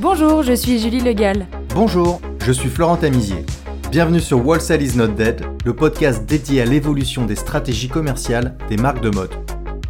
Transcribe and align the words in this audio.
Bonjour, 0.00 0.42
je 0.42 0.54
suis 0.54 0.78
Julie 0.78 1.02
Legal. 1.02 1.46
Bonjour, 1.74 2.22
je 2.46 2.52
suis 2.52 2.70
Florent 2.70 2.96
Tamizier. 2.96 3.44
Bienvenue 3.90 4.20
sur 4.20 4.42
Wholesale 4.46 4.80
is 4.80 4.96
not 4.96 5.08
dead, 5.08 5.44
le 5.62 5.74
podcast 5.74 6.24
dédié 6.24 6.62
à 6.62 6.64
l'évolution 6.64 7.26
des 7.26 7.36
stratégies 7.36 7.90
commerciales 7.90 8.56
des 8.70 8.78
marques 8.78 9.02
de 9.02 9.10
mode. 9.10 9.28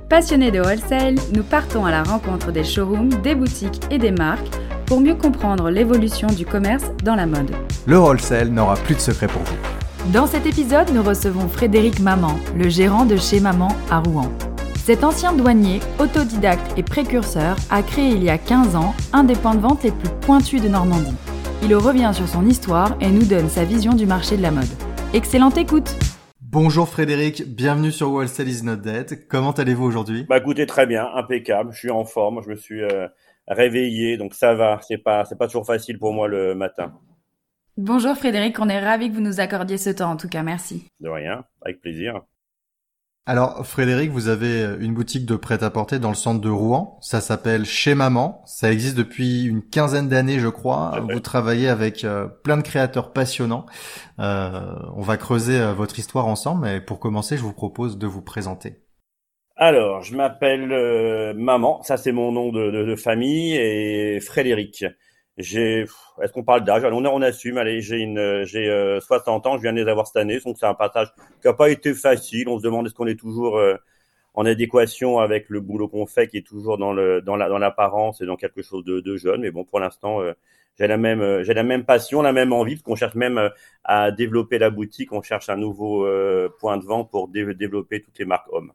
Passionnés 0.08 0.50
de 0.50 0.58
wholesale, 0.58 1.14
nous 1.32 1.44
partons 1.44 1.84
à 1.84 1.92
la 1.92 2.02
rencontre 2.02 2.50
des 2.50 2.64
showrooms, 2.64 3.22
des 3.22 3.36
boutiques 3.36 3.80
et 3.92 3.98
des 3.98 4.10
marques 4.10 4.50
pour 4.86 5.00
mieux 5.00 5.14
comprendre 5.14 5.70
l'évolution 5.70 6.26
du 6.26 6.44
commerce 6.44 6.90
dans 7.04 7.14
la 7.14 7.26
mode. 7.26 7.52
Le 7.86 7.96
wholesale 7.96 8.48
n'aura 8.48 8.74
plus 8.74 8.96
de 8.96 9.00
secret 9.00 9.28
pour 9.28 9.42
vous. 9.42 10.10
Dans 10.12 10.26
cet 10.26 10.44
épisode, 10.44 10.90
nous 10.92 11.04
recevons 11.04 11.46
Frédéric 11.46 12.00
Maman, 12.00 12.36
le 12.56 12.68
gérant 12.68 13.04
de 13.04 13.16
chez 13.16 13.38
Maman 13.38 13.68
à 13.92 14.00
Rouen. 14.00 14.32
Cet 14.90 15.04
ancien 15.04 15.32
douanier, 15.32 15.78
autodidacte 16.00 16.76
et 16.76 16.82
précurseur 16.82 17.54
a 17.70 17.80
créé 17.80 18.08
il 18.08 18.24
y 18.24 18.28
a 18.28 18.38
15 18.38 18.74
ans 18.74 18.92
un 19.12 19.22
des 19.22 19.36
points 19.36 19.54
de 19.54 19.60
vente 19.60 19.84
les 19.84 19.92
plus 19.92 20.08
pointus 20.20 20.60
de 20.60 20.66
Normandie. 20.66 21.14
Il 21.62 21.72
revient 21.76 22.10
sur 22.12 22.26
son 22.26 22.44
histoire 22.44 22.96
et 23.00 23.08
nous 23.12 23.24
donne 23.24 23.48
sa 23.48 23.64
vision 23.64 23.94
du 23.94 24.04
marché 24.04 24.36
de 24.36 24.42
la 24.42 24.50
mode. 24.50 24.64
Excellente 25.14 25.56
écoute 25.58 25.96
Bonjour 26.40 26.88
Frédéric, 26.88 27.44
bienvenue 27.46 27.92
sur 27.92 28.10
Wholesale 28.10 28.48
is 28.48 28.64
not 28.64 28.78
dead. 28.78 29.28
Comment 29.28 29.52
allez-vous 29.52 29.84
aujourd'hui? 29.84 30.26
Bah 30.28 30.38
écoutez 30.38 30.66
très 30.66 30.86
bien, 30.86 31.06
impeccable. 31.14 31.70
Je 31.72 31.78
suis 31.78 31.90
en 31.92 32.04
forme, 32.04 32.42
je 32.42 32.48
me 32.48 32.56
suis 32.56 32.82
euh, 32.82 33.06
réveillé, 33.46 34.16
donc 34.16 34.34
ça 34.34 34.54
va. 34.54 34.80
C'est 34.82 34.98
pas 34.98 35.24
c'est 35.24 35.38
pas 35.38 35.46
toujours 35.46 35.66
facile 35.66 36.00
pour 36.00 36.12
moi 36.12 36.26
le 36.26 36.56
matin. 36.56 36.94
Bonjour 37.76 38.16
Frédéric, 38.16 38.58
on 38.58 38.68
est 38.68 38.80
ravi 38.80 39.08
que 39.08 39.14
vous 39.14 39.20
nous 39.20 39.38
accordiez 39.38 39.78
ce 39.78 39.90
temps 39.90 40.10
en 40.10 40.16
tout 40.16 40.28
cas, 40.28 40.42
merci. 40.42 40.88
De 40.98 41.08
rien, 41.08 41.44
avec 41.62 41.80
plaisir. 41.80 42.22
Alors 43.30 43.64
Frédéric, 43.64 44.10
vous 44.10 44.26
avez 44.26 44.64
une 44.80 44.92
boutique 44.92 45.24
de 45.24 45.36
prêt-à-porter 45.36 46.00
dans 46.00 46.08
le 46.08 46.16
centre 46.16 46.40
de 46.40 46.48
Rouen. 46.48 46.98
Ça 47.00 47.20
s'appelle 47.20 47.64
Chez 47.64 47.94
Maman. 47.94 48.42
Ça 48.44 48.72
existe 48.72 48.96
depuis 48.96 49.44
une 49.44 49.62
quinzaine 49.62 50.08
d'années, 50.08 50.40
je 50.40 50.48
crois. 50.48 50.98
Vous 51.12 51.20
travaillez 51.20 51.68
avec 51.68 52.02
euh, 52.02 52.26
plein 52.26 52.56
de 52.56 52.62
créateurs 52.62 53.12
passionnants. 53.12 53.66
Euh, 54.18 54.74
on 54.96 55.02
va 55.02 55.16
creuser 55.16 55.60
euh, 55.60 55.72
votre 55.72 56.00
histoire 56.00 56.26
ensemble. 56.26 56.62
Mais 56.62 56.80
pour 56.80 56.98
commencer, 56.98 57.36
je 57.36 57.42
vous 57.42 57.52
propose 57.52 57.98
de 57.98 58.08
vous 58.08 58.20
présenter. 58.20 58.80
Alors, 59.54 60.02
je 60.02 60.16
m'appelle 60.16 60.72
euh, 60.72 61.32
Maman. 61.36 61.84
Ça, 61.84 61.98
c'est 61.98 62.10
mon 62.10 62.32
nom 62.32 62.50
de, 62.50 62.72
de, 62.72 62.84
de 62.84 62.96
famille 62.96 63.54
et 63.54 64.18
Frédéric. 64.18 64.84
J'ai, 65.40 65.86
est-ce 66.22 66.32
qu'on 66.32 66.42
parle 66.44 66.64
d'âge? 66.64 66.84
On, 66.84 67.04
on 67.04 67.22
assume. 67.22 67.58
Allez, 67.58 67.80
j'ai 67.80 67.98
une, 67.98 68.44
j'ai 68.44 68.68
euh, 68.68 69.00
60 69.00 69.46
ans. 69.46 69.56
Je 69.56 69.62
viens 69.62 69.72
de 69.72 69.82
les 69.82 69.88
avoir 69.90 70.06
cette 70.06 70.16
année, 70.16 70.38
donc 70.40 70.56
c'est 70.58 70.66
un 70.66 70.74
passage 70.74 71.08
qui 71.40 71.46
n'a 71.46 71.52
pas 71.54 71.70
été 71.70 71.94
facile. 71.94 72.48
On 72.48 72.58
se 72.58 72.62
demande 72.62 72.86
est-ce 72.86 72.94
qu'on 72.94 73.06
est 73.06 73.18
toujours 73.18 73.58
euh, 73.58 73.76
en 74.34 74.46
adéquation 74.46 75.18
avec 75.18 75.48
le 75.48 75.60
boulot 75.60 75.88
qu'on 75.88 76.06
fait, 76.06 76.28
qui 76.28 76.38
est 76.38 76.46
toujours 76.46 76.78
dans 76.78 76.92
le, 76.92 77.20
dans 77.20 77.36
la, 77.36 77.48
dans 77.48 77.58
l'apparence 77.58 78.20
et 78.20 78.26
dans 78.26 78.36
quelque 78.36 78.62
chose 78.62 78.84
de, 78.84 79.00
de 79.00 79.16
jeune. 79.16 79.40
Mais 79.42 79.50
bon, 79.50 79.64
pour 79.64 79.80
l'instant, 79.80 80.20
euh, 80.22 80.32
j'ai 80.78 80.86
la 80.86 80.96
même, 80.96 81.20
euh, 81.20 81.42
j'ai 81.42 81.54
la 81.54 81.62
même 81.62 81.84
passion, 81.84 82.22
la 82.22 82.32
même 82.32 82.52
envie, 82.52 82.76
parce 82.76 82.82
qu'on 82.84 82.96
cherche 82.96 83.14
même 83.14 83.38
euh, 83.38 83.48
à 83.84 84.10
développer 84.12 84.58
la 84.58 84.70
boutique. 84.70 85.12
On 85.12 85.22
cherche 85.22 85.48
un 85.48 85.56
nouveau 85.56 86.06
point 86.58 86.76
de 86.76 86.84
vente 86.84 87.10
pour 87.10 87.28
dé 87.28 87.54
développer 87.54 88.00
toutes 88.00 88.18
les 88.18 88.24
marques 88.24 88.52
hommes. 88.52 88.72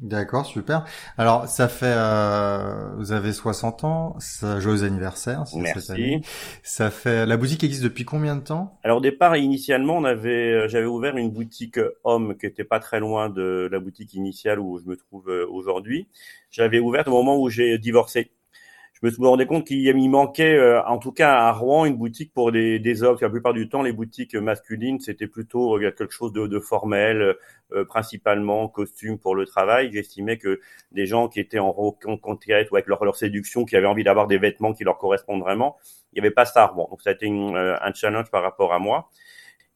D'accord, 0.00 0.46
super. 0.46 0.86
Alors, 1.18 1.46
ça 1.46 1.68
fait, 1.68 1.92
euh, 1.94 2.94
vous 2.96 3.12
avez 3.12 3.34
60 3.34 3.84
ans, 3.84 4.16
ça, 4.18 4.58
joyeux 4.58 4.84
anniversaire. 4.84 5.44
Merci. 5.54 6.22
Ça 6.62 6.90
fait, 6.90 7.26
la 7.26 7.36
boutique 7.36 7.64
existe 7.64 7.84
depuis 7.84 8.06
combien 8.06 8.36
de 8.36 8.40
temps? 8.40 8.78
Alors 8.82 8.98
au 8.98 9.00
départ, 9.02 9.36
initialement, 9.36 9.98
on 9.98 10.04
avait, 10.04 10.52
euh, 10.52 10.68
j'avais 10.68 10.86
ouvert 10.86 11.18
une 11.18 11.30
boutique 11.30 11.78
homme 12.04 12.34
qui 12.38 12.46
était 12.46 12.64
pas 12.64 12.80
très 12.80 12.98
loin 12.98 13.28
de 13.28 13.68
la 13.70 13.78
boutique 13.78 14.14
initiale 14.14 14.58
où 14.58 14.78
je 14.78 14.88
me 14.88 14.96
trouve 14.96 15.28
euh, 15.28 15.46
aujourd'hui. 15.50 16.08
J'avais 16.50 16.78
ouvert 16.78 17.06
au 17.08 17.10
moment 17.10 17.38
où 17.38 17.50
j'ai 17.50 17.76
divorcé 17.78 18.30
je 19.02 19.06
me 19.06 19.12
suis 19.12 19.24
rendu 19.24 19.46
compte 19.46 19.66
qu'il 19.66 20.10
manquait, 20.10 20.54
euh, 20.56 20.82
en 20.84 20.98
tout 20.98 21.12
cas 21.12 21.32
à 21.32 21.52
Rouen, 21.52 21.86
une 21.86 21.96
boutique 21.96 22.34
pour 22.34 22.52
des, 22.52 22.78
des 22.78 23.02
hommes. 23.02 23.16
La 23.22 23.30
plupart 23.30 23.54
du 23.54 23.66
temps, 23.66 23.82
les 23.82 23.94
boutiques 23.94 24.34
masculines, 24.34 25.00
c'était 25.00 25.26
plutôt 25.26 25.78
euh, 25.78 25.90
quelque 25.90 26.12
chose 26.12 26.34
de, 26.34 26.46
de 26.46 26.60
formel, 26.60 27.34
euh, 27.72 27.84
principalement 27.86 28.68
costume 28.68 29.18
pour 29.18 29.34
le 29.34 29.46
travail. 29.46 29.90
J'estimais 29.90 30.36
que 30.36 30.60
des 30.92 31.06
gens 31.06 31.28
qui 31.28 31.40
étaient 31.40 31.58
en 31.58 31.72
conquête 31.72 32.70
ou 32.70 32.76
avec 32.76 32.88
leur, 32.88 33.02
leur 33.02 33.16
séduction, 33.16 33.64
qui 33.64 33.74
avaient 33.74 33.86
envie 33.86 34.04
d'avoir 34.04 34.26
des 34.26 34.36
vêtements 34.36 34.74
qui 34.74 34.84
leur 34.84 34.98
correspondent 34.98 35.40
vraiment, 35.40 35.78
il 36.12 36.20
n'y 36.20 36.26
avait 36.26 36.34
pas 36.34 36.44
ça 36.44 36.64
à 36.64 36.66
Rouen. 36.66 36.86
Donc 36.90 37.00
ça 37.00 37.08
a 37.08 37.12
été 37.14 37.24
une, 37.24 37.56
un 37.56 37.92
challenge 37.94 38.30
par 38.30 38.42
rapport 38.42 38.74
à 38.74 38.78
moi. 38.78 39.08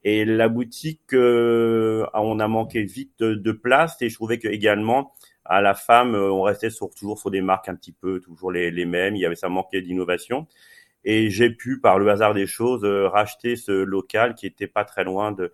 Et 0.03 0.27
la 0.27 0.51
boutique, 0.51 1.15
on 1.15 2.39
a 2.41 2.49
manqué 2.49 2.83
vite 2.83 3.13
de, 3.21 3.33
de 3.33 3.53
place 3.53 3.97
et 4.03 4.11
je 4.11 4.15
trouvais 4.17 4.39
que 4.39 4.49
également 4.49 5.15
à 5.45 5.61
la 5.61 5.75
femme, 5.75 6.15
euh, 6.15 6.31
on 6.33 6.43
restait 6.43 6.71
sur, 6.71 6.91
toujours 6.91 7.19
sur 7.19 7.31
des 7.31 7.41
marques 7.41 7.69
un 7.69 7.75
petit 7.75 7.93
peu, 7.93 8.21
toujours 8.21 8.53
les, 8.53 8.71
les 8.71 8.85
mêmes. 8.85 9.17
Il 9.17 9.21
y 9.21 9.27
avait 9.27 9.35
ça 9.35 9.49
manquait 9.49 9.83
d'innovation. 9.83 10.47
Et 11.05 11.31
j'ai 11.31 11.51
pu, 11.51 11.81
par 11.81 11.99
le 11.99 12.09
hasard 12.09 12.35
des 12.35 12.47
choses, 12.47 12.85
euh, 12.85 13.09
racheter 13.09 13.57
ce 13.57 13.73
local 13.73 14.35
qui 14.35 14.47
était 14.47 14.67
pas 14.67 14.85
très 14.85 15.05
loin 15.05 15.33
de 15.33 15.53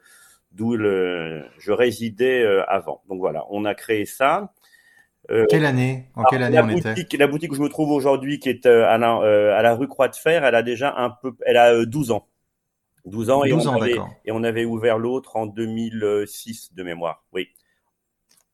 d'où 0.53 0.77
je 0.77 1.71
résidais 1.71 2.43
euh, 2.43 2.65
avant. 2.69 3.03
Donc 3.09 3.19
voilà, 3.19 3.45
on 3.51 3.65
a 3.65 3.75
créé 3.75 4.05
ça. 4.05 4.53
Euh, 5.31 5.47
quelle 5.49 5.65
année? 5.65 6.09
En 6.15 6.25
quelle 6.25 6.43
année 6.43 6.57
la 6.57 6.65
on 6.65 6.69
boutique, 6.69 6.99
était 6.99 7.17
La 7.17 7.27
boutique 7.27 7.53
où 7.53 7.55
je 7.55 7.63
me 7.63 7.69
trouve 7.69 7.91
aujourd'hui, 7.91 8.39
qui 8.39 8.49
est 8.49 8.67
à 8.67 8.99
la, 8.99 9.57
à 9.57 9.63
la 9.63 9.75
rue 9.75 9.87
Croix 9.87 10.09
de 10.09 10.17
Fer, 10.17 10.45
elle 10.45 10.55
a 10.55 10.63
déjà 10.63 10.95
un 10.97 11.11
peu, 11.11 11.33
elle 11.45 11.57
a 11.57 11.85
12 11.85 12.11
ans. 12.11 12.27
12 13.07 13.31
ans, 13.31 13.43
12 13.43 13.49
et, 13.49 13.53
on 13.53 13.71
ans 13.71 13.81
avait, 13.81 13.97
et 14.25 14.33
on 14.33 14.43
avait 14.43 14.65
ouvert 14.65 14.99
l'autre 14.99 15.37
en 15.37 15.47
2006 15.47 16.75
de 16.75 16.83
mémoire. 16.83 17.25
Oui 17.33 17.49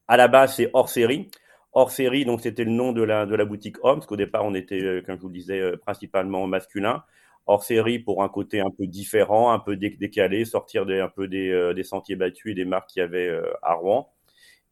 à 0.09 0.17
la 0.17 0.29
base, 0.29 0.57
c'est 0.57 0.71
hors 0.73 0.89
série. 0.89 1.31
Hors 1.73 1.91
série, 1.91 2.25
donc 2.25 2.41
c'était 2.41 2.65
le 2.65 2.71
nom 2.71 2.93
de 2.93 3.03
la, 3.03 3.27
de 3.27 3.35
la 3.35 3.45
boutique 3.45 3.77
homme, 3.85 3.97
parce 3.99 4.07
qu'au 4.07 4.17
départ, 4.17 4.45
on 4.45 4.55
était, 4.55 4.83
euh, 4.83 5.03
comme 5.03 5.17
je 5.17 5.21
vous 5.23 5.29
le 5.29 5.35
disais, 5.35 5.61
euh, 5.61 5.77
principalement 5.77 6.47
masculin. 6.47 7.05
Hors 7.47 7.63
série 7.65 7.99
pour 7.99 8.23
un 8.25 8.29
côté 8.29 8.61
un 8.61 8.71
peu 8.77 8.87
différent, 8.87 9.53
un 9.53 9.59
peu 9.61 9.77
décalé, 9.77 10.45
sortir 10.45 10.83
un 10.83 11.09
peu 11.09 11.29
des, 11.29 11.51
euh, 11.51 11.75
des 11.75 11.85
sentiers 11.85 12.17
battus 12.17 12.53
et 12.53 12.55
des 12.55 12.65
marques 12.65 12.91
qu'il 12.91 13.01
y 13.01 13.05
avait 13.05 13.31
à 13.63 13.75
Rouen. 13.75 14.11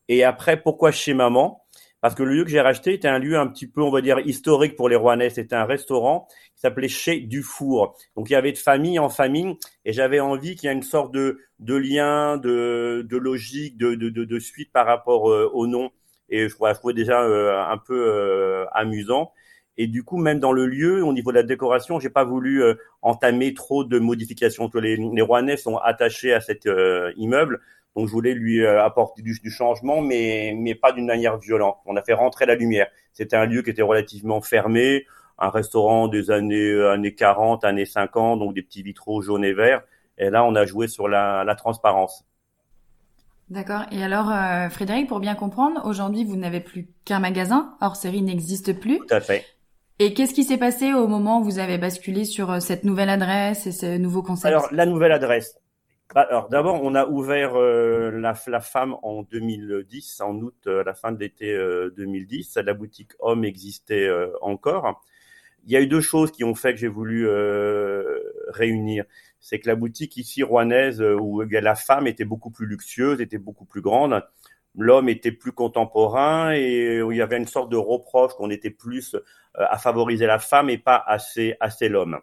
Et 0.08 0.24
après, 0.24 0.60
pourquoi 0.60 0.92
chez 0.92 1.14
Maman? 1.14 1.63
Parce 2.04 2.14
que 2.14 2.22
le 2.22 2.34
lieu 2.34 2.44
que 2.44 2.50
j'ai 2.50 2.60
racheté 2.60 2.92
était 2.92 3.08
un 3.08 3.18
lieu 3.18 3.38
un 3.38 3.46
petit 3.46 3.66
peu, 3.66 3.80
on 3.80 3.90
va 3.90 4.02
dire, 4.02 4.18
historique 4.18 4.76
pour 4.76 4.90
les 4.90 4.94
Rouennais. 4.94 5.30
C'était 5.30 5.56
un 5.56 5.64
restaurant 5.64 6.28
qui 6.54 6.60
s'appelait 6.60 6.86
Chez 6.86 7.20
Dufour. 7.20 7.96
Donc 8.14 8.28
il 8.28 8.34
y 8.34 8.36
avait 8.36 8.52
de 8.52 8.58
famille 8.58 8.98
en 8.98 9.08
famille, 9.08 9.56
et 9.86 9.94
j'avais 9.94 10.20
envie 10.20 10.54
qu'il 10.54 10.68
y 10.68 10.70
ait 10.70 10.76
une 10.76 10.82
sorte 10.82 11.14
de, 11.14 11.38
de 11.60 11.74
lien, 11.74 12.36
de, 12.36 13.06
de 13.08 13.16
logique, 13.16 13.78
de, 13.78 13.94
de, 13.94 14.10
de, 14.10 14.38
suite 14.38 14.70
par 14.70 14.84
rapport 14.84 15.30
euh, 15.30 15.50
au 15.54 15.66
nom. 15.66 15.92
Et 16.28 16.46
je, 16.50 16.54
je 16.54 16.74
trouvais 16.74 16.92
déjà 16.92 17.22
euh, 17.22 17.58
un 17.58 17.78
peu 17.78 17.96
euh, 17.96 18.66
amusant. 18.72 19.32
Et 19.78 19.86
du 19.86 20.04
coup, 20.04 20.18
même 20.18 20.40
dans 20.40 20.52
le 20.52 20.66
lieu, 20.66 21.02
au 21.02 21.14
niveau 21.14 21.30
de 21.30 21.36
la 21.36 21.42
décoration, 21.42 21.98
j'ai 22.00 22.10
pas 22.10 22.24
voulu 22.24 22.62
euh, 22.62 22.74
entamer 23.00 23.54
trop 23.54 23.82
de 23.82 23.98
modifications. 23.98 24.68
Que 24.68 24.78
les, 24.78 24.96
les 24.96 25.22
Rouennais 25.22 25.56
sont 25.56 25.78
attachés 25.78 26.34
à 26.34 26.42
cet 26.42 26.66
euh, 26.66 27.12
immeuble, 27.16 27.60
donc 27.96 28.08
je 28.08 28.12
voulais 28.12 28.34
lui 28.34 28.60
euh, 28.62 28.84
apporter 28.84 29.22
du, 29.22 29.38
du, 29.40 29.50
changement, 29.50 30.00
mais 30.00 30.54
mais 30.56 30.74
pas 30.74 30.92
d'une 30.92 31.06
manière 31.06 31.38
violente. 31.38 31.76
On 31.86 31.96
a 31.96 32.02
fait 32.02 32.14
rentrer 32.14 32.46
la 32.46 32.54
lumière. 32.54 32.88
C'était 33.12 33.36
un 33.36 33.46
lieu 33.46 33.62
qui 33.62 33.70
était 33.70 33.82
relativement 33.82 34.40
fermé, 34.40 35.06
un 35.38 35.50
restaurant 35.50 36.08
des 36.08 36.30
années 36.30 36.82
années 36.82 37.14
40, 37.14 37.64
années 37.64 37.86
50, 37.86 38.40
donc 38.40 38.54
des 38.54 38.62
petits 38.62 38.82
vitraux 38.82 39.22
jaunes 39.22 39.44
et 39.44 39.52
verts. 39.52 39.82
Et 40.18 40.30
là, 40.30 40.44
on 40.44 40.54
a 40.54 40.64
joué 40.66 40.88
sur 40.88 41.08
la, 41.08 41.44
la 41.44 41.54
transparence. 41.54 42.24
D'accord. 43.50 43.82
Et 43.92 44.02
alors, 44.02 44.30
euh, 44.30 44.68
Frédéric, 44.70 45.08
pour 45.08 45.20
bien 45.20 45.34
comprendre, 45.34 45.82
aujourd'hui, 45.84 46.24
vous 46.24 46.36
n'avez 46.36 46.60
plus 46.60 46.88
qu'un 47.04 47.18
magasin. 47.18 47.74
Hors 47.80 47.96
série 47.96 48.22
n'existe 48.22 48.78
plus. 48.78 48.98
Tout 48.98 49.14
à 49.14 49.20
fait. 49.20 49.44
Et 49.98 50.14
qu'est-ce 50.14 50.34
qui 50.34 50.44
s'est 50.44 50.58
passé 50.58 50.92
au 50.92 51.06
moment 51.06 51.40
où 51.40 51.44
vous 51.44 51.58
avez 51.58 51.78
basculé 51.78 52.24
sur 52.24 52.50
euh, 52.50 52.60
cette 52.60 52.84
nouvelle 52.84 53.10
adresse 53.10 53.66
et 53.66 53.72
ce 53.72 53.98
nouveau 53.98 54.22
concept? 54.22 54.46
Alors, 54.46 54.68
la 54.72 54.86
nouvelle 54.86 55.12
adresse. 55.12 55.56
Alors, 56.14 56.48
d'abord, 56.48 56.80
on 56.82 56.94
a 56.94 57.06
ouvert 57.06 57.56
euh, 57.56 58.10
la, 58.10 58.34
femme 58.60 58.94
en 59.02 59.22
2010, 59.22 60.20
en 60.20 60.36
août, 60.36 60.54
euh, 60.66 60.82
à 60.82 60.84
la 60.84 60.94
fin 60.94 61.10
de 61.12 61.18
l'été 61.18 61.52
euh, 61.52 61.90
2010. 61.96 62.56
La 62.58 62.74
boutique 62.74 63.12
homme 63.18 63.44
existait 63.44 64.06
euh, 64.06 64.30
encore. 64.40 65.02
Il 65.64 65.72
y 65.72 65.76
a 65.76 65.80
eu 65.80 65.86
deux 65.86 66.02
choses 66.02 66.30
qui 66.30 66.44
ont 66.44 66.54
fait 66.54 66.72
que 66.72 66.78
j'ai 66.78 66.88
voulu 66.88 67.26
euh, 67.26 68.20
réunir. 68.48 69.06
C'est 69.40 69.58
que 69.58 69.66
la 69.66 69.74
boutique 69.74 70.16
ici 70.16 70.42
rouennaise, 70.42 71.02
où 71.02 71.40
la 71.40 71.74
femme 71.74 72.06
était 72.06 72.24
beaucoup 72.24 72.50
plus 72.50 72.66
luxueuse, 72.66 73.20
était 73.20 73.38
beaucoup 73.38 73.64
plus 73.64 73.80
grande, 73.80 74.22
l'homme 74.76 75.08
était 75.08 75.32
plus 75.32 75.52
contemporain 75.52 76.52
et 76.54 76.98
il 76.98 77.16
y 77.16 77.22
avait 77.22 77.38
une 77.38 77.46
sorte 77.46 77.70
de 77.70 77.76
reproche 77.76 78.32
qu'on 78.34 78.50
était 78.50 78.70
plus 78.70 79.16
à 79.54 79.78
favoriser 79.78 80.26
la 80.26 80.38
femme 80.38 80.70
et 80.70 80.78
pas 80.78 81.02
assez 81.06 81.56
assez 81.60 81.88
l'homme. 81.88 82.20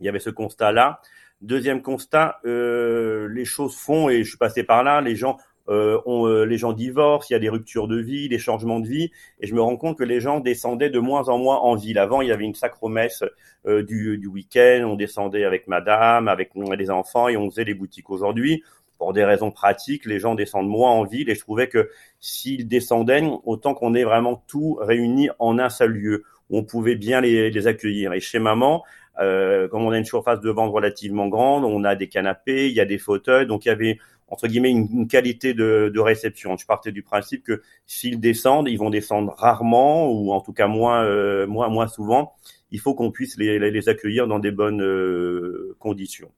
Il 0.00 0.06
y 0.06 0.08
avait 0.08 0.18
ce 0.18 0.30
constat-là. 0.30 1.00
Deuxième 1.42 1.82
constat, 1.82 2.40
euh, 2.44 3.28
les 3.28 3.44
choses 3.44 3.76
font 3.76 4.08
et 4.08 4.24
je 4.24 4.28
suis 4.28 4.38
passé 4.38 4.64
par 4.64 4.82
là. 4.82 5.00
Les 5.00 5.16
gens 5.16 5.36
euh, 5.68 6.00
ont, 6.06 6.26
euh, 6.26 6.44
les 6.44 6.58
gens 6.58 6.72
divorcent, 6.72 7.28
il 7.28 7.32
y 7.32 7.36
a 7.36 7.40
des 7.40 7.48
ruptures 7.48 7.88
de 7.88 8.00
vie, 8.00 8.28
des 8.28 8.38
changements 8.38 8.80
de 8.80 8.86
vie, 8.86 9.10
et 9.40 9.46
je 9.46 9.54
me 9.54 9.60
rends 9.60 9.76
compte 9.76 9.98
que 9.98 10.04
les 10.04 10.20
gens 10.20 10.40
descendaient 10.40 10.90
de 10.90 10.98
moins 10.98 11.28
en 11.28 11.38
moins 11.38 11.58
en 11.58 11.74
ville. 11.74 11.98
Avant, 11.98 12.22
il 12.22 12.28
y 12.28 12.32
avait 12.32 12.44
une 12.44 12.54
sacro-messe 12.54 13.24
euh, 13.66 13.82
du, 13.82 14.16
du 14.16 14.28
week-end, 14.28 14.86
on 14.86 14.94
descendait 14.94 15.44
avec 15.44 15.66
Madame, 15.66 16.28
avec 16.28 16.50
les 16.54 16.90
enfants, 16.90 17.28
et 17.28 17.36
on 17.36 17.50
faisait 17.50 17.64
les 17.64 17.74
boutiques. 17.74 18.10
Aujourd'hui, 18.10 18.62
pour 18.96 19.12
des 19.12 19.24
raisons 19.24 19.50
pratiques, 19.50 20.06
les 20.06 20.20
gens 20.20 20.36
descendent 20.36 20.68
moins 20.68 20.92
en 20.92 21.04
ville, 21.04 21.28
et 21.28 21.34
je 21.34 21.40
trouvais 21.40 21.68
que 21.68 21.90
s'ils 22.20 22.68
descendaient, 22.68 23.22
autant 23.44 23.74
qu'on 23.74 23.94
ait 23.94 24.04
vraiment 24.04 24.44
tout 24.46 24.78
réuni 24.80 25.28
en 25.38 25.58
un 25.58 25.68
seul 25.68 25.90
lieu 25.90 26.22
où 26.48 26.58
on 26.58 26.64
pouvait 26.64 26.94
bien 26.94 27.20
les, 27.20 27.50
les 27.50 27.66
accueillir. 27.66 28.12
Et 28.12 28.20
chez 28.20 28.38
maman, 28.38 28.84
euh, 29.20 29.68
comme 29.68 29.82
on 29.82 29.90
a 29.90 29.98
une 29.98 30.04
surface 30.04 30.40
de 30.40 30.50
vente 30.50 30.72
relativement 30.72 31.28
grande, 31.28 31.64
on 31.64 31.84
a 31.84 31.94
des 31.94 32.08
canapés, 32.08 32.68
il 32.68 32.74
y 32.74 32.80
a 32.80 32.84
des 32.84 32.98
fauteuils, 32.98 33.46
donc 33.46 33.64
il 33.64 33.68
y 33.68 33.72
avait 33.72 33.98
entre 34.28 34.48
guillemets 34.48 34.70
une, 34.70 35.06
qualité 35.06 35.54
de, 35.54 35.90
de, 35.92 36.00
réception. 36.00 36.56
Je 36.56 36.66
partais 36.66 36.92
du 36.92 37.02
principe 37.02 37.44
que 37.44 37.62
s'ils 37.86 38.18
descendent, 38.18 38.68
ils 38.68 38.78
vont 38.78 38.90
descendre 38.90 39.32
rarement 39.36 40.10
ou 40.10 40.32
en 40.32 40.40
tout 40.40 40.52
cas 40.52 40.66
moins 40.66 41.04
euh, 41.04 41.46
moins 41.46 41.68
moins 41.68 41.86
souvent. 41.86 42.34
Il 42.72 42.80
faut 42.80 42.94
qu'on 42.94 43.12
puisse 43.12 43.36
les, 43.38 43.58
les, 43.58 43.88
accueillir 43.88 44.26
dans 44.26 44.40
des 44.40 44.50
bonnes 44.50 44.82
euh, 44.82 45.76
conditions. 45.78 46.30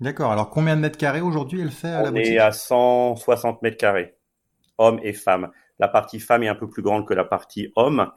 D'accord. 0.00 0.32
Alors 0.32 0.50
combien 0.50 0.76
de 0.76 0.80
mètres 0.80 0.98
carrés 0.98 1.20
aujourd'hui 1.20 1.60
elle 1.60 1.70
fait 1.70 1.88
à 1.88 2.00
On 2.00 2.04
la 2.04 2.10
boutique? 2.12 2.28
est 2.28 2.38
à 2.38 2.52
160 2.52 3.62
mètres 3.62 3.76
carrés, 3.76 4.14
hommes 4.78 5.00
et 5.02 5.12
femmes. 5.12 5.50
La 5.78 5.88
partie 5.88 6.20
femme 6.20 6.44
est 6.44 6.48
un 6.48 6.54
peu 6.54 6.68
plus 6.68 6.82
grande 6.82 7.06
que 7.06 7.14
la 7.14 7.24
partie 7.24 7.72
homme. 7.74 8.08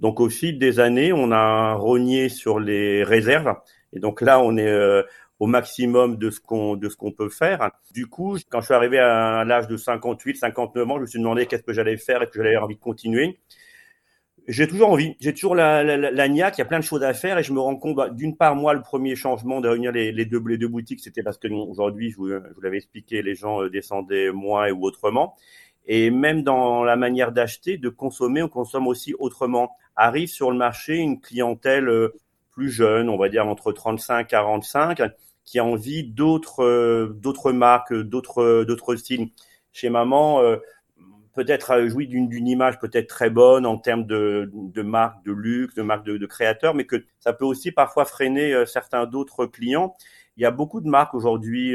Donc 0.00 0.20
au 0.20 0.28
fil 0.28 0.58
des 0.58 0.80
années, 0.80 1.12
on 1.12 1.30
a 1.30 1.74
rogné 1.74 2.28
sur 2.28 2.58
les 2.58 3.04
réserves. 3.04 3.54
Et 3.92 4.00
donc 4.00 4.20
là, 4.22 4.40
on 4.40 4.56
est 4.56 4.66
euh, 4.66 5.02
au 5.38 5.46
maximum 5.46 6.16
de 6.16 6.30
ce 6.30 6.40
qu'on 6.40 6.76
de 6.76 6.88
ce 6.88 6.96
qu'on 6.96 7.12
peut 7.12 7.28
faire. 7.28 7.70
Du 7.92 8.06
coup, 8.06 8.38
quand 8.48 8.60
je 8.60 8.66
suis 8.66 8.74
arrivé 8.74 8.98
à 8.98 9.44
l'âge 9.44 9.68
de 9.68 9.76
58, 9.76 10.36
59 10.36 10.90
ans, 10.90 10.96
je 10.96 11.00
me 11.02 11.06
suis 11.06 11.18
demandé 11.18 11.46
qu'est-ce 11.46 11.62
que 11.62 11.72
j'allais 11.72 11.98
faire 11.98 12.22
et 12.22 12.26
que 12.26 12.32
j'allais 12.34 12.50
avoir 12.50 12.64
envie 12.64 12.76
de 12.76 12.80
continuer. 12.80 13.40
J'ai 14.48 14.66
toujours 14.66 14.88
envie, 14.90 15.16
j'ai 15.20 15.32
toujours 15.32 15.54
la, 15.54 15.84
la, 15.84 16.10
la, 16.10 16.28
niaque, 16.28 16.56
il 16.56 16.60
y 16.60 16.62
a 16.62 16.64
plein 16.64 16.80
de 16.80 16.84
choses 16.84 17.04
à 17.04 17.12
faire 17.12 17.38
et 17.38 17.42
je 17.42 17.52
me 17.52 17.60
rends 17.60 17.76
compte, 17.76 17.94
bah, 17.94 18.08
d'une 18.08 18.36
part, 18.36 18.56
moi, 18.56 18.72
le 18.72 18.80
premier 18.80 19.14
changement 19.14 19.60
de 19.60 19.68
réunir 19.68 19.92
les, 19.92 20.10
les, 20.12 20.24
deux, 20.24 20.42
les 20.44 20.56
deux 20.58 20.66
boutiques, 20.66 21.00
c'était 21.00 21.22
parce 21.22 21.38
que 21.38 21.46
aujourd'hui, 21.46 22.10
je 22.10 22.16
vous, 22.16 22.28
vous 22.28 22.60
l'avais 22.60 22.78
expliqué, 22.78 23.22
les 23.22 23.34
gens 23.34 23.62
euh, 23.62 23.70
descendaient 23.70 24.32
moins 24.32 24.70
ou 24.70 24.82
autrement 24.84 25.36
et 25.92 26.12
même 26.12 26.44
dans 26.44 26.84
la 26.84 26.94
manière 26.94 27.32
d'acheter, 27.32 27.76
de 27.76 27.88
consommer, 27.88 28.44
on 28.44 28.48
consomme 28.48 28.86
aussi 28.86 29.12
autrement. 29.18 29.76
Arrive 29.96 30.28
sur 30.28 30.52
le 30.52 30.56
marché 30.56 30.94
une 30.94 31.20
clientèle 31.20 31.88
euh, 31.88 32.14
plus 32.52 32.70
jeune, 32.70 33.08
on 33.08 33.18
va 33.18 33.28
dire 33.28 33.44
entre 33.48 33.72
35 33.72 34.20
et 34.20 34.26
45, 34.28 35.02
qui 35.44 35.58
a 35.58 35.64
envie 35.64 36.04
d'autres 36.04 36.62
euh, 36.62 37.18
d'autres 37.20 37.50
marques, 37.50 37.92
d'autres 37.92 38.62
d'autres 38.62 38.94
styles. 38.94 39.30
Chez 39.72 39.90
maman, 39.90 40.40
euh, 40.42 40.58
peut-être 41.34 41.84
jouit 41.88 42.06
d'une 42.06 42.46
image 42.46 42.78
peut-être 42.78 43.08
très 43.08 43.28
bonne 43.28 43.66
en 43.66 43.76
termes 43.76 44.06
de, 44.06 44.48
de 44.54 44.82
marque 44.82 45.24
de 45.24 45.32
luxe, 45.32 45.74
de 45.74 45.82
marque 45.82 46.06
de, 46.06 46.18
de 46.18 46.26
créateurs, 46.26 46.72
mais 46.72 46.84
que 46.84 47.04
ça 47.18 47.32
peut 47.32 47.44
aussi 47.44 47.72
parfois 47.72 48.04
freiner 48.04 48.64
certains 48.64 49.06
d'autres 49.06 49.44
clients. 49.44 49.96
Il 50.36 50.44
y 50.44 50.46
a 50.46 50.52
beaucoup 50.52 50.80
de 50.80 50.88
marques 50.88 51.14
aujourd'hui 51.14 51.74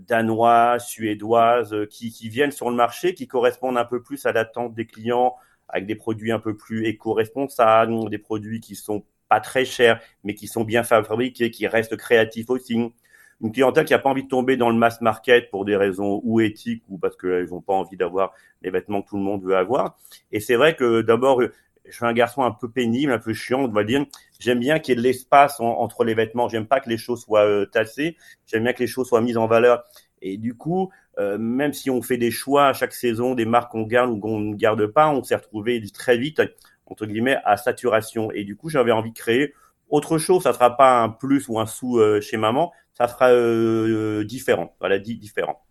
danois, 0.00 0.78
suédoises, 0.78 1.72
euh, 1.72 1.86
qui, 1.86 2.10
qui, 2.10 2.28
viennent 2.28 2.50
sur 2.50 2.70
le 2.70 2.76
marché, 2.76 3.14
qui 3.14 3.26
correspondent 3.26 3.78
un 3.78 3.84
peu 3.84 4.02
plus 4.02 4.26
à 4.26 4.32
l'attente 4.32 4.74
des 4.74 4.86
clients, 4.86 5.36
avec 5.68 5.86
des 5.86 5.94
produits 5.94 6.32
un 6.32 6.38
peu 6.38 6.56
plus 6.56 6.86
éco-responsables, 6.86 8.08
des 8.10 8.18
produits 8.18 8.60
qui 8.60 8.74
sont 8.74 9.04
pas 9.28 9.40
très 9.40 9.64
chers, 9.64 10.00
mais 10.24 10.34
qui 10.34 10.46
sont 10.46 10.64
bien 10.64 10.82
fabriqués, 10.82 11.50
qui 11.50 11.66
restent 11.66 11.96
créatifs 11.96 12.50
aussi. 12.50 12.92
Une 13.40 13.50
clientèle 13.50 13.86
qui 13.86 13.92
n'a 13.92 13.98
pas 13.98 14.10
envie 14.10 14.24
de 14.24 14.28
tomber 14.28 14.56
dans 14.56 14.70
le 14.70 14.76
mass 14.76 15.00
market 15.00 15.50
pour 15.50 15.64
des 15.64 15.74
raisons 15.74 16.20
ou 16.22 16.40
éthiques 16.40 16.84
ou 16.88 16.98
parce 16.98 17.16
qu'elles 17.16 17.48
n'ont 17.48 17.60
pas 17.60 17.72
envie 17.72 17.96
d'avoir 17.96 18.34
les 18.60 18.70
vêtements 18.70 19.02
que 19.02 19.08
tout 19.08 19.16
le 19.16 19.22
monde 19.22 19.42
veut 19.42 19.56
avoir. 19.56 19.98
Et 20.30 20.38
c'est 20.38 20.54
vrai 20.54 20.76
que 20.76 21.00
d'abord, 21.00 21.42
je 21.84 21.92
suis 21.94 22.06
un 22.06 22.12
garçon 22.12 22.42
un 22.42 22.52
peu 22.52 22.70
pénible, 22.70 23.12
un 23.12 23.18
peu 23.18 23.32
chiant, 23.32 23.62
on 23.62 23.68
va 23.68 23.84
dire. 23.84 24.04
J'aime 24.38 24.60
bien 24.60 24.78
qu'il 24.78 24.92
y 24.92 24.98
ait 24.98 25.00
de 25.00 25.06
l'espace 25.06 25.60
entre 25.60 26.04
les 26.04 26.14
vêtements. 26.14 26.48
J'aime 26.48 26.66
pas 26.66 26.80
que 26.80 26.88
les 26.88 26.98
choses 26.98 27.22
soient 27.22 27.44
euh, 27.44 27.66
tassées. 27.66 28.16
J'aime 28.46 28.64
bien 28.64 28.72
que 28.72 28.80
les 28.80 28.86
choses 28.86 29.08
soient 29.08 29.20
mises 29.20 29.36
en 29.36 29.46
valeur. 29.46 29.84
Et 30.20 30.36
du 30.36 30.54
coup, 30.54 30.90
euh, 31.18 31.36
même 31.38 31.72
si 31.72 31.90
on 31.90 32.00
fait 32.00 32.16
des 32.16 32.30
choix 32.30 32.68
à 32.68 32.72
chaque 32.72 32.92
saison, 32.92 33.34
des 33.34 33.44
marques 33.44 33.72
qu'on 33.72 33.82
garde 33.82 34.10
ou 34.10 34.18
qu'on 34.18 34.38
ne 34.38 34.54
garde 34.54 34.86
pas, 34.86 35.08
on 35.10 35.22
s'est 35.22 35.34
retrouvé 35.34 35.82
très 35.92 36.16
vite 36.16 36.40
entre 36.86 37.06
guillemets 37.06 37.38
à 37.44 37.56
saturation. 37.56 38.30
Et 38.32 38.44
du 38.44 38.56
coup, 38.56 38.68
j'avais 38.68 38.92
envie 38.92 39.12
de 39.12 39.18
créer 39.18 39.54
autre 39.88 40.18
chose. 40.18 40.42
Ça 40.42 40.52
sera 40.52 40.76
pas 40.76 41.02
un 41.02 41.08
plus 41.08 41.48
ou 41.48 41.58
un 41.58 41.66
sous 41.66 41.98
euh, 41.98 42.20
chez 42.20 42.36
maman. 42.36 42.72
Ça 42.94 43.08
sera 43.08 43.30
euh, 43.30 44.24
différent. 44.24 44.74
Voilà, 44.80 44.98
dit 44.98 45.16
différent. 45.16 45.62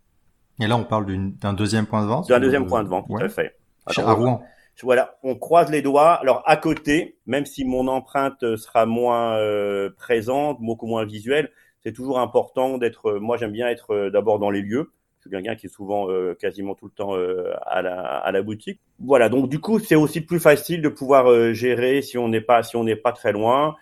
Et 0.60 0.68
là, 0.68 0.76
on 0.78 0.84
parle 0.84 1.06
d'un 1.40 1.54
deuxième 1.54 1.86
point 1.86 2.04
de 2.04 2.08
vente. 2.08 2.28
D'un 2.28 2.40
deuxième 2.40 2.68
point 2.68 2.84
de 2.84 2.90
vente, 2.90 3.08
tout 3.08 3.18
à 3.18 3.30
fait. 3.30 3.58
Alors, 3.86 4.10
à 4.10 4.14
Rouen 4.14 4.44
voilà, 4.84 5.18
on 5.24 5.36
croise 5.36 5.70
les 5.70 5.82
doigts. 5.82 6.14
Alors 6.14 6.44
à 6.46 6.58
côté, 6.58 7.18
même 7.26 7.46
si 7.46 7.66
mon 7.66 7.88
empreinte 7.88 8.56
sera 8.56 8.86
moins 8.86 9.38
euh, 9.38 9.90
présente, 9.96 10.60
beaucoup 10.62 10.88
moins 10.88 11.06
visuelle, 11.06 11.52
c'est 11.84 11.94
toujours 11.94 12.20
important 12.20 12.78
d'être. 12.78 13.14
Moi, 13.14 13.38
j'aime 13.38 13.52
bien 13.52 13.68
être 13.68 13.92
euh, 13.92 14.10
d'abord 14.10 14.40
dans 14.40 14.50
les 14.50 14.62
lieux. 14.62 14.92
Je 15.18 15.24
suis 15.24 15.30
quelqu'un 15.30 15.56
qui 15.56 15.68
est 15.68 15.70
souvent 15.70 16.10
euh, 16.10 16.34
quasiment 16.34 16.74
tout 16.74 16.86
le 16.86 16.92
temps 16.92 17.14
à, 17.14 17.82
la, 17.84 18.02
à 18.02 18.32
la 18.32 18.42
boutique. 18.42 18.80
Voilà, 19.00 19.30
donc 19.30 19.50
du 19.50 19.60
coup, 19.60 19.78
c'est 19.78 19.96
aussi 19.96 20.22
plus 20.22 20.40
facile 20.40 20.82
de 20.82 20.90
pouvoir 20.90 21.54
gérer 21.54 22.02
si 22.02 22.18
on 22.18 22.28
n'est 22.28 22.42
pas 22.42 22.64
si 22.64 22.76
on 22.76 22.84
n'est 22.84 22.96
pas 22.96 23.12
très 23.12 23.32
loin. 23.32 23.76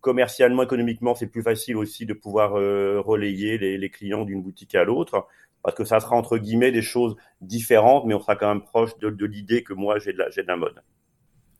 Commercialement, 0.00 0.62
économiquement, 0.62 1.16
c'est 1.16 1.26
plus 1.26 1.42
facile 1.42 1.76
aussi 1.76 2.06
de 2.06 2.14
pouvoir 2.14 2.52
relayer 2.52 3.58
les, 3.58 3.78
les 3.78 3.90
clients 3.90 4.24
d'une 4.24 4.42
boutique 4.42 4.76
à 4.76 4.84
l'autre 4.84 5.26
parce 5.66 5.76
que 5.76 5.84
ça 5.84 5.98
sera 5.98 6.14
entre 6.14 6.38
guillemets 6.38 6.70
des 6.70 6.80
choses 6.80 7.16
différentes, 7.40 8.04
mais 8.06 8.14
on 8.14 8.20
sera 8.20 8.36
quand 8.36 8.46
même 8.46 8.62
proche 8.62 8.96
de, 9.00 9.10
de 9.10 9.26
l'idée 9.26 9.64
que 9.64 9.74
moi 9.74 9.98
j'ai 9.98 10.12
de, 10.12 10.18
la, 10.18 10.30
j'ai 10.30 10.44
de 10.44 10.46
la 10.46 10.56
mode. 10.56 10.80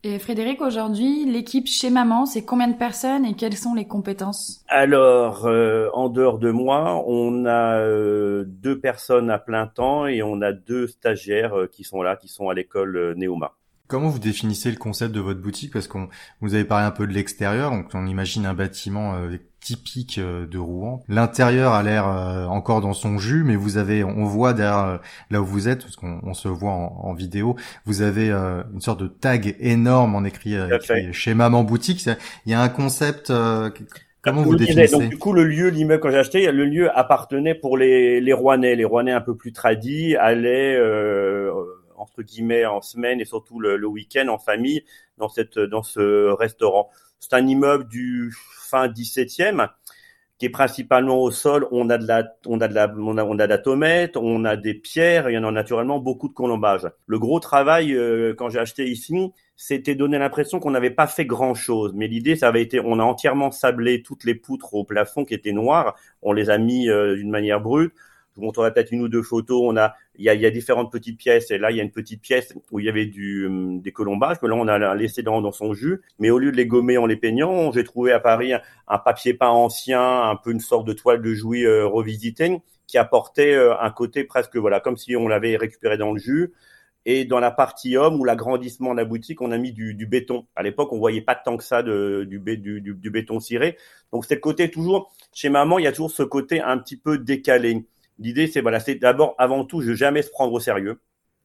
Et 0.05 0.17
Frédéric, 0.17 0.61
aujourd'hui, 0.61 1.25
l'équipe 1.25 1.67
chez 1.67 1.89
Maman, 1.89 2.25
c'est 2.25 2.45
combien 2.45 2.69
de 2.69 2.77
personnes 2.77 3.25
et 3.25 3.33
quelles 3.33 3.57
sont 3.57 3.73
les 3.73 3.85
compétences? 3.85 4.63
Alors, 4.69 5.45
euh, 5.45 5.89
en 5.91 6.07
dehors 6.07 6.39
de 6.39 6.51
moi, 6.51 7.03
on 7.05 7.45
a 7.45 7.79
euh, 7.79 8.45
deux 8.47 8.79
personnes 8.79 9.29
à 9.29 9.39
plein 9.39 9.67
temps 9.67 10.07
et 10.07 10.23
on 10.23 10.41
a 10.41 10.53
deux 10.53 10.87
stagiaires 10.87 11.57
euh, 11.59 11.67
qui 11.67 11.83
sont 11.83 12.01
là, 12.01 12.15
qui 12.15 12.29
sont 12.29 12.47
à 12.47 12.53
l'école 12.53 13.13
Néoma. 13.17 13.57
Comment 13.87 14.09
vous 14.09 14.19
définissez 14.19 14.69
le 14.69 14.77
concept 14.77 15.13
de 15.13 15.21
votre 15.21 15.41
boutique? 15.41 15.71
Parce 15.71 15.87
qu'on 15.87 16.09
vous 16.41 16.53
avez 16.53 16.65
parlé 16.65 16.85
un 16.85 16.91
peu 16.91 17.07
de 17.07 17.13
l'extérieur, 17.13 17.71
donc 17.71 17.87
on 17.93 18.05
imagine 18.05 18.45
un 18.45 18.53
bâtiment 18.53 19.15
euh, 19.15 19.37
typique 19.67 20.17
euh, 20.17 20.45
de 20.45 20.57
Rouen. 20.57 21.03
L'intérieur 21.09 21.73
a 21.73 21.83
l'air 21.83 22.07
euh, 22.07 22.45
encore 22.45 22.79
dans 22.81 22.93
son 22.93 23.17
jus, 23.17 23.43
mais 23.43 23.55
vous 23.55 23.77
avez, 23.77 24.03
on 24.03 24.23
voit 24.23 24.53
derrière 24.53 25.01
là 25.29 25.41
où 25.41 25.45
vous 25.45 25.67
êtes, 25.67 25.81
parce 25.81 25.95
qu'on 25.95 26.33
se 26.33 26.47
voit 26.47 26.71
en, 26.71 27.13
vidéo, 27.13 27.55
vous 27.85 28.01
avez 28.01 28.31
une 28.31 28.81
sorte 28.81 29.01
de 29.01 29.07
tag 29.07 29.55
énorme 29.59 30.15
en 30.15 30.23
écrit, 30.23 30.55
écrit 30.55 31.13
chez 31.13 31.33
Maman 31.33 31.63
Boutique. 31.63 32.05
Il 32.45 32.51
y 32.51 32.55
a 32.55 32.61
un 32.61 32.69
concept. 32.69 33.31
Comment 34.21 34.41
vous 34.41 34.55
définissez 34.55 34.91
Donc 34.91 35.09
du 35.09 35.17
coup, 35.17 35.33
le 35.33 35.43
lieu, 35.43 35.69
l'immeuble 35.69 36.01
quand 36.01 36.11
j'ai 36.11 36.17
acheté, 36.17 36.51
le 36.51 36.65
lieu 36.65 36.89
appartenait 36.97 37.55
pour 37.55 37.77
les 37.77 38.19
les 38.19 38.33
Rouennais, 38.33 38.75
les 38.75 38.85
Rouennais 38.85 39.11
un 39.11 39.21
peu 39.21 39.35
plus 39.35 39.53
tradis 39.53 40.15
allaient 40.15 40.75
euh, 40.75 41.51
entre 41.95 42.23
guillemets 42.23 42.65
en 42.65 42.81
semaine 42.81 43.21
et 43.21 43.25
surtout 43.25 43.59
le, 43.59 43.77
le 43.77 43.87
week-end 43.87 44.27
en 44.27 44.37
famille 44.37 44.83
dans 45.17 45.29
cette 45.29 45.59
dans 45.59 45.83
ce 45.83 46.31
restaurant. 46.31 46.89
C'est 47.19 47.33
un 47.33 47.45
immeuble 47.47 47.87
du 47.87 48.33
fin 48.55 48.87
17e 48.87 49.69
qui 50.37 50.45
est 50.45 50.49
principalement 50.49 51.17
au 51.21 51.31
sol. 51.31 51.67
On 51.71 51.89
a 51.89 51.97
de 51.97 52.07
la, 52.07 52.23
on 52.45 52.61
a 52.61 52.67
de 52.67 52.73
la, 52.73 52.93
on 52.97 53.17
a, 53.17 53.23
on 53.23 53.39
a 53.39 53.47
de 53.47 53.49
la 53.49 53.57
tomate, 53.57 54.17
on 54.17 54.45
a 54.45 54.55
des 54.55 54.75
pierres, 54.75 55.29
il 55.29 55.33
y 55.33 55.37
en 55.37 55.43
a 55.43 55.51
naturellement 55.51 55.99
beaucoup 55.99 56.27
de 56.27 56.33
colombage. 56.33 56.87
Le 57.07 57.19
gros 57.19 57.39
travail 57.39 57.93
euh, 57.93 58.35
quand 58.37 58.49
j'ai 58.49 58.59
acheté 58.59 58.85
ici, 58.85 59.31
c'était 59.55 59.95
donner 59.95 60.19
l'impression 60.19 60.59
qu'on 60.59 60.71
n'avait 60.71 60.91
pas 60.91 61.07
fait 61.07 61.25
grand 61.25 61.55
chose. 61.55 61.93
Mais 61.95 62.07
l'idée, 62.07 62.35
ça 62.35 62.49
avait 62.49 62.61
été, 62.61 62.79
on 62.79 62.99
a 62.99 63.03
entièrement 63.03 63.51
sablé 63.51 64.03
toutes 64.03 64.23
les 64.23 64.35
poutres 64.35 64.75
au 64.75 64.83
plafond 64.83 65.25
qui 65.25 65.33
étaient 65.33 65.53
noires. 65.53 65.95
On 66.21 66.33
les 66.33 66.51
a 66.51 66.59
mis 66.59 66.89
euh, 66.89 67.15
d'une 67.15 67.31
manière 67.31 67.59
brute 67.59 67.93
je 68.37 68.41
vous 68.41 68.45
montrerai 68.45 68.71
peut-être 68.71 68.91
une 68.91 69.01
ou 69.01 69.07
deux 69.07 69.23
photos. 69.23 69.63
On 69.63 69.75
a, 69.77 69.95
il 70.15 70.23
y 70.23 70.45
a, 70.45 70.51
différentes 70.51 70.91
petites 70.91 71.17
pièces. 71.17 71.49
Et 71.49 71.57
là, 71.57 71.71
il 71.71 71.77
y 71.77 71.79
a 71.79 71.83
une 71.83 71.91
petite 71.91 72.21
pièce 72.21 72.53
où 72.71 72.79
il 72.79 72.85
y 72.85 72.89
avait 72.89 73.11
hum, 73.47 73.81
des 73.81 73.91
colombages 73.91 74.37
que 74.37 74.45
là, 74.45 74.55
on 74.55 74.67
a 74.67 74.93
laissé 74.93 75.23
dans, 75.23 75.51
son 75.51 75.73
jus. 75.73 76.01
Mais 76.19 76.29
au 76.29 76.37
lieu 76.37 76.51
de 76.51 76.57
les 76.57 76.67
gommer 76.67 76.99
en 76.99 77.07
les 77.07 77.17
peignant, 77.17 77.71
j'ai 77.71 77.83
trouvé 77.83 78.11
à 78.11 78.19
Paris 78.19 78.53
un, 78.53 78.97
papier 78.99 79.33
peint 79.33 79.49
ancien, 79.49 80.21
un 80.29 80.35
peu 80.35 80.51
une 80.51 80.59
sorte 80.59 80.85
de 80.85 80.93
toile 80.93 81.23
de 81.23 81.33
jouy 81.33 81.65
euh, 81.65 81.87
revisitée, 81.87 82.61
qui 82.85 82.99
apportait 82.99 83.55
euh, 83.55 83.75
un 83.79 83.89
côté 83.89 84.23
presque, 84.23 84.55
voilà, 84.55 84.79
comme 84.79 84.97
si 84.97 85.15
on 85.15 85.27
l'avait 85.27 85.57
récupéré 85.57 85.97
dans 85.97 86.11
le 86.11 86.19
jus. 86.19 86.53
Et 87.09 87.25
dans 87.25 87.39
la 87.39 87.51
partie 87.51 87.97
homme 87.97 88.19
ou 88.19 88.23
l'agrandissement 88.23 88.91
de 88.91 88.97
la 88.97 89.05
boutique, 89.05 89.41
on 89.41 89.51
a 89.51 89.57
mis 89.57 89.71
du, 89.71 90.05
béton. 90.05 90.45
À 90.55 90.61
l'époque, 90.61 90.91
on 90.91 90.99
voyait 90.99 91.21
pas 91.21 91.35
tant 91.35 91.57
que 91.57 91.63
ça 91.63 91.81
du, 91.81 92.27
du 92.27 93.09
béton 93.09 93.39
ciré. 93.39 93.77
Donc 94.11 94.25
c'est 94.25 94.35
le 94.35 94.41
côté 94.41 94.69
toujours 94.69 95.11
chez 95.33 95.49
maman, 95.49 95.79
il 95.79 95.85
y 95.85 95.87
a 95.87 95.91
toujours 95.91 96.11
ce 96.11 96.23
côté 96.23 96.61
un 96.61 96.77
petit 96.77 96.97
peu 96.97 97.17
décalé. 97.17 97.85
L'idée, 98.19 98.47
c'est 98.47 98.61
voilà, 98.61 98.79
c'est 98.79 98.95
d'abord, 98.95 99.35
avant 99.37 99.65
tout, 99.65 99.81
je 99.81 99.93
jamais 99.93 100.21
se 100.21 100.29
prendre 100.29 100.53
au 100.53 100.59
sérieux. 100.59 100.99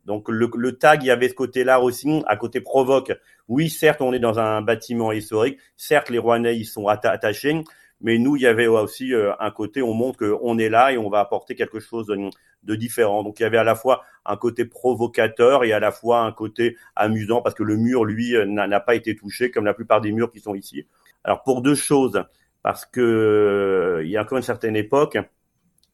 Donc 0.04 0.28
le, 0.28 0.50
le 0.56 0.72
tag, 0.72 1.02
il 1.02 1.06
y 1.06 1.10
avait 1.10 1.28
ce 1.28 1.34
côté-là 1.34 1.80
aussi, 1.80 2.22
à 2.26 2.36
côté 2.36 2.60
provoque. 2.60 3.12
Oui, 3.48 3.70
certes, 3.70 4.00
on 4.00 4.12
est 4.12 4.18
dans 4.18 4.38
un 4.38 4.60
bâtiment 4.62 5.12
historique. 5.12 5.58
Certes, 5.76 6.10
les 6.10 6.18
Rouennais, 6.18 6.56
ils 6.56 6.64
sont 6.64 6.88
attachés. 6.88 7.62
Mais 8.02 8.18
nous, 8.18 8.34
il 8.34 8.42
y 8.42 8.46
avait 8.46 8.66
aussi 8.66 9.14
euh, 9.14 9.32
un 9.38 9.52
côté, 9.52 9.80
on 9.80 9.94
montre 9.94 10.18
qu'on 10.18 10.58
est 10.58 10.68
là 10.68 10.92
et 10.92 10.98
on 10.98 11.08
va 11.08 11.20
apporter 11.20 11.54
quelque 11.54 11.78
chose 11.78 12.08
de, 12.08 12.18
de, 12.64 12.74
différent. 12.74 13.22
Donc 13.22 13.38
il 13.38 13.44
y 13.44 13.46
avait 13.46 13.58
à 13.58 13.64
la 13.64 13.76
fois 13.76 14.02
un 14.26 14.36
côté 14.36 14.64
provocateur 14.64 15.62
et 15.62 15.72
à 15.72 15.78
la 15.78 15.92
fois 15.92 16.22
un 16.22 16.32
côté 16.32 16.76
amusant 16.96 17.42
parce 17.42 17.54
que 17.54 17.62
le 17.62 17.76
mur, 17.76 18.04
lui, 18.04 18.34
euh, 18.34 18.44
n'a 18.44 18.80
pas 18.80 18.96
été 18.96 19.14
touché 19.14 19.52
comme 19.52 19.64
la 19.64 19.74
plupart 19.74 20.00
des 20.00 20.10
murs 20.10 20.32
qui 20.32 20.40
sont 20.40 20.56
ici. 20.56 20.84
Alors 21.22 21.44
pour 21.44 21.62
deux 21.62 21.76
choses, 21.76 22.24
parce 22.62 22.86
que 22.86 23.00
euh, 23.00 24.04
il 24.04 24.10
y 24.10 24.16
a 24.16 24.22
encore 24.22 24.38
une 24.38 24.42
certaine 24.42 24.74
époque, 24.74 25.16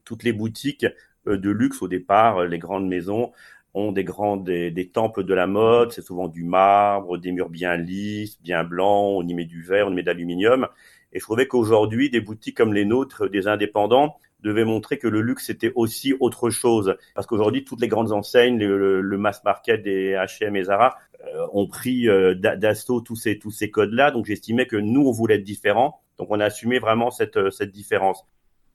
toutes 0.09 0.25
les 0.25 0.33
boutiques 0.33 0.87
euh, 1.27 1.37
de 1.37 1.51
luxe 1.51 1.83
au 1.83 1.89
départ, 1.89 2.39
euh, 2.39 2.47
les 2.47 2.59
grandes 2.59 2.89
maisons, 2.89 3.31
ont 3.75 3.93
des 3.93 4.05
grands 4.05 4.39
des, 4.39 4.71
des 4.71 4.89
temples 4.89 5.23
de 5.23 5.35
la 5.35 5.47
mode. 5.47 5.93
C'est 5.93 6.03
souvent 6.03 6.29
du 6.29 6.43
marbre, 6.43 7.19
des 7.19 7.31
murs 7.31 7.51
bien 7.51 7.77
lisses, 7.77 8.41
bien 8.41 8.65
blancs. 8.65 9.19
On 9.19 9.29
y 9.29 9.35
met 9.35 9.45
du 9.45 9.63
verre, 9.63 9.87
on 9.87 9.93
y 9.93 9.97
met 9.97 10.03
de 10.03 10.07
l'aluminium. 10.07 10.67
Et 11.13 11.21
je 11.21 11.25
trouvais 11.25 11.47
qu'aujourd'hui, 11.47 12.09
des 12.09 12.23
boutiques 12.23 12.57
comme 12.57 12.73
les 12.73 12.87
nôtres, 12.87 13.29
des 13.29 13.47
indépendants, 13.47 14.17
devaient 14.41 14.65
montrer 14.65 14.99
que 14.99 15.09
le 15.09 15.21
luxe 15.21 15.51
était 15.51 15.73
aussi 15.75 16.15
autre 16.21 16.49
chose. 16.49 16.97
Parce 17.15 17.27
qu'aujourd'hui, 17.27 17.65
toutes 17.65 17.81
les 17.81 17.89
grandes 17.89 18.13
enseignes, 18.13 18.59
le, 18.59 19.01
le, 19.01 19.19
mass 19.19 19.43
market 19.45 19.83
des 19.83 20.13
H&M 20.13 20.57
et 20.57 20.65
Zara, 20.65 20.97
euh, 21.27 21.47
ont 21.53 21.67
pris 21.67 22.09
euh, 22.09 22.35
d'assaut 22.35 23.01
tous 23.01 23.17
ces 23.17 23.39
tous 23.39 23.51
ces 23.51 23.71
codes-là. 23.71 24.13
Donc 24.13 24.27
j'estimais 24.27 24.67
que 24.67 24.77
nous, 24.77 25.03
on 25.07 25.13
voulait 25.13 25.37
être 25.37 25.45
différents. 25.45 26.01
Donc 26.17 26.29
on 26.31 26.41
a 26.41 26.45
assumé 26.47 26.79
vraiment 26.79 27.11
cette 27.11 27.37
euh, 27.37 27.51
cette 27.51 27.73
différence. 27.73 28.25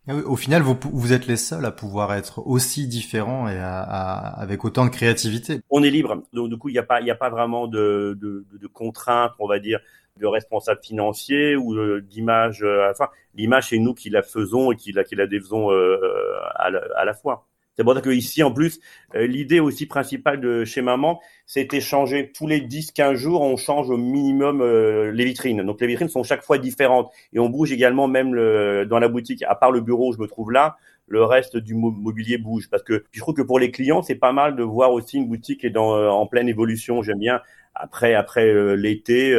Ah 0.08 0.16
au 0.16 0.36
final, 0.36 0.62
vous, 0.62 0.78
vous 0.84 1.14
êtes 1.14 1.28
les 1.28 1.38
seuls 1.38 1.66
à 1.66 1.72
pouvoir 1.72 2.14
être 2.14 2.46
aussi 2.46 2.88
différents 2.88 3.48
et 3.48 3.58
à, 3.58 3.80
avec 3.82 4.66
autant 4.66 4.86
de 4.86 4.90
créativité. 4.90 5.62
On 5.70 5.82
est 5.82 5.90
libre. 5.90 6.24
Donc, 6.34 6.50
du 6.50 6.58
coup, 6.58 6.70
il 6.70 6.74
n'y 6.74 6.80
a 6.80 6.84
pas, 6.84 7.00
a 7.02 7.16
pas 7.16 7.30
vraiment 7.30 7.68
de, 7.68 8.18
de, 8.20 8.46
de, 8.52 8.68
contraintes, 8.68 9.32
on 9.40 9.48
va 9.48 9.60
dire, 9.60 9.80
de 10.20 10.28
responsables 10.28 10.82
financiers 10.84 11.56
ou 11.56 12.02
d'image. 12.02 12.66
enfin, 12.92 13.08
l'image, 13.34 13.70
c'est 13.70 13.80
nous 13.80 13.94
qui 13.94 14.10
la 14.10 14.24
faisons 14.24 14.72
et 14.74 14.76
qui 14.76 14.92
la, 14.92 15.06
qui 15.06 15.16
la 15.16 15.26
défaisons 15.26 15.70
à, 15.72 16.66
à 16.66 17.06
la 17.06 17.14
fois. 17.14 17.48
C'est 17.76 17.84
pour 17.84 17.96
ça 17.96 18.02
que 18.02 18.10
ici, 18.10 18.44
en 18.44 18.52
plus, 18.52 18.80
euh, 19.16 19.26
l'idée 19.26 19.60
aussi 19.60 19.86
principale 19.86 20.40
de 20.40 20.64
chez 20.64 20.82
Maman, 20.82 21.20
c'était 21.46 21.82
changer 21.82 22.32
tous 22.34 22.48
les 22.48 22.62
10-15 22.62 23.16
jours, 23.16 23.42
on 23.42 23.58
change 23.58 23.90
au 23.90 23.98
minimum 23.98 24.62
euh, 24.62 25.12
les 25.12 25.26
vitrines. 25.26 25.64
Donc 25.64 25.82
les 25.82 25.88
vitrines 25.88 26.10
sont 26.10 26.24
chaque 26.24 26.44
fois 26.44 26.58
différentes 26.58 27.12
et 27.34 27.40
on 27.40 27.50
bouge 27.50 27.72
également 27.72 28.08
même 28.08 28.34
le, 28.34 28.86
dans 28.86 29.00
la 29.00 29.08
boutique. 29.08 29.44
À 29.44 29.56
part 29.56 29.72
le 29.72 29.82
bureau 29.82 30.10
où 30.10 30.14
je 30.14 30.20
me 30.20 30.28
trouve 30.28 30.52
là, 30.52 30.78
le 31.08 31.24
reste 31.24 31.58
du 31.58 31.76
mobilier 31.76 32.38
bouge 32.38 32.70
parce 32.70 32.82
que 32.82 33.04
je 33.12 33.20
trouve 33.20 33.36
que 33.36 33.42
pour 33.42 33.60
les 33.60 33.72
clients, 33.72 34.02
c'est 34.02 34.16
pas 34.16 34.32
mal 34.32 34.56
de 34.56 34.64
voir 34.64 34.94
aussi 34.94 35.18
une 35.18 35.28
boutique 35.28 35.62
qui 35.62 35.68
est 35.68 35.72
dans, 35.72 35.96
euh, 35.96 36.10
en 36.10 36.28
pleine 36.28 36.48
évolution. 36.48 37.04
J'aime 37.04 37.20
bien 37.20 37.42
après 37.76 38.14
après 38.14 38.76
l'été 38.76 39.36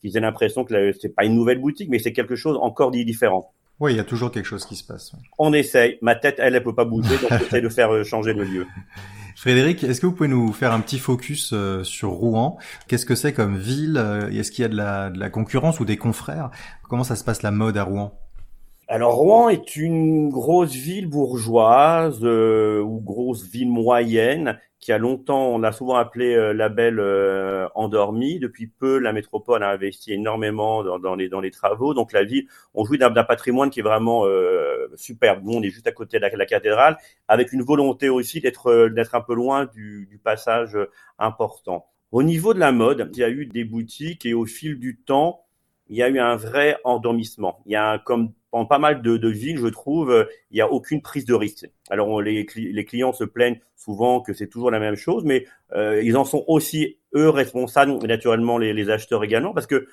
qu'ils 0.00 0.16
aient 0.16 0.20
l'impression 0.20 0.64
que 0.64 0.92
c'est 0.92 1.14
pas 1.14 1.24
une 1.24 1.34
nouvelle 1.34 1.60
boutique, 1.60 1.88
mais 1.90 1.98
c'est 1.98 2.12
quelque 2.12 2.36
chose 2.36 2.58
encore 2.60 2.90
différent. 2.90 3.52
Oui, 3.80 3.94
il 3.94 3.96
y 3.96 4.00
a 4.00 4.04
toujours 4.04 4.30
quelque 4.30 4.44
chose 4.44 4.66
qui 4.66 4.76
se 4.76 4.84
passe. 4.84 5.12
On 5.38 5.54
essaye. 5.54 5.98
Ma 6.02 6.14
tête, 6.14 6.36
elle, 6.38 6.54
elle 6.54 6.62
peut 6.62 6.74
pas 6.74 6.84
bouger, 6.84 7.16
donc 7.16 7.30
j'essaie 7.38 7.62
de 7.62 7.68
faire 7.70 7.92
euh, 7.92 8.04
changer 8.04 8.34
le 8.34 8.44
lieu. 8.44 8.66
Frédéric, 9.40 9.84
est-ce 9.84 10.02
que 10.02 10.06
vous 10.06 10.12
pouvez 10.12 10.28
nous 10.28 10.52
faire 10.52 10.70
un 10.74 10.80
petit 10.80 10.98
focus 10.98 11.54
euh, 11.54 11.82
sur 11.82 12.10
Rouen? 12.10 12.58
Qu'est-ce 12.88 13.06
que 13.06 13.14
c'est 13.14 13.32
comme 13.32 13.56
ville? 13.56 13.96
Euh, 13.96 14.28
Est-ce 14.28 14.52
qu'il 14.52 14.60
y 14.60 14.64
a 14.66 14.68
de 14.68 14.76
la, 14.76 15.08
de 15.08 15.18
la 15.18 15.30
concurrence 15.30 15.80
ou 15.80 15.86
des 15.86 15.96
confrères? 15.96 16.50
Comment 16.90 17.04
ça 17.04 17.16
se 17.16 17.24
passe 17.24 17.40
la 17.40 17.50
mode 17.50 17.78
à 17.78 17.84
Rouen? 17.84 18.12
Alors 18.86 19.14
Rouen 19.14 19.48
est 19.48 19.76
une 19.76 20.28
grosse 20.28 20.74
ville 20.74 21.06
bourgeoise 21.06 22.22
ou 22.22 23.00
grosse 23.00 23.50
ville 23.50 23.70
moyenne 23.70 24.58
qui 24.80 24.92
a 24.92 24.98
longtemps, 24.98 25.48
on 25.48 25.58
l'a 25.58 25.72
souvent 25.72 25.96
appelé 25.96 26.34
euh, 26.34 26.52
la 26.52 26.70
belle 26.70 27.00
euh, 27.00 27.68
endormie. 27.74 28.38
Depuis 28.38 28.66
peu, 28.66 28.98
la 28.98 29.12
métropole 29.12 29.62
a 29.62 29.68
investi 29.70 30.14
énormément 30.14 30.82
dans, 30.82 30.98
dans, 30.98 31.14
les, 31.14 31.28
dans 31.28 31.40
les 31.40 31.50
travaux. 31.50 31.92
Donc 31.92 32.12
la 32.12 32.24
ville, 32.24 32.48
on 32.72 32.84
jouit 32.84 32.96
d'un 32.96 33.10
patrimoine 33.24 33.68
qui 33.68 33.80
est 33.80 33.84
vraiment 33.84 34.24
euh, 34.24 34.88
superbe. 34.96 35.44
Nous, 35.44 35.52
on 35.52 35.62
est 35.62 35.70
juste 35.70 35.86
à 35.86 35.92
côté 35.92 36.18
de 36.18 36.26
la, 36.26 36.46
cathédrale, 36.46 36.96
avec 37.28 37.52
une 37.52 37.62
volonté 37.62 38.08
aussi 38.08 38.40
d'être 38.40 38.68
euh, 38.68 39.04
un 39.12 39.20
peu 39.20 39.34
loin 39.34 39.66
du, 39.66 40.06
du 40.10 40.18
passage 40.18 40.76
important. 41.18 41.86
Au 42.10 42.22
niveau 42.22 42.54
de 42.54 42.58
la 42.58 42.72
mode, 42.72 43.10
il 43.12 43.18
y 43.18 43.24
a 43.24 43.28
eu 43.28 43.46
des 43.46 43.64
boutiques 43.64 44.24
et 44.24 44.34
au 44.34 44.46
fil 44.46 44.78
du 44.78 44.96
temps, 44.96 45.44
il 45.88 45.96
y 45.96 46.02
a 46.02 46.08
eu 46.08 46.18
un 46.18 46.36
vrai 46.36 46.78
endormissement. 46.84 47.60
Il 47.66 47.72
y 47.72 47.76
a 47.76 47.90
un, 47.90 47.98
comme 47.98 48.32
dans 48.52 48.66
pas 48.66 48.78
mal 48.78 49.02
de, 49.02 49.16
de, 49.16 49.28
villes, 49.28 49.58
je 49.58 49.68
trouve, 49.68 50.26
il 50.50 50.54
n'y 50.54 50.60
a 50.60 50.70
aucune 50.70 51.02
prise 51.02 51.24
de 51.24 51.34
risque. 51.34 51.68
Alors 51.88 52.20
les, 52.20 52.46
les 52.56 52.84
clients 52.84 53.12
se 53.12 53.24
plaignent 53.24 53.60
souvent 53.76 54.20
que 54.20 54.32
c'est 54.32 54.48
toujours 54.48 54.70
la 54.70 54.80
même 54.80 54.96
chose, 54.96 55.24
mais 55.24 55.46
euh, 55.72 56.02
ils 56.02 56.16
en 56.16 56.24
sont 56.24 56.44
aussi 56.46 56.98
eux 57.14 57.28
responsables, 57.28 57.92
naturellement 58.06 58.58
les, 58.58 58.72
les 58.72 58.90
acheteurs 58.90 59.24
également, 59.24 59.54
parce 59.54 59.66
que 59.66 59.74
euh, 59.76 59.86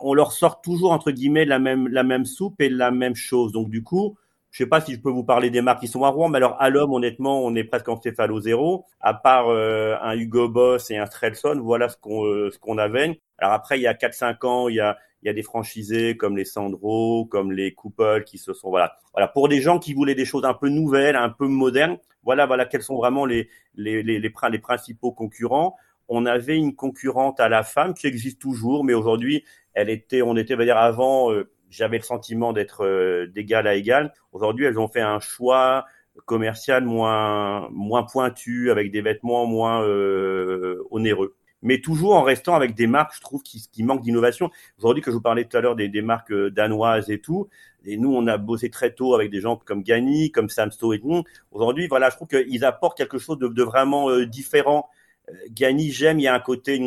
on 0.00 0.14
leur 0.14 0.32
sort 0.32 0.60
toujours 0.60 0.92
entre 0.92 1.10
guillemets 1.10 1.44
la 1.44 1.58
même 1.58 1.88
la 1.88 2.02
même 2.02 2.24
soupe 2.24 2.60
et 2.60 2.68
la 2.68 2.90
même 2.90 3.14
chose. 3.14 3.52
Donc 3.52 3.68
du 3.70 3.82
coup, 3.82 4.16
je 4.50 4.58
sais 4.58 4.68
pas 4.68 4.80
si 4.80 4.92
je 4.92 5.00
peux 5.00 5.10
vous 5.10 5.24
parler 5.24 5.50
des 5.50 5.62
marques 5.62 5.80
qui 5.80 5.88
sont 5.88 6.04
à 6.04 6.08
Rouen, 6.08 6.28
mais 6.28 6.36
alors 6.36 6.56
à 6.60 6.68
l'homme, 6.68 6.92
honnêtement, 6.92 7.42
on 7.42 7.54
est 7.54 7.64
presque 7.64 7.88
en 7.88 8.00
céphalo 8.00 8.40
zéro. 8.40 8.84
À 9.00 9.14
part 9.14 9.48
euh, 9.48 9.96
un 10.02 10.14
Hugo 10.14 10.48
Boss 10.48 10.90
et 10.90 10.98
un 10.98 11.06
Strelson, 11.06 11.60
voilà 11.62 11.88
ce 11.88 11.96
qu'on 11.96 12.26
euh, 12.26 12.50
ce 12.50 12.58
qu'on 12.58 12.78
avait. 12.78 13.20
Alors 13.38 13.52
après, 13.54 13.78
il 13.78 13.82
y 13.82 13.86
a 13.86 13.94
4-5 13.94 14.46
ans, 14.46 14.68
il 14.68 14.76
y 14.76 14.80
a 14.80 14.98
il 15.22 15.26
y 15.26 15.28
a 15.28 15.32
des 15.32 15.42
franchisés 15.42 16.16
comme 16.16 16.36
les 16.36 16.44
Sandro, 16.44 17.26
comme 17.26 17.52
les 17.52 17.74
Couples 17.74 18.24
qui 18.24 18.38
se 18.38 18.52
sont 18.52 18.70
voilà. 18.70 18.96
Voilà 19.12 19.28
pour 19.28 19.48
des 19.48 19.60
gens 19.60 19.78
qui 19.78 19.94
voulaient 19.94 20.14
des 20.14 20.24
choses 20.24 20.44
un 20.44 20.54
peu 20.54 20.68
nouvelles, 20.68 21.16
un 21.16 21.30
peu 21.30 21.46
modernes. 21.46 21.98
Voilà 22.24 22.46
voilà 22.46 22.66
quels 22.66 22.82
sont 22.82 22.96
vraiment 22.96 23.24
les 23.24 23.48
les 23.74 24.02
les, 24.02 24.18
les, 24.18 24.30
les 24.30 24.58
principaux 24.58 25.12
concurrents. 25.12 25.76
On 26.08 26.26
avait 26.26 26.56
une 26.56 26.74
concurrente 26.74 27.40
à 27.40 27.48
la 27.48 27.62
femme 27.62 27.94
qui 27.94 28.06
existe 28.06 28.40
toujours, 28.40 28.84
mais 28.84 28.92
aujourd'hui, 28.92 29.44
elle 29.72 29.88
était, 29.88 30.20
on 30.20 30.36
était, 30.36 30.54
on 30.54 30.58
va 30.58 30.64
dire 30.64 30.76
avant, 30.76 31.32
euh, 31.32 31.50
j'avais 31.70 31.96
le 31.96 32.02
sentiment 32.02 32.52
d'être 32.52 32.84
euh, 32.84 33.26
d'égal 33.28 33.66
à 33.66 33.74
égal. 33.74 34.12
Aujourd'hui, 34.32 34.66
elles 34.66 34.78
ont 34.78 34.88
fait 34.88 35.00
un 35.00 35.20
choix 35.20 35.86
commercial 36.26 36.84
moins 36.84 37.68
moins 37.70 38.02
pointu, 38.02 38.70
avec 38.70 38.90
des 38.90 39.00
vêtements 39.00 39.46
moins 39.46 39.82
euh, 39.82 40.84
onéreux 40.90 41.36
mais 41.62 41.80
toujours 41.80 42.14
en 42.14 42.22
restant 42.22 42.54
avec 42.54 42.74
des 42.74 42.86
marques, 42.86 43.14
je 43.16 43.20
trouve, 43.20 43.42
qui, 43.42 43.68
qui 43.70 43.82
manquent 43.82 44.02
d'innovation. 44.02 44.50
Aujourd'hui, 44.78 45.02
que 45.02 45.10
je 45.10 45.16
vous 45.16 45.22
parlais 45.22 45.44
tout 45.44 45.56
à 45.56 45.60
l'heure 45.60 45.76
des, 45.76 45.88
des, 45.88 46.02
marques 46.02 46.32
euh, 46.32 46.50
danoises 46.50 47.10
et 47.10 47.20
tout, 47.20 47.48
et 47.84 47.96
nous, 47.96 48.12
on 48.14 48.26
a 48.26 48.36
bossé 48.36 48.70
très 48.70 48.92
tôt 48.92 49.14
avec 49.14 49.30
des 49.30 49.40
gens 49.40 49.56
comme 49.56 49.82
Gani, 49.82 50.30
comme 50.30 50.48
Samsto 50.48 50.92
et 50.92 51.00
tout. 51.00 51.24
Aujourd'hui, 51.50 51.88
voilà, 51.88 52.10
je 52.10 52.16
trouve 52.16 52.28
qu'ils 52.28 52.64
apportent 52.64 52.96
quelque 52.96 53.18
chose 53.18 53.38
de, 53.38 53.48
de 53.48 53.62
vraiment 53.62 54.10
euh, 54.10 54.26
différent. 54.26 54.88
Euh, 55.30 55.34
Gani, 55.50 55.90
j'aime, 55.90 56.18
il 56.18 56.22
y 56.22 56.28
a 56.28 56.34
un 56.34 56.40
côté 56.40 56.80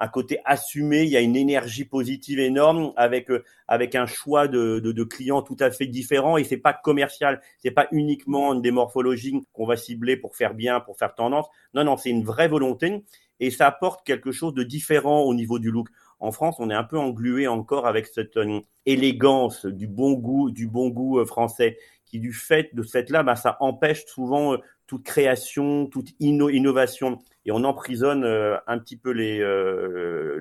un 0.00 0.06
côté 0.06 0.38
assumé, 0.44 1.02
il 1.02 1.08
y 1.08 1.16
a 1.16 1.20
une 1.20 1.34
énergie 1.34 1.84
positive 1.84 2.38
énorme 2.38 2.92
avec 2.96 3.32
avec 3.66 3.96
un 3.96 4.06
choix 4.06 4.46
de, 4.46 4.78
de, 4.78 4.92
de 4.92 5.04
clients 5.04 5.42
tout 5.42 5.56
à 5.58 5.72
fait 5.72 5.86
différent 5.86 6.36
et 6.36 6.44
c'est 6.44 6.56
pas 6.56 6.72
commercial, 6.72 7.40
c'est 7.58 7.72
pas 7.72 7.88
uniquement 7.90 8.54
une 8.54 8.62
démorphologie 8.62 9.42
qu'on 9.52 9.66
va 9.66 9.76
cibler 9.76 10.16
pour 10.16 10.36
faire 10.36 10.54
bien, 10.54 10.78
pour 10.78 10.96
faire 10.96 11.16
tendance. 11.16 11.46
Non, 11.74 11.82
non, 11.82 11.96
c'est 11.96 12.10
une 12.10 12.22
vraie 12.22 12.46
volonté 12.46 13.02
et 13.40 13.50
ça 13.50 13.66
apporte 13.66 14.04
quelque 14.06 14.32
chose 14.32 14.54
de 14.54 14.62
différent 14.62 15.22
au 15.22 15.34
niveau 15.34 15.58
du 15.58 15.70
look. 15.70 15.88
En 16.20 16.32
France, 16.32 16.56
on 16.58 16.70
est 16.70 16.74
un 16.74 16.84
peu 16.84 16.98
englué 16.98 17.46
encore 17.46 17.86
avec 17.86 18.06
cette 18.06 18.36
euh, 18.36 18.60
élégance 18.86 19.66
du 19.66 19.86
bon 19.86 20.14
goût, 20.14 20.50
du 20.50 20.66
bon 20.66 20.88
goût 20.88 21.20
euh, 21.20 21.24
français, 21.24 21.78
qui 22.06 22.18
du 22.18 22.32
fait 22.32 22.74
de 22.74 22.82
ce 22.82 22.90
fait-là, 22.90 23.22
bah, 23.22 23.36
ça 23.36 23.56
empêche 23.60 24.04
souvent 24.06 24.54
euh, 24.54 24.56
toute 24.86 25.04
création, 25.04 25.86
toute 25.86 26.08
innovation, 26.18 27.18
et 27.44 27.52
on 27.52 27.62
emprisonne 27.64 28.24
un 28.24 28.78
petit 28.78 28.96
peu 28.96 29.10
les 29.10 29.38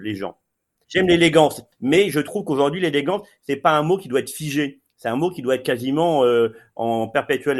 les 0.02 0.16
gens. 0.16 0.38
J'aime 0.88 1.08
l'élégance, 1.08 1.64
mais 1.82 2.10
je 2.10 2.22
trouve 2.22 2.46
qu'aujourd'hui 2.46 2.80
l'élégance, 2.80 3.28
c'est 3.42 3.58
pas 3.58 3.72
un 3.72 3.84
mot 3.84 3.98
qui 3.98 4.08
doit 4.08 4.22
être 4.22 4.30
figé. 4.30 4.80
C'est 4.96 5.10
un 5.10 5.18
mot 5.18 5.32
qui 5.32 5.42
doit 5.42 5.56
être 5.56 5.66
quasiment 5.66 6.24
en 6.78 7.10
perpétuelle 7.10 7.60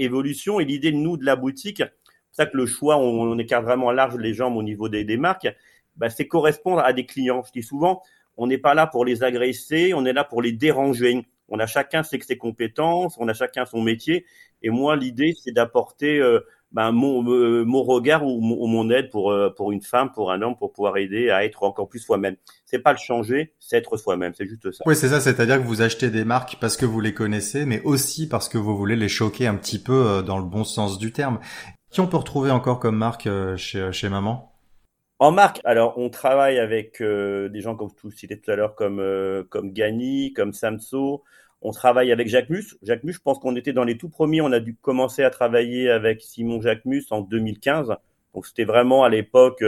évolution. 0.00 0.58
Et 0.58 0.64
l'idée 0.64 0.90
de 0.90 0.96
nous 0.96 1.16
de 1.16 1.24
la 1.24 1.36
boutique, 1.36 1.84
c'est 2.32 2.42
ça 2.42 2.46
que 2.46 2.56
le 2.56 2.66
choix, 2.66 2.96
on, 2.96 3.38
écarte 3.38 3.64
vraiment 3.64 3.92
large 3.92 4.16
les 4.16 4.34
jambes 4.34 4.56
au 4.56 4.62
niveau 4.62 4.88
des, 4.88 5.04
des 5.04 5.18
marques, 5.18 5.48
bah, 5.96 6.10
c'est 6.10 6.26
correspondre 6.26 6.80
à 6.80 6.92
des 6.92 7.04
clients. 7.06 7.42
Je 7.46 7.52
dis 7.52 7.62
souvent, 7.62 8.02
on 8.36 8.46
n'est 8.46 8.58
pas 8.58 8.74
là 8.74 8.86
pour 8.86 9.04
les 9.04 9.22
agresser, 9.22 9.92
on 9.94 10.04
est 10.04 10.12
là 10.12 10.24
pour 10.24 10.42
les 10.42 10.52
déranger. 10.52 11.26
On 11.48 11.58
a 11.58 11.66
chacun 11.66 12.02
ses, 12.02 12.18
ses 12.20 12.38
compétences, 12.38 13.16
on 13.18 13.28
a 13.28 13.34
chacun 13.34 13.66
son 13.66 13.82
métier. 13.82 14.24
Et 14.62 14.70
moi, 14.70 14.96
l'idée, 14.96 15.34
c'est 15.38 15.52
d'apporter 15.52 16.18
euh, 16.18 16.40
ben, 16.70 16.92
mon, 16.92 17.22
euh, 17.30 17.64
mon 17.64 17.82
regard 17.82 18.24
ou 18.24 18.40
mon, 18.40 18.88
aide 18.88 19.10
pour, 19.10 19.30
euh, 19.30 19.50
pour 19.54 19.70
une 19.70 19.82
femme, 19.82 20.12
pour 20.12 20.32
un 20.32 20.40
homme, 20.40 20.56
pour 20.56 20.72
pouvoir 20.72 20.96
aider 20.96 21.28
à 21.28 21.44
être 21.44 21.62
encore 21.64 21.88
plus 21.88 21.98
soi-même. 21.98 22.36
C'est 22.64 22.78
pas 22.78 22.92
le 22.92 22.98
changer, 22.98 23.52
c'est 23.58 23.76
être 23.76 23.98
soi-même. 23.98 24.32
C'est 24.34 24.46
juste 24.46 24.70
ça. 24.70 24.82
Oui, 24.86 24.96
c'est 24.96 25.08
ça. 25.08 25.20
C'est-à-dire 25.20 25.58
que 25.58 25.66
vous 25.66 25.82
achetez 25.82 26.08
des 26.08 26.24
marques 26.24 26.56
parce 26.58 26.78
que 26.78 26.86
vous 26.86 27.00
les 27.00 27.12
connaissez, 27.12 27.66
mais 27.66 27.82
aussi 27.82 28.26
parce 28.26 28.48
que 28.48 28.56
vous 28.56 28.74
voulez 28.74 28.96
les 28.96 29.08
choquer 29.08 29.46
un 29.46 29.56
petit 29.56 29.78
peu 29.78 30.22
dans 30.26 30.38
le 30.38 30.44
bon 30.44 30.64
sens 30.64 30.98
du 30.98 31.12
terme. 31.12 31.38
Qui 31.92 32.00
on 32.00 32.06
peut 32.06 32.16
retrouver 32.16 32.50
encore 32.50 32.78
comme 32.78 32.96
marque 32.96 33.26
euh, 33.26 33.54
chez, 33.58 33.92
chez 33.92 34.08
Maman? 34.08 34.50
En 35.18 35.30
marque, 35.30 35.60
alors 35.62 35.98
on 35.98 36.08
travaille 36.08 36.58
avec 36.58 37.02
euh, 37.02 37.50
des 37.50 37.60
gens 37.60 37.76
comme 37.76 37.90
vous 38.02 38.10
citais 38.10 38.38
tout 38.38 38.50
à 38.50 38.56
l'heure, 38.56 38.74
comme 38.74 38.98
euh, 38.98 39.44
comme 39.50 39.72
Gani, 39.74 40.32
comme 40.32 40.54
Samso. 40.54 41.22
On 41.60 41.70
travaille 41.70 42.10
avec 42.10 42.28
Jacquemus. 42.28 42.78
Jacquemus, 42.82 43.12
je 43.12 43.20
pense 43.20 43.38
qu'on 43.38 43.54
était 43.56 43.74
dans 43.74 43.84
les 43.84 43.98
tout 43.98 44.08
premiers. 44.08 44.40
On 44.40 44.52
a 44.52 44.58
dû 44.58 44.74
commencer 44.74 45.22
à 45.22 45.28
travailler 45.28 45.90
avec 45.90 46.22
Simon 46.22 46.62
Jacquemus 46.62 47.04
en 47.10 47.20
2015. 47.20 47.94
Donc 48.34 48.46
c'était 48.46 48.64
vraiment 48.64 49.04
à 49.04 49.10
l'époque 49.10 49.62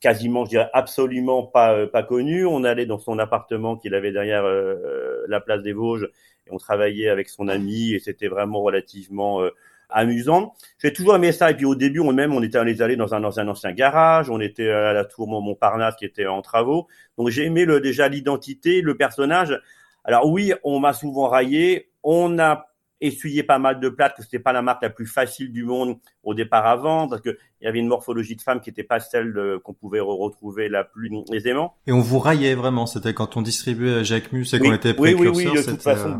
quasiment, 0.00 0.44
je 0.46 0.50
dirais, 0.50 0.70
absolument 0.72 1.44
pas 1.44 1.86
pas 1.86 2.02
connu. 2.02 2.44
On 2.46 2.64
allait 2.64 2.84
dans 2.84 2.98
son 2.98 3.20
appartement 3.20 3.76
qu'il 3.76 3.94
avait 3.94 4.10
derrière 4.10 4.42
la 4.42 5.40
place 5.40 5.62
des 5.62 5.72
Vosges 5.72 6.10
et 6.48 6.50
on 6.50 6.58
travaillait 6.58 7.10
avec 7.10 7.28
son 7.28 7.46
ami 7.46 7.92
et 7.92 8.00
c'était 8.00 8.28
vraiment 8.28 8.60
relativement 8.60 9.40
amusant. 9.92 10.54
J'ai 10.78 10.92
toujours 10.92 11.16
aimé 11.16 11.32
ça. 11.32 11.50
Et 11.50 11.54
puis 11.54 11.64
au 11.66 11.74
début, 11.74 12.00
on 12.00 12.12
même, 12.12 12.32
on 12.34 12.42
était 12.42 12.58
allé 12.58 12.96
dans 12.96 13.14
un, 13.14 13.20
dans 13.20 13.40
un 13.40 13.48
ancien 13.48 13.72
garage. 13.72 14.30
On 14.30 14.40
était 14.40 14.70
à 14.70 14.92
la 14.92 15.04
tour 15.04 15.28
Montparnasse 15.28 15.96
qui 15.96 16.04
était 16.04 16.26
en 16.26 16.42
travaux. 16.42 16.86
Donc 17.18 17.28
j'ai 17.28 17.44
aimé 17.44 17.64
le, 17.64 17.80
déjà 17.80 18.08
l'identité, 18.08 18.80
le 18.80 18.96
personnage. 18.96 19.60
Alors 20.04 20.26
oui, 20.30 20.52
on 20.64 20.80
m'a 20.80 20.92
souvent 20.92 21.28
raillé. 21.28 21.90
On 22.02 22.38
a 22.38 22.69
essuyé 23.00 23.42
pas 23.42 23.58
mal 23.58 23.80
de 23.80 23.88
plates, 23.88 24.16
que 24.16 24.22
c'était 24.22 24.38
pas 24.38 24.52
la 24.52 24.62
marque 24.62 24.82
la 24.82 24.90
plus 24.90 25.06
facile 25.06 25.52
du 25.52 25.64
monde 25.64 25.98
au 26.22 26.34
départ 26.34 26.66
à 26.66 26.76
vendre, 26.76 27.10
parce 27.10 27.22
qu'il 27.22 27.36
y 27.62 27.66
avait 27.66 27.78
une 27.78 27.88
morphologie 27.88 28.36
de 28.36 28.42
femme 28.42 28.60
qui 28.60 28.70
n'était 28.70 28.84
pas 28.84 29.00
celle 29.00 29.58
qu'on 29.64 29.72
pouvait 29.72 30.00
retrouver 30.00 30.68
la 30.68 30.84
plus 30.84 31.10
aisément. 31.32 31.76
Et 31.86 31.92
on 31.92 32.00
vous 32.00 32.18
raillait 32.18 32.54
vraiment, 32.54 32.86
c'était 32.86 33.14
quand 33.14 33.36
on 33.36 33.42
distribuait 33.42 34.04
Jacques 34.04 34.32
Mus 34.32 34.54
et 34.54 34.58
qu'on 34.58 34.72
était 34.72 34.94
précurseur. 34.94 35.32
Oui, 35.34 35.46
oui, 35.46 35.50
oui, 35.50 35.62
de 35.64 35.70
toute 35.70 35.82
façon, 35.82 36.18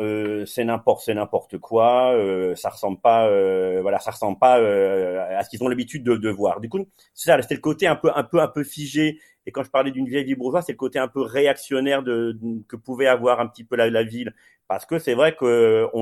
euh, 0.00 0.44
c'est 0.46 0.64
n'importe, 0.64 1.02
c'est 1.04 1.14
n'importe 1.14 1.58
quoi, 1.58 2.12
euh, 2.14 2.54
ça 2.54 2.70
ressemble 2.70 3.00
pas, 3.00 3.28
euh, 3.28 3.80
voilà, 3.82 3.98
ça 3.98 4.10
ressemble 4.10 4.38
pas 4.38 4.54
à 4.56 5.42
ce 5.42 5.48
qu'ils 5.48 5.62
ont 5.62 5.68
l'habitude 5.68 6.04
de, 6.04 6.16
de, 6.16 6.30
voir. 6.30 6.60
Du 6.60 6.68
coup, 6.68 6.84
c'est 7.14 7.30
ça, 7.30 7.40
c'était 7.42 7.54
le 7.54 7.60
côté 7.60 7.86
un 7.86 7.96
peu, 7.96 8.10
un 8.14 8.24
peu, 8.24 8.40
un 8.40 8.48
peu 8.48 8.64
figé. 8.64 9.20
Et 9.48 9.52
quand 9.52 9.62
je 9.62 9.70
parlais 9.70 9.92
d'une 9.92 10.08
vieille 10.08 10.24
ville 10.24 10.36
bourgeoise, 10.36 10.64
c'est 10.66 10.72
le 10.72 10.76
côté 10.76 10.98
un 10.98 11.06
peu 11.06 11.20
réactionnaire 11.20 12.02
de, 12.02 12.36
que 12.68 12.74
pouvait 12.74 13.06
avoir 13.06 13.38
un 13.40 13.46
petit 13.46 13.62
peu 13.62 13.76
la, 13.76 13.88
la 13.90 14.02
ville 14.02 14.34
parce 14.68 14.86
que 14.86 14.98
c'est 14.98 15.14
vrai 15.14 15.34
qu'on 15.36 15.46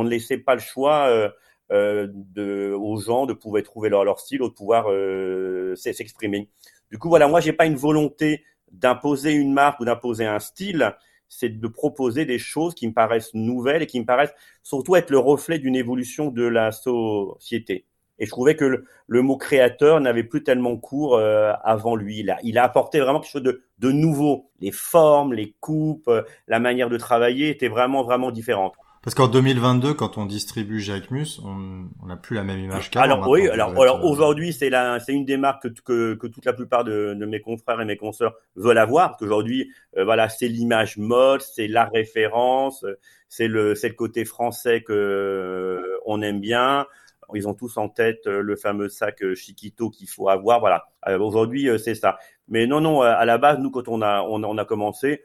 ne 0.05 0.09
laissait 0.09 0.39
pas 0.39 0.55
le 0.55 0.61
choix 0.61 1.09
euh, 1.09 1.29
euh, 1.73 2.09
de, 2.11 2.75
aux 2.79 2.99
gens 2.99 3.27
de 3.27 3.33
pouvoir 3.33 3.63
trouver 3.63 3.89
leur, 3.89 4.05
leur 4.05 4.21
style, 4.21 4.43
ou 4.43 4.49
de 4.49 4.55
pouvoir 4.55 4.87
euh, 4.91 5.75
s'exprimer. 5.77 6.51
Du 6.91 6.99
coup, 6.99 7.09
voilà, 7.09 7.29
moi, 7.29 7.41
j'ai 7.41 7.53
pas 7.53 7.67
une 7.67 7.77
volonté 7.77 8.45
d'imposer 8.71 9.33
une 9.33 9.53
marque 9.53 9.81
ou 9.81 9.85
d'imposer 9.85 10.27
un 10.27 10.41
style, 10.41 10.95
c'est 11.29 11.49
de 11.49 11.69
proposer 11.69 12.27
des 12.27 12.39
choses 12.39 12.75
qui 12.75 12.87
me 12.87 12.93
paraissent 12.93 13.35
nouvelles 13.35 13.83
et 13.83 13.87
qui 13.87 14.01
me 14.01 14.05
paraissent 14.05 14.35
surtout 14.63 14.97
être 14.97 15.11
le 15.11 15.19
reflet 15.19 15.59
d'une 15.59 15.77
évolution 15.77 16.31
de 16.31 16.45
la 16.45 16.73
société. 16.73 17.87
Et 18.19 18.27
je 18.27 18.31
trouvais 18.31 18.55
que 18.55 18.85
le, 19.07 19.23
mot 19.23 19.37
créateur 19.37 20.01
n'avait 20.01 20.25
plus 20.25 20.43
tellement 20.43 20.77
cours 20.77 21.17
euh, 21.17 21.53
avant 21.63 21.97
lui. 21.97 22.21
Il 22.21 22.31
a, 22.31 22.39
il 22.43 22.59
a 22.59 22.65
apporté 22.65 23.01
vraiment 23.01 23.21
quelque 23.21 23.33
chose 23.33 23.43
de, 23.43 23.63
de 23.79 23.91
nouveau. 23.91 24.51
Les 24.61 24.71
formes, 24.71 25.33
les 25.33 25.55
coupes, 25.61 26.09
euh, 26.09 26.23
la 26.47 26.61
manière 26.61 26.89
de 26.89 26.97
travailler 26.97 27.51
étaient 27.51 27.69
vraiment, 27.69 28.05
vraiment 28.05 28.31
différentes. 28.31 28.75
Parce 29.03 29.15
qu'en 29.15 29.29
2022, 29.29 29.93
quand 29.93 30.17
on 30.17 30.25
distribue 30.25 30.81
Jacques 30.81 31.11
Mus, 31.11 31.39
on 31.45 32.07
n'a 32.07 32.17
plus 32.17 32.37
la 32.37 32.43
même 32.43 32.59
image 32.59 32.89
qu'avant. 32.89 33.05
Alors 33.05 33.29
oui, 33.29 33.47
alors, 33.49 33.79
alors 33.79 33.99
euh, 33.99 34.09
aujourd'hui, 34.09 34.55
c'est 34.55 34.71
la, 34.71 34.99
c'est 34.99 35.13
une 35.13 35.27
des 35.27 35.37
marques 35.37 35.71
que, 35.75 35.81
que, 35.83 36.15
que, 36.15 36.27
toute 36.27 36.47
la 36.47 36.55
plupart 36.55 36.85
de, 36.85 37.13
de, 37.13 37.27
mes 37.27 37.41
confrères 37.41 37.83
et 37.83 37.85
mes 37.85 37.99
consoeurs 37.99 38.35
veulent 38.57 38.79
avoir. 38.79 39.09
Parce 39.11 39.19
qu'aujourd'hui, 39.19 39.71
voilà, 39.95 40.31
c'est 40.31 40.49
l'image 40.49 40.97
mode, 40.97 41.43
c'est 41.43 41.69
la 41.69 41.85
référence, 41.85 42.87
c'est 43.29 43.49
le, 43.49 43.75
c'est 43.75 43.89
le 43.89 43.95
côté 43.95 44.25
français 44.25 44.83
que 44.83 45.99
on 46.07 46.23
aime 46.23 46.41
bien. 46.41 46.87
Ils 47.35 47.49
ont 47.49 47.55
tous 47.55 47.77
en 47.77 47.89
tête 47.89 48.27
euh, 48.27 48.41
le 48.41 48.57
fameux 48.57 48.89
sac 48.89 49.23
euh, 49.23 49.35
Chiquito 49.35 49.91
qu'il 49.91 50.09
faut 50.09 50.29
avoir. 50.29 50.61
Voilà. 50.61 50.87
Euh, 51.09 51.19
aujourd'hui, 51.19 51.69
c'est 51.79 51.95
ça. 51.95 52.19
Mais 52.49 52.67
non, 52.67 52.81
non. 52.81 53.03
À 53.03 53.25
la 53.25 53.39
base, 53.39 53.59
nous, 53.59 53.71
quand 53.71 53.89
on 53.89 54.03
a 54.03 54.23
on, 54.23 54.59
a 54.59 54.65
commencé, 54.65 55.23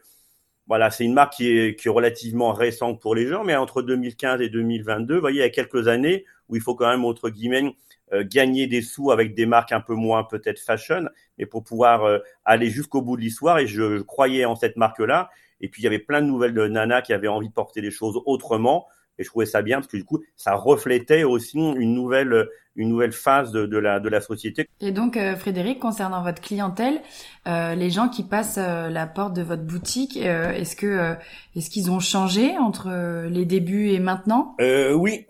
voilà, 0.68 0.92
c'est 0.92 1.04
une 1.06 1.14
marque 1.14 1.34
qui 1.34 1.50
est, 1.50 1.80
qui 1.80 1.88
est 1.88 1.92
relativement 1.92 2.54
récente 2.54 3.02
pour 3.02 3.16
les 3.16 3.28
gens, 3.28 3.44
mais 3.44 3.56
entre 3.56 3.82
2015 3.82 4.42
et 4.42 4.50
2022, 4.50 5.16
vous 5.16 5.22
voyez, 5.22 5.40
il 5.40 5.42
y 5.42 5.44
a 5.44 5.50
quelques 5.50 5.88
années 5.88 6.26
où 6.48 6.56
il 6.56 6.62
faut 6.62 6.76
quand 6.76 6.90
même 6.90 7.06
entre 7.06 7.30
guillemets 7.30 7.76
gagner 8.24 8.66
des 8.66 8.82
sous 8.82 9.12
avec 9.12 9.36
des 9.36 9.46
marques 9.46 9.72
un 9.72 9.82
peu 9.82 9.94
moins 9.94 10.24
peut-être 10.24 10.60
fashion, 10.60 11.08
mais 11.38 11.46
pour 11.46 11.64
pouvoir 11.64 12.22
aller 12.46 12.70
jusqu'au 12.70 13.02
bout 13.02 13.18
de 13.18 13.22
l'histoire. 13.22 13.60
Et 13.60 13.68
je, 13.68 14.02
croyais 14.02 14.46
en 14.46 14.56
cette 14.56 14.78
marque-là. 14.78 15.30
Et 15.62 15.68
puis 15.68 15.82
il 15.82 15.86
y 15.86 15.88
avait 15.88 16.00
plein 16.00 16.22
de 16.22 16.28
nouvelles 16.28 16.54
de 16.54 16.68
Nana 16.68 17.02
qui 17.02 17.14
avaient 17.14 17.28
envie 17.28 17.50
de 17.50 17.54
porter 17.54 17.82
les 17.82 17.92
choses 17.92 18.20
autrement 18.26 18.88
et 19.20 19.24
je 19.24 19.30
trouvais 19.30 19.46
ça 19.46 19.62
bien 19.62 19.78
parce 19.78 19.88
que 19.88 19.98
du 19.98 20.06
coup 20.06 20.24
ça 20.36 20.56
reflétait 20.56 21.24
aussi 21.24 21.58
une 21.58 21.94
nouvelle 21.94 22.48
une 22.76 22.90
nouvelle 22.90 23.12
phase 23.12 23.52
de, 23.52 23.66
de 23.66 23.78
la 23.78 24.00
de 24.00 24.10
la 24.10 24.22
société. 24.22 24.68
Et 24.82 24.92
donc 24.92 25.18
euh, 25.18 25.36
Frédéric 25.36 25.80
concernant 25.80 26.24
votre 26.24 26.42
clientèle, 26.42 27.02
euh, 27.48 27.76
les 27.76 27.90
gens 27.90 28.08
qui 28.08 28.24
passent 28.24 28.58
euh, 28.58 28.90
la 28.90 29.06
porte 29.06 29.34
de 29.34 29.44
votre 29.44 29.64
boutique, 29.64 30.18
est-ce 30.18 30.76
que 30.76 31.16
est-ce 31.56 31.70
qu'ils 31.70 31.92
ont 31.92 32.00
changé 32.00 32.58
entre 32.58 33.28
les 33.28 33.46
débuts 33.46 33.90
et 33.90 34.00
maintenant? 34.00 34.56
Oui. 34.60 35.26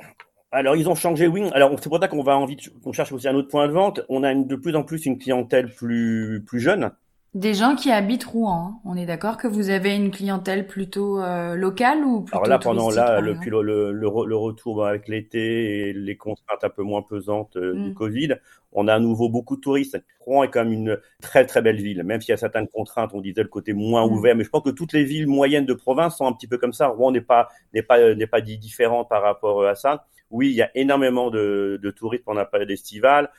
Alors 0.52 0.76
ils 0.76 0.90
ont 0.90 0.96
changé, 0.96 1.28
oui. 1.28 1.44
Alors 1.54 1.72
c'est 1.80 1.90
pour 1.90 2.00
ça 2.00 2.08
qu'on 2.08 2.24
va 2.24 2.36
envie, 2.36 2.58
qu'on 2.84 2.92
cherche 2.92 3.12
aussi 3.12 3.28
un 3.28 3.36
autre 3.36 3.50
point 3.50 3.68
de 3.68 3.74
vente. 3.74 4.02
On 4.10 4.24
a 4.24 4.32
une, 4.32 4.48
de 4.48 4.56
plus 4.56 4.76
en 4.76 4.84
plus 4.84 5.06
une 5.06 5.20
clientèle 5.20 5.74
plus 5.74 6.44
plus 6.46 6.60
jeune. 6.60 6.92
Des 7.36 7.54
gens 7.54 7.76
qui 7.76 7.92
habitent 7.92 8.24
Rouen. 8.24 8.54
Hein. 8.54 8.80
On 8.86 8.98
est 8.98 9.06
d'accord 9.06 9.38
que 9.38 9.48
vous 9.48 9.70
avez 9.70 9.96
une 9.96 10.10
clientèle 10.10 10.66
plutôt 10.66 11.22
euh, 11.22 11.54
locale 11.54 12.04
ou 12.04 12.22
plutôt 12.22 12.38
Alors 12.38 12.48
là, 12.48 12.58
pendant 12.58 12.90
là, 12.90 13.22
le, 13.22 13.34
le, 13.62 13.92
le, 13.92 14.36
retour 14.36 14.88
avec 14.88 15.08
l'été 15.08 15.90
et 15.90 15.94
les 15.94 16.18
contraintes 16.18 16.64
un 16.64 16.70
peu 16.70 16.82
moins 16.82 17.04
pesantes 17.04 17.56
euh, 17.56 17.76
du 17.76 17.92
mm. 17.92 17.94
Covid, 17.94 18.36
on 18.72 18.88
a 18.88 18.96
à 18.96 19.00
nouveau 19.00 19.30
beaucoup 19.30 19.58
de 19.58 19.62
touristes. 19.62 20.04
Rouen 20.22 20.42
est 20.42 20.50
quand 20.50 20.64
même 20.64 20.74
une 20.74 20.98
très 21.22 21.46
très 21.46 21.62
belle 21.62 21.80
ville, 21.80 22.04
même 22.04 22.20
s'il 22.20 22.32
y 22.32 22.34
a 22.34 22.38
certaines 22.38 22.68
contraintes. 22.68 23.12
On 23.14 23.22
disait 23.22 23.44
le 23.44 23.50
côté 23.50 23.74
moins 23.74 24.08
mm. 24.08 24.12
ouvert, 24.12 24.36
mais 24.36 24.44
je 24.44 24.50
pense 24.50 24.64
que 24.64 24.72
toutes 24.72 24.94
les 24.94 25.04
villes 25.04 25.28
moyennes 25.28 25.68
de 25.68 25.76
province 25.76 26.18
sont 26.18 26.26
un 26.26 26.34
petit 26.34 26.48
peu 26.48 26.58
comme 26.58 26.74
ça. 26.74 26.88
Rouen 26.88 27.12
n'est 27.12 27.22
pas 27.22 27.50
n'est 27.76 27.84
pas 27.84 28.16
n'est 28.16 28.28
pas 28.28 28.42
différent 28.42 29.06
par 29.06 29.22
rapport 29.22 29.68
à 29.68 29.76
ça. 29.76 30.08
Oui, 30.32 30.50
il 30.50 30.56
y 30.56 30.64
a 30.64 30.72
énormément 30.74 31.30
de, 31.30 31.80
de 31.82 31.92
touristes 31.92 32.24
pendant 32.24 32.40
la 32.40 32.46
période 32.46 32.72
estivale 32.72 33.30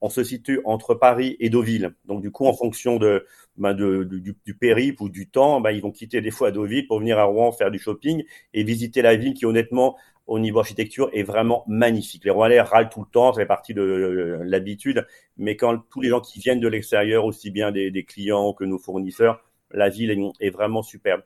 on 0.00 0.08
se 0.10 0.22
situe 0.22 0.60
entre 0.64 0.94
Paris 0.94 1.36
et 1.40 1.50
Deauville. 1.50 1.94
Donc 2.04 2.22
du 2.22 2.30
coup, 2.30 2.46
en 2.46 2.52
fonction 2.52 2.98
de, 2.98 3.26
ben 3.56 3.74
de, 3.74 4.04
du, 4.04 4.36
du, 4.44 4.54
périple 4.54 5.02
ou 5.02 5.08
du 5.08 5.28
temps, 5.28 5.60
ben, 5.60 5.70
ils 5.70 5.82
vont 5.82 5.90
quitter 5.90 6.20
des 6.20 6.30
fois 6.30 6.50
Deauville 6.50 6.86
pour 6.86 7.00
venir 7.00 7.18
à 7.18 7.24
Rouen 7.24 7.52
faire 7.52 7.70
du 7.70 7.78
shopping 7.78 8.24
et 8.54 8.62
visiter 8.62 9.02
la 9.02 9.16
ville 9.16 9.34
qui 9.34 9.46
honnêtement, 9.46 9.96
au 10.26 10.38
niveau 10.38 10.60
architecture, 10.60 11.10
est 11.12 11.22
vraiment 11.22 11.64
magnifique. 11.66 12.24
Les 12.24 12.30
Rouennais 12.30 12.60
râlent 12.60 12.90
tout 12.90 13.00
le 13.00 13.10
temps, 13.10 13.32
ça 13.32 13.40
fait 13.40 13.46
partie 13.46 13.74
de, 13.74 14.38
l'habitude, 14.42 15.06
mais 15.36 15.56
quand 15.56 15.78
tous 15.90 16.00
les 16.00 16.10
gens 16.10 16.20
qui 16.20 16.38
viennent 16.38 16.60
de 16.60 16.68
l'extérieur, 16.68 17.24
aussi 17.24 17.50
bien 17.50 17.72
des, 17.72 17.90
des, 17.90 18.04
clients 18.04 18.52
que 18.52 18.64
nos 18.64 18.78
fournisseurs, 18.78 19.42
la 19.70 19.88
ville 19.88 20.10
est, 20.10 20.46
est 20.46 20.50
vraiment 20.50 20.82
superbe. 20.82 21.22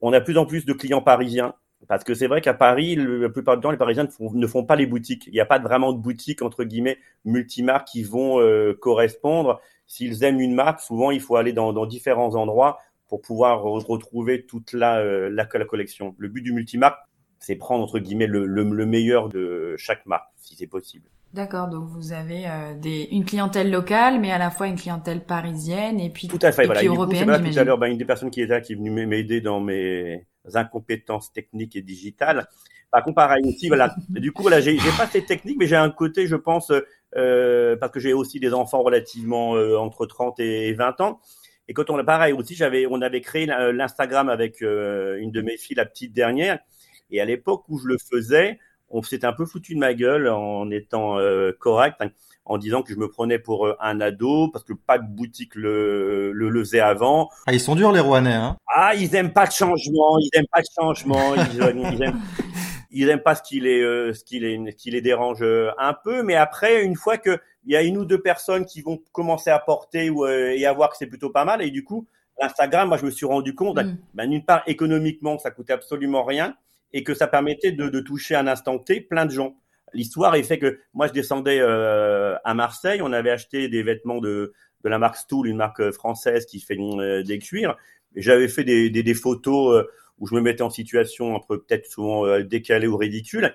On 0.00 0.12
a 0.12 0.20
plus 0.20 0.36
en 0.38 0.46
plus 0.46 0.64
de 0.64 0.72
clients 0.72 1.02
parisiens 1.02 1.54
parce 1.90 2.04
que 2.04 2.14
c'est 2.14 2.28
vrai 2.28 2.40
qu'à 2.40 2.54
Paris, 2.54 2.94
la 2.94 3.28
plupart 3.30 3.56
du 3.56 3.62
temps, 3.62 3.72
les 3.72 3.76
Parisiens 3.76 4.06
ne 4.20 4.46
font, 4.46 4.62
pas 4.62 4.76
les 4.76 4.86
boutiques. 4.86 5.26
Il 5.26 5.32
n'y 5.32 5.40
a 5.40 5.44
pas 5.44 5.58
vraiment 5.58 5.92
de 5.92 5.98
boutiques, 5.98 6.40
entre 6.40 6.62
guillemets, 6.62 6.98
multimarques 7.24 7.88
qui 7.88 8.04
vont 8.04 8.38
euh, 8.38 8.78
correspondre. 8.80 9.60
S'ils 9.88 10.22
aiment 10.22 10.38
une 10.38 10.54
marque, 10.54 10.78
souvent, 10.78 11.10
il 11.10 11.20
faut 11.20 11.34
aller 11.34 11.52
dans, 11.52 11.72
dans 11.72 11.86
différents 11.86 12.36
endroits 12.36 12.78
pour 13.08 13.20
pouvoir 13.20 13.64
retrouver 13.64 14.46
toute 14.46 14.72
la, 14.72 14.98
euh, 15.00 15.30
la, 15.30 15.48
la, 15.52 15.64
collection. 15.64 16.14
Le 16.16 16.28
but 16.28 16.42
du 16.42 16.52
multimarque, 16.52 17.00
c'est 17.40 17.56
prendre, 17.56 17.82
entre 17.82 17.98
guillemets, 17.98 18.28
le, 18.28 18.46
le, 18.46 18.62
le, 18.62 18.86
meilleur 18.86 19.28
de 19.28 19.74
chaque 19.76 20.06
marque, 20.06 20.28
si 20.36 20.54
c'est 20.54 20.68
possible. 20.68 21.10
D'accord, 21.34 21.66
donc 21.66 21.88
vous 21.88 22.12
avez 22.12 22.46
euh, 22.46 22.74
des, 22.78 23.08
une 23.10 23.24
clientèle 23.24 23.68
locale, 23.68 24.20
mais 24.20 24.30
à 24.30 24.38
la 24.38 24.50
fois 24.50 24.68
une 24.68 24.76
clientèle 24.76 25.24
parisienne 25.24 25.98
et 25.98 26.10
puis, 26.10 26.28
tout 26.28 26.38
à 26.40 26.52
fait, 26.52 26.62
et 26.62 26.66
voilà. 26.66 26.82
puis 26.82 26.88
européenne. 26.88 27.26
Coup, 27.26 27.50
tout 27.50 27.58
à 27.58 27.64
l'heure, 27.64 27.78
ben, 27.78 27.88
une 27.88 27.98
des 27.98 28.04
personnes 28.04 28.30
qui 28.30 28.42
est 28.42 28.46
là, 28.46 28.60
qui 28.60 28.74
est 28.74 28.76
venue 28.76 29.06
m'aider 29.06 29.40
dans 29.40 29.58
mes 29.58 30.24
incompétences 30.54 31.32
techniques 31.32 31.76
et 31.76 31.82
digitales. 31.82 32.48
Par 32.90 33.04
contre, 33.04 33.16
pareil 33.16 33.44
aussi, 33.46 33.68
voilà. 33.68 33.94
Du 34.08 34.32
coup, 34.32 34.42
voilà, 34.42 34.60
j'ai 34.60 34.76
pas 34.96 35.06
cette 35.06 35.26
technique, 35.26 35.56
mais 35.58 35.66
j'ai 35.66 35.76
un 35.76 35.90
côté, 35.90 36.26
je 36.26 36.36
pense, 36.36 36.72
euh, 37.16 37.76
parce 37.76 37.92
que 37.92 38.00
j'ai 38.00 38.12
aussi 38.12 38.40
des 38.40 38.52
enfants 38.52 38.82
relativement 38.82 39.54
euh, 39.54 39.76
entre 39.76 40.06
30 40.06 40.40
et 40.40 40.72
20 40.72 41.00
ans. 41.00 41.20
Et 41.68 41.72
quand 41.72 41.88
on 41.88 41.98
a 41.98 42.04
pareil 42.04 42.32
aussi, 42.32 42.56
j'avais, 42.56 42.86
on 42.90 43.00
avait 43.00 43.20
créé 43.20 43.46
l'Instagram 43.46 44.28
avec 44.28 44.60
euh, 44.60 45.18
une 45.20 45.30
de 45.30 45.40
mes 45.40 45.56
filles, 45.56 45.76
la 45.76 45.86
petite 45.86 46.12
dernière. 46.12 46.58
Et 47.12 47.20
à 47.20 47.24
l'époque 47.24 47.64
où 47.68 47.78
je 47.78 47.86
le 47.86 47.96
faisais, 47.96 48.58
on 48.88 49.02
s'était 49.02 49.26
un 49.26 49.32
peu 49.32 49.46
foutu 49.46 49.74
de 49.74 49.78
ma 49.78 49.94
gueule 49.94 50.28
en 50.28 50.68
étant 50.72 51.18
euh, 51.18 51.52
correct. 51.58 52.02
En 52.44 52.58
disant 52.58 52.82
que 52.82 52.92
je 52.92 52.98
me 52.98 53.08
prenais 53.08 53.38
pour 53.38 53.66
euh, 53.66 53.76
un 53.80 54.00
ado 54.00 54.48
parce 54.48 54.64
que 54.64 54.72
pas 54.72 54.98
de 54.98 55.06
boutique 55.06 55.54
le, 55.54 56.32
le, 56.32 56.48
le 56.48 56.60
faisait 56.64 56.80
avant. 56.80 57.28
Ah, 57.46 57.52
ils 57.52 57.60
sont 57.60 57.74
durs 57.74 57.92
les 57.92 58.00
Rouennais, 58.00 58.32
hein 58.34 58.56
Ah, 58.74 58.94
ils 58.94 59.14
aiment 59.14 59.32
pas 59.32 59.44
le 59.44 59.50
changement, 59.50 60.18
ils 60.18 60.30
aiment 60.34 60.48
pas 60.50 60.60
le 60.60 60.82
changement, 60.82 61.34
ils, 61.34 61.62
aiment, 61.62 62.20
ils 62.90 63.08
aiment 63.08 63.22
pas 63.22 63.34
ce 63.34 63.42
qui 63.42 63.60
les 63.60 63.80
euh, 63.80 64.12
ce 64.14 64.24
qui 64.24 64.40
les 64.40 64.74
qui 64.74 64.90
les 64.90 65.00
dérange 65.00 65.42
euh, 65.42 65.70
un 65.78 65.94
peu, 65.94 66.22
mais 66.22 66.34
après 66.34 66.82
une 66.82 66.96
fois 66.96 67.18
que 67.18 67.38
il 67.64 67.72
y 67.72 67.76
a 67.76 67.82
une 67.82 67.98
ou 67.98 68.04
deux 68.04 68.20
personnes 68.20 68.64
qui 68.64 68.80
vont 68.80 68.98
commencer 69.12 69.50
à 69.50 69.58
porter 69.58 70.08
ou 70.08 70.26
et 70.26 70.64
à 70.64 70.72
voir 70.72 70.90
que 70.90 70.96
c'est 70.96 71.06
plutôt 71.06 71.30
pas 71.30 71.44
mal 71.44 71.60
et 71.60 71.70
du 71.70 71.84
coup 71.84 72.06
l'Instagram, 72.40 72.88
moi 72.88 72.96
je 72.96 73.04
me 73.04 73.10
suis 73.10 73.26
rendu 73.26 73.54
compte, 73.54 73.76
mm. 73.76 73.96
ben, 74.14 74.30
d'une 74.30 74.44
part 74.44 74.62
économiquement 74.66 75.38
ça 75.38 75.50
coûtait 75.50 75.74
absolument 75.74 76.24
rien 76.24 76.56
et 76.92 77.04
que 77.04 77.14
ça 77.14 77.26
permettait 77.26 77.72
de, 77.72 77.88
de 77.88 78.00
toucher 78.00 78.34
un 78.34 78.46
instant 78.46 78.78
T 78.78 79.00
plein 79.02 79.26
de 79.26 79.30
gens. 79.30 79.54
L'histoire 79.92 80.34
est 80.34 80.42
fait 80.42 80.58
que 80.58 80.78
moi 80.94 81.06
je 81.06 81.12
descendais 81.12 81.58
euh, 81.60 82.36
à 82.44 82.54
Marseille, 82.54 83.00
on 83.02 83.12
avait 83.12 83.30
acheté 83.30 83.68
des 83.68 83.82
vêtements 83.82 84.20
de, 84.20 84.52
de 84.84 84.88
la 84.88 84.98
marque 84.98 85.16
Stool, 85.16 85.48
une 85.48 85.56
marque 85.56 85.80
euh, 85.80 85.92
française 85.92 86.46
qui 86.46 86.60
fait 86.60 86.78
euh, 86.78 87.22
des 87.22 87.38
cuirs. 87.38 87.76
J'avais 88.16 88.48
fait 88.48 88.64
des, 88.64 88.90
des, 88.90 89.14
photos 89.14 89.86
où 90.18 90.26
je 90.26 90.34
me 90.34 90.40
mettais 90.40 90.62
en 90.62 90.70
situation 90.70 91.36
un 91.36 91.40
peu 91.46 91.62
peut-être 91.62 91.86
souvent 91.86 92.40
décalée 92.40 92.88
ou 92.88 92.96
ridicule. 92.96 93.54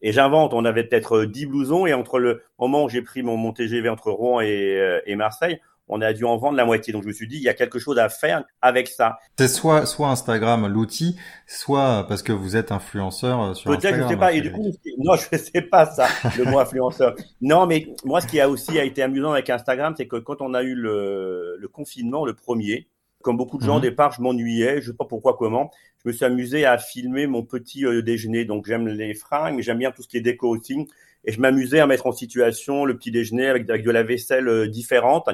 Et 0.00 0.12
j'invente, 0.12 0.54
on 0.54 0.64
avait 0.64 0.84
peut-être 0.84 1.26
10 1.26 1.44
blousons 1.44 1.84
et 1.86 1.92
entre 1.92 2.18
le 2.18 2.42
moment 2.58 2.84
où 2.84 2.88
j'ai 2.88 3.02
pris 3.02 3.22
mon, 3.22 3.36
mon 3.36 3.52
TGV 3.52 3.90
entre 3.90 4.10
Rouen 4.10 4.40
et, 4.40 5.00
et 5.04 5.16
Marseille, 5.16 5.60
on 5.90 6.00
a 6.00 6.12
dû 6.14 6.24
en 6.24 6.36
vendre 6.38 6.56
la 6.56 6.64
moitié. 6.64 6.92
Donc 6.92 7.02
je 7.02 7.08
me 7.08 7.12
suis 7.12 7.28
dit, 7.28 7.36
il 7.36 7.42
y 7.42 7.48
a 7.48 7.54
quelque 7.54 7.78
chose 7.78 7.98
à 7.98 8.08
faire 8.08 8.44
avec 8.62 8.88
ça. 8.88 9.18
C'est 9.38 9.48
soit 9.48 9.86
soit 9.86 10.08
Instagram 10.08 10.66
l'outil, 10.66 11.16
soit 11.46 12.06
parce 12.08 12.22
que 12.22 12.32
vous 12.32 12.56
êtes 12.56 12.72
influenceur 12.72 13.40
euh, 13.42 13.54
sur 13.54 13.72
Instagram. 13.72 14.00
Peut-être, 14.00 14.02
je 14.02 14.06
sais 14.08 14.16
pas. 14.16 14.32
Et 14.32 14.40
du 14.40 14.52
coup, 14.52 14.70
non, 14.98 15.14
je 15.16 15.36
sais 15.38 15.62
pas 15.62 15.86
ça, 15.86 16.18
le 16.36 16.44
mot 16.44 16.58
influenceur. 16.58 17.14
Non, 17.40 17.66
mais 17.66 17.88
moi, 18.04 18.20
ce 18.20 18.26
qui 18.26 18.40
a 18.40 18.48
aussi 18.48 18.78
été 18.78 19.02
amusant 19.02 19.32
avec 19.32 19.50
Instagram, 19.50 19.94
c'est 19.96 20.06
que 20.08 20.16
quand 20.16 20.40
on 20.40 20.54
a 20.54 20.62
eu 20.62 20.74
le, 20.74 21.56
le 21.58 21.68
confinement, 21.68 22.24
le 22.24 22.34
premier, 22.34 22.88
Comme 23.22 23.36
beaucoup 23.36 23.58
de 23.58 23.64
gens, 23.64 23.76
au 23.76 23.80
Mhm. 23.80 23.82
départ, 23.82 24.12
je 24.12 24.22
m'ennuyais, 24.22 24.80
je 24.80 24.92
sais 24.92 24.96
pas 24.96 25.04
pourquoi, 25.04 25.36
comment. 25.36 25.70
Je 26.02 26.08
me 26.08 26.12
suis 26.14 26.24
amusé 26.24 26.64
à 26.64 26.78
filmer 26.78 27.26
mon 27.26 27.42
petit 27.44 27.84
euh, 27.84 28.00
déjeuner. 28.02 28.46
Donc 28.46 28.66
j'aime 28.66 28.88
les 28.88 29.12
fringues, 29.14 29.56
mais 29.56 29.62
j'aime 29.62 29.76
bien 29.78 29.90
tout 29.92 30.02
ce 30.02 30.08
qui 30.08 30.16
est 30.16 30.22
déco 30.22 30.48
aussi. 30.48 30.86
Et 31.26 31.32
je 31.32 31.38
m'amusais 31.40 31.80
à 31.80 31.86
mettre 31.86 32.06
en 32.06 32.12
situation 32.12 32.86
le 32.86 32.96
petit 32.96 33.10
déjeuner 33.10 33.46
avec, 33.48 33.68
avec 33.68 33.84
de 33.84 33.90
la 33.90 34.02
vaisselle 34.02 34.48
euh, 34.48 34.68
différente. 34.68 35.28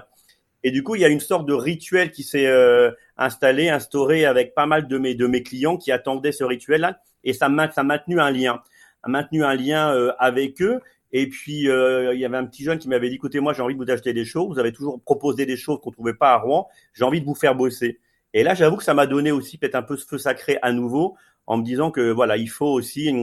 Et 0.66 0.72
du 0.72 0.82
coup, 0.82 0.96
il 0.96 1.00
y 1.00 1.04
a 1.04 1.08
une 1.08 1.20
sorte 1.20 1.46
de 1.46 1.52
rituel 1.52 2.10
qui 2.10 2.24
s'est 2.24 2.48
euh, 2.48 2.90
installé, 3.16 3.68
instauré 3.68 4.24
avec 4.24 4.52
pas 4.52 4.66
mal 4.66 4.88
de 4.88 4.98
mes 4.98 5.14
de 5.14 5.28
mes 5.28 5.44
clients 5.44 5.76
qui 5.76 5.92
attendaient 5.92 6.32
ce 6.32 6.42
rituel-là. 6.42 6.98
Et 7.22 7.34
ça 7.34 7.48
m'a 7.48 7.70
ça 7.70 7.84
maintenu 7.84 8.20
un 8.20 8.32
lien, 8.32 8.60
a 9.04 9.08
maintenu 9.08 9.44
un 9.44 9.54
lien 9.54 9.94
euh, 9.94 10.10
avec 10.18 10.60
eux. 10.60 10.80
Et 11.12 11.28
puis 11.28 11.68
euh, 11.68 12.14
il 12.14 12.20
y 12.20 12.24
avait 12.24 12.36
un 12.36 12.46
petit 12.46 12.64
jeune 12.64 12.78
qui 12.80 12.88
m'avait 12.88 13.08
dit 13.08 13.14
écoutez, 13.14 13.38
moi 13.38 13.52
j'ai 13.52 13.62
envie 13.62 13.76
de 13.76 13.84
vous 13.84 13.90
acheter 13.92 14.12
des 14.12 14.24
choses. 14.24 14.48
Vous 14.48 14.58
avez 14.58 14.72
toujours 14.72 15.00
proposé 15.00 15.46
des 15.46 15.56
choses 15.56 15.78
qu'on 15.80 15.92
trouvait 15.92 16.14
pas 16.14 16.32
à 16.32 16.38
Rouen. 16.38 16.66
J'ai 16.94 17.04
envie 17.04 17.20
de 17.20 17.26
vous 17.26 17.36
faire 17.36 17.54
bosser. 17.54 18.00
Et 18.34 18.42
là, 18.42 18.54
j'avoue 18.54 18.76
que 18.76 18.84
ça 18.84 18.92
m'a 18.92 19.06
donné 19.06 19.30
aussi 19.30 19.58
peut-être 19.58 19.76
un 19.76 19.82
peu 19.82 19.96
ce 19.96 20.04
feu 20.04 20.18
sacré 20.18 20.58
à 20.62 20.72
nouveau, 20.72 21.16
en 21.46 21.58
me 21.58 21.62
disant 21.62 21.92
que 21.92 22.10
voilà, 22.10 22.36
il 22.36 22.48
faut 22.48 22.66
aussi 22.66 23.14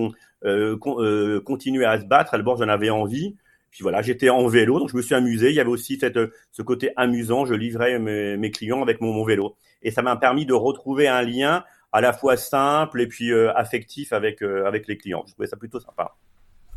euh, 0.45 0.77
con- 0.77 1.01
euh, 1.01 1.41
continuer 1.41 1.83
à 1.85 1.99
se 1.99 2.05
battre. 2.05 2.37
D'abord, 2.37 2.55
j'en 2.55 2.69
avais 2.69 2.89
envie. 2.89 3.35
Puis 3.73 3.81
voilà, 3.81 4.03
j'étais 4.03 4.29
en 4.29 4.47
vélo, 4.47 4.79
donc 4.79 4.91
je 4.91 4.95
me 4.95 5.01
suis 5.01 5.15
amusé. 5.15 5.49
Il 5.49 5.55
y 5.55 5.59
avait 5.59 5.69
aussi 5.69 5.97
cette, 5.97 6.19
ce 6.51 6.61
côté 6.61 6.91
amusant. 6.95 7.45
Je 7.45 7.55
livrais 7.55 7.97
mes, 7.97 8.51
clients 8.51 8.83
avec 8.83 9.01
mon, 9.01 9.11
mon 9.11 9.25
vélo, 9.25 9.55
et 9.81 9.89
ça 9.89 10.03
m'a 10.03 10.15
permis 10.15 10.45
de 10.45 10.53
retrouver 10.53 11.07
un 11.07 11.23
lien 11.23 11.63
à 11.91 11.99
la 11.99 12.13
fois 12.13 12.37
simple 12.37 13.01
et 13.01 13.07
puis 13.07 13.31
euh, 13.31 13.51
affectif 13.55 14.13
avec 14.13 14.43
euh, 14.43 14.67
avec 14.67 14.87
les 14.87 14.95
clients. 14.95 15.23
Je 15.25 15.33
trouvais 15.33 15.47
ça 15.47 15.57
plutôt 15.57 15.79
sympa. 15.79 16.15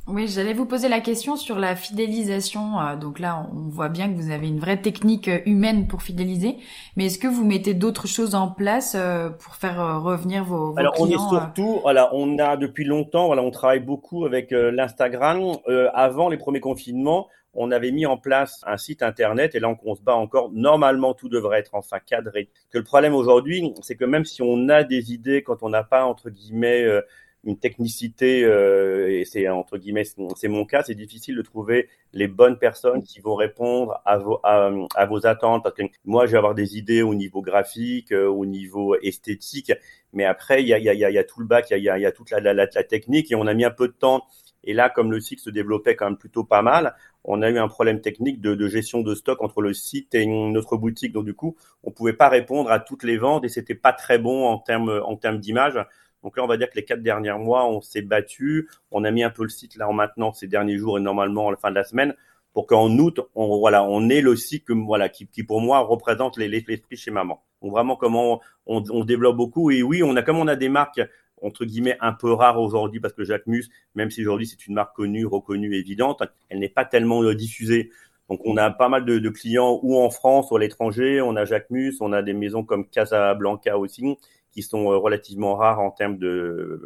Oui, 0.09 0.29
j'allais 0.29 0.53
vous 0.53 0.67
poser 0.67 0.89
la 0.89 1.01
question 1.01 1.35
sur 1.35 1.59
la 1.59 1.75
fidélisation. 1.75 2.79
Euh, 2.79 2.95
Donc 2.95 3.19
là, 3.19 3.45
on 3.53 3.69
voit 3.69 3.89
bien 3.89 4.09
que 4.09 4.15
vous 4.17 4.31
avez 4.31 4.47
une 4.47 4.61
vraie 4.61 4.81
technique 4.81 5.27
euh, 5.27 5.41
humaine 5.47 5.89
pour 5.89 6.03
fidéliser. 6.03 6.59
Mais 6.97 7.07
est-ce 7.07 7.19
que 7.19 7.27
vous 7.27 7.45
mettez 7.45 7.75
d'autres 7.75 8.07
choses 8.07 8.37
en 8.37 8.49
place 8.49 8.95
euh, 8.97 9.31
pour 9.31 9.57
faire 9.57 10.01
revenir 10.01 10.45
vos, 10.45 10.73
vos 10.73 10.79
Alors 10.79 10.95
on 11.01 11.09
est 11.09 11.19
surtout, 11.19 11.81
voilà, 11.83 12.15
on 12.15 12.39
a 12.39 12.57
depuis 12.57 12.85
longtemps, 12.85 13.27
voilà, 13.27 13.43
on 13.43 13.51
travaille 13.51 13.81
beaucoup 13.81 14.25
avec 14.27 14.53
euh, 14.53 14.71
l'Instagram. 14.71 15.57
Euh, 15.67 15.89
avant 15.93 16.29
les 16.29 16.37
premiers 16.37 16.61
confinements, 16.61 17.27
on 17.53 17.73
avait 17.73 17.91
mis 17.91 18.07
en 18.07 18.17
place 18.17 18.63
un 18.65 18.77
site 18.77 19.03
internet 19.03 19.57
et 19.57 19.61
là 19.61 19.69
on, 19.71 19.77
on 19.85 19.97
se 19.97 20.03
bat 20.03 20.15
encore. 20.15 20.51
Normalement, 20.53 21.15
tout 21.15 21.29
devrait 21.29 21.59
être 21.59 21.75
enfin 21.75 21.99
cadré. 21.99 22.49
Que 22.71 22.79
le 22.79 22.85
problème 22.85 23.15
aujourd'hui, 23.15 23.73
c'est 23.83 23.97
que 23.97 24.05
même 24.05 24.25
si 24.25 24.41
on 24.41 24.69
a 24.69 24.85
des 24.85 25.13
idées, 25.13 25.43
quand 25.43 25.65
on 25.65 25.69
n'a 25.69 25.83
pas 25.83 26.05
entre 26.05 26.31
guillemets 26.31 26.85
euh, 26.85 27.01
une 27.47 27.59
technicité, 27.59 28.45
euh, 28.45 29.09
et 29.09 29.25
c'est 29.25 29.49
entre 29.49 29.79
guillemets, 29.79 30.05
c'est 30.37 30.49
mon 30.49 30.65
cas, 30.67 30.83
c'est 30.83 30.95
difficile 30.95 31.37
de 31.37 31.43
trouver 31.43 31.89
les 32.13 32.27
bonnes 32.29 32.59
personnes 32.59 33.03
qui 33.03 33.21
vont 33.21 33.37
répondre 33.37 34.03
à 34.05 34.19
vos, 34.19 34.41
à, 34.43 35.07
vos 35.09 35.27
attentes. 35.27 35.63
Parce 35.63 35.75
que 35.75 35.83
moi, 36.05 36.27
je 36.27 36.33
vais 36.33 36.39
avoir 36.39 36.55
des 36.55 36.77
idées 36.77 37.03
au 37.03 37.15
niveau 37.15 37.41
graphique, 37.43 38.13
euh, 38.13 38.27
au 38.27 38.45
niveau 38.45 38.97
esthétique, 38.97 39.73
mais 40.13 40.25
après, 40.25 40.63
il 40.63 40.69
y 40.69 40.75
a, 40.75 40.79
y 40.79 40.89
a, 40.89 40.95
y 40.95 41.05
a, 41.05 41.11
y 41.11 41.19
a 41.19 41.25
tout 41.25 41.41
le 41.41 41.47
bac, 41.47 41.69
il 41.71 41.79
y 41.79 41.89
a, 41.89 42.13
toute 42.13 42.31
la, 42.31 42.41
la, 42.41 42.53
la, 42.53 42.67
la 42.75 42.85
technique, 42.85 43.31
et 43.31 43.37
on 43.37 43.47
a 43.47 43.55
mis 43.55 43.65
un 43.65 43.71
peu 43.71 43.89
de 43.89 43.95
temps. 43.95 44.25
Et 44.65 44.73
là, 44.75 44.91
comme 44.91 45.13
le 45.13 45.21
site 45.21 45.39
se 45.41 45.51
développait 45.51 45.95
quand 45.95 46.07
même 46.07 46.19
plutôt 46.19 46.43
pas 46.43 46.61
mal, 46.61 46.97
on 47.23 47.43
a 47.43 47.51
eu 47.51 47.59
un 47.59 47.69
problème 47.69 48.01
technique 48.01 48.41
de, 48.41 48.55
de 48.55 48.69
gestion 48.69 49.03
de 49.03 49.15
stock 49.15 49.41
entre 49.43 49.63
le 49.63 49.73
site 49.73 50.15
et 50.15 50.27
notre 50.27 50.77
boutique. 50.77 51.13
Donc 51.13 51.25
du 51.25 51.35
coup, 51.35 51.57
on 51.85 51.93
pouvait 51.93 52.13
pas 52.13 52.29
répondre 52.29 52.71
à 52.71 52.81
toutes 52.81 53.05
les 53.05 53.17
ventes 53.17 53.45
et 53.45 53.49
c'était 53.49 53.75
pas 53.77 53.93
très 53.93 54.19
bon 54.19 54.45
en 54.47 54.59
termes 54.59 55.01
en 55.05 55.17
termes 55.17 55.39
d'image. 55.39 55.79
Donc 56.27 56.37
là, 56.37 56.43
on 56.43 56.49
va 56.49 56.57
dire 56.57 56.69
que 56.69 56.75
les 56.75 56.85
quatre 56.85 57.05
derniers 57.05 57.39
mois, 57.39 57.69
on 57.71 57.81
s'est 57.81 58.03
battu. 58.03 58.69
On 58.91 59.05
a 59.05 59.13
mis 59.13 59.23
un 59.23 59.31
peu 59.31 59.45
le 59.45 59.49
site 59.49 59.77
là 59.77 59.89
en 59.89 59.93
maintenant 59.93 60.33
ces 60.33 60.49
derniers 60.49 60.77
jours 60.77 60.99
et 60.99 61.01
normalement 61.01 61.47
à 61.47 61.51
la 61.53 61.57
fin 61.57 61.71
de 61.71 61.77
la 61.77 61.85
semaine 61.85 62.17
pour 62.53 62.67
qu'en 62.67 62.91
août, 62.99 63.21
on 63.37 63.59
voilà, 63.59 63.85
on 63.85 64.09
ait 64.09 64.21
le 64.23 64.35
site 64.35 64.65
que, 64.65 64.73
voilà 64.73 65.09
qui, 65.09 65.29
qui 65.29 65.45
pour 65.45 65.61
moi 65.61 65.79
représente 65.79 66.37
les- 66.37 66.49
les- 66.49 66.65
l'esprit 66.67 66.97
chez 66.97 67.13
maman. 67.13 67.45
Donc 67.63 67.71
vraiment 67.71 67.95
comment 67.95 68.41
on, 68.67 68.83
on 68.91 69.05
développe 69.05 69.37
beaucoup 69.37 69.71
et 69.71 69.85
oui, 69.85 70.03
on 70.03 70.17
a 70.17 70.23
comme 70.23 70.39
on 70.39 70.49
a 70.49 70.57
des 70.57 70.69
marques 70.69 71.01
entre 71.41 71.65
guillemets 71.65 71.97
un 72.01 72.13
peu 72.13 72.33
rares 72.33 72.59
aujourd'hui 72.61 72.99
parce 72.99 73.15
que 73.15 73.23
Jacquemus, 73.23 73.69
même 73.95 74.11
si 74.11 74.23
aujourd'hui 74.23 74.49
c'est 74.49 74.67
une 74.67 74.75
marque 74.75 74.97
connue, 74.97 75.27
reconnue, 75.27 75.77
évidente, 75.77 76.25
elle 76.49 76.59
n'est 76.59 76.69
pas 76.69 76.85
tellement 76.85 77.23
euh, 77.23 77.37
diffusée. 77.37 77.91
Donc 78.29 78.41
on 78.45 78.57
a 78.57 78.69
pas 78.73 78.89
mal 78.89 79.05
de, 79.05 79.21
de 79.21 79.29
clients 79.29 79.79
ou 79.85 79.97
en 79.97 80.11
France 80.11 80.51
ou 80.51 80.57
à 80.57 80.59
l'étranger. 80.59 81.21
On 81.21 81.37
a 81.37 81.45
Jacquemus, 81.45 81.99
on 82.01 82.13
a 82.13 82.23
des 82.23 82.33
maisons 82.33 82.65
comme 82.65 82.89
Casablanca 82.89 83.79
aussi 83.79 84.17
qui 84.57 84.63
sont 84.63 84.91
euh, 84.91 84.97
relativement 84.97 85.55
rares 85.55 85.81
en 85.81 85.91
termes 85.91 86.17
de, 86.17 86.81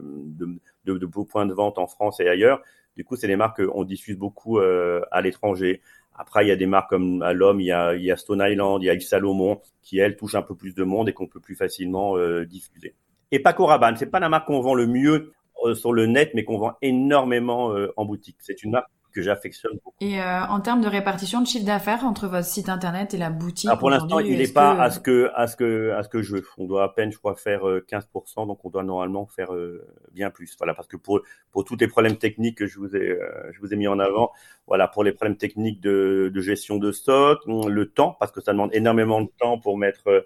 beaux 0.85 1.25
points 1.25 1.47
de 1.47 1.55
vente 1.55 1.79
en 1.79 1.87
France 1.87 2.19
et 2.19 2.29
ailleurs. 2.29 2.63
Du 2.97 3.05
coup, 3.05 3.15
c'est 3.15 3.29
des 3.29 3.37
marques 3.37 3.65
qu'on 3.65 3.85
diffuse 3.85 4.19
beaucoup 4.19 4.59
euh, 4.59 5.03
à 5.13 5.21
l'étranger. 5.21 5.81
Après, 6.17 6.45
il 6.45 6.49
y 6.49 6.51
a 6.51 6.57
des 6.57 6.67
marques 6.67 6.91
comme 6.91 7.23
à 7.23 7.33
l'homme, 7.33 7.61
il 7.61 7.67
y 7.67 7.71
a, 7.73 8.17
Stone 8.17 8.43
Island, 8.45 8.83
il 8.83 8.87
y 8.87 8.91
a 8.91 8.95
Yves 8.95 9.07
Salomon, 9.07 9.61
qui 9.83 10.01
elles 10.01 10.17
touchent 10.17 10.35
un 10.35 10.43
peu 10.43 10.57
plus 10.57 10.75
de 10.75 10.83
monde 10.83 11.09
et 11.09 11.13
qu'on 11.13 11.29
peut 11.29 11.39
plus 11.39 11.55
facilement 11.55 12.17
euh, 12.17 12.45
diffuser. 12.45 12.97
Et 13.31 13.39
Paco 13.39 13.67
Rabanne, 13.67 13.97
c'est 13.97 14.11
pas 14.11 14.19
la 14.19 14.29
marque 14.29 14.49
qu'on 14.49 14.61
vend 14.61 14.75
le 14.75 14.89
mieux 14.89 15.33
sur 15.75 15.93
le 15.93 16.07
net, 16.07 16.33
mais 16.35 16.43
qu'on 16.43 16.59
vend 16.59 16.73
énormément 16.83 17.75
en 17.97 18.05
boutique. 18.07 18.39
C'est 18.41 18.63
une 18.63 18.71
marque 18.71 18.89
que 19.11 19.23
j'affectionne 19.23 19.73
beaucoup. 19.85 19.97
Et 20.01 20.21
euh, 20.21 20.45
en 20.47 20.61
termes 20.61 20.81
de 20.81 20.89
répartition 20.89 21.41
de 21.41 21.47
chiffre 21.47 21.67
d'affaires 21.67 22.05
entre 22.05 22.27
votre 22.27 22.47
site 22.47 22.69
internet 22.69 23.15
et 23.15 23.19
la 23.19 23.31
boutique 23.31 23.69
Alors 23.69 23.79
pour 23.79 23.91
l'instant, 23.91 24.19
il 24.19 24.39
n'est 24.39 24.49
pas 24.49 24.81
à 24.81 24.91
ce 24.91 25.01
que 25.01 25.31
à 25.35 25.47
ce 25.47 25.57
que 25.57 25.91
à 25.93 26.03
ce 26.03 26.09
que 26.09 26.23
je 26.23 26.37
veux. 26.37 26.47
On 26.59 26.67
doit 26.67 26.85
à 26.85 26.89
peine, 26.89 27.13
je 27.13 27.19
crois, 27.19 27.35
faire 27.35 27.69
euh, 27.69 27.85
15%, 27.91 28.47
donc 28.47 28.65
on 28.65 28.71
doit 28.71 28.83
normalement 28.83 29.27
faire 29.27 29.55
euh, 29.55 29.87
bien 30.13 30.31
plus. 30.31 30.55
Voilà, 30.59 30.75
parce 30.75 30.89
que 30.89 30.97
pour 30.97 31.21
pour 31.51 31.65
tous 31.65 31.77
les 31.77 31.89
problèmes 31.89 32.17
techniques 32.17 32.59
que 32.59 32.67
je 32.67 32.79
vous 32.79 32.97
ai 32.97 33.11
euh, 33.11 33.51
je 33.53 33.61
vous 33.61 33.73
ai 33.73 33.77
mis 33.77 33.89
en 33.89 33.99
avant, 33.99 34.31
voilà, 34.71 34.87
pour 34.87 35.03
les 35.03 35.13
problèmes 35.13 35.37
techniques 35.37 35.81
de, 35.81 36.31
de 36.33 36.41
gestion 36.41 36.77
de 36.77 36.93
stock, 36.93 37.41
le 37.47 37.87
temps, 37.87 38.17
parce 38.21 38.31
que 38.33 38.41
ça 38.41 38.53
demande 38.53 38.71
énormément 38.73 39.21
de 39.21 39.31
temps 39.39 39.59
pour 39.59 39.77
mettre 39.77 40.07
euh, 40.07 40.21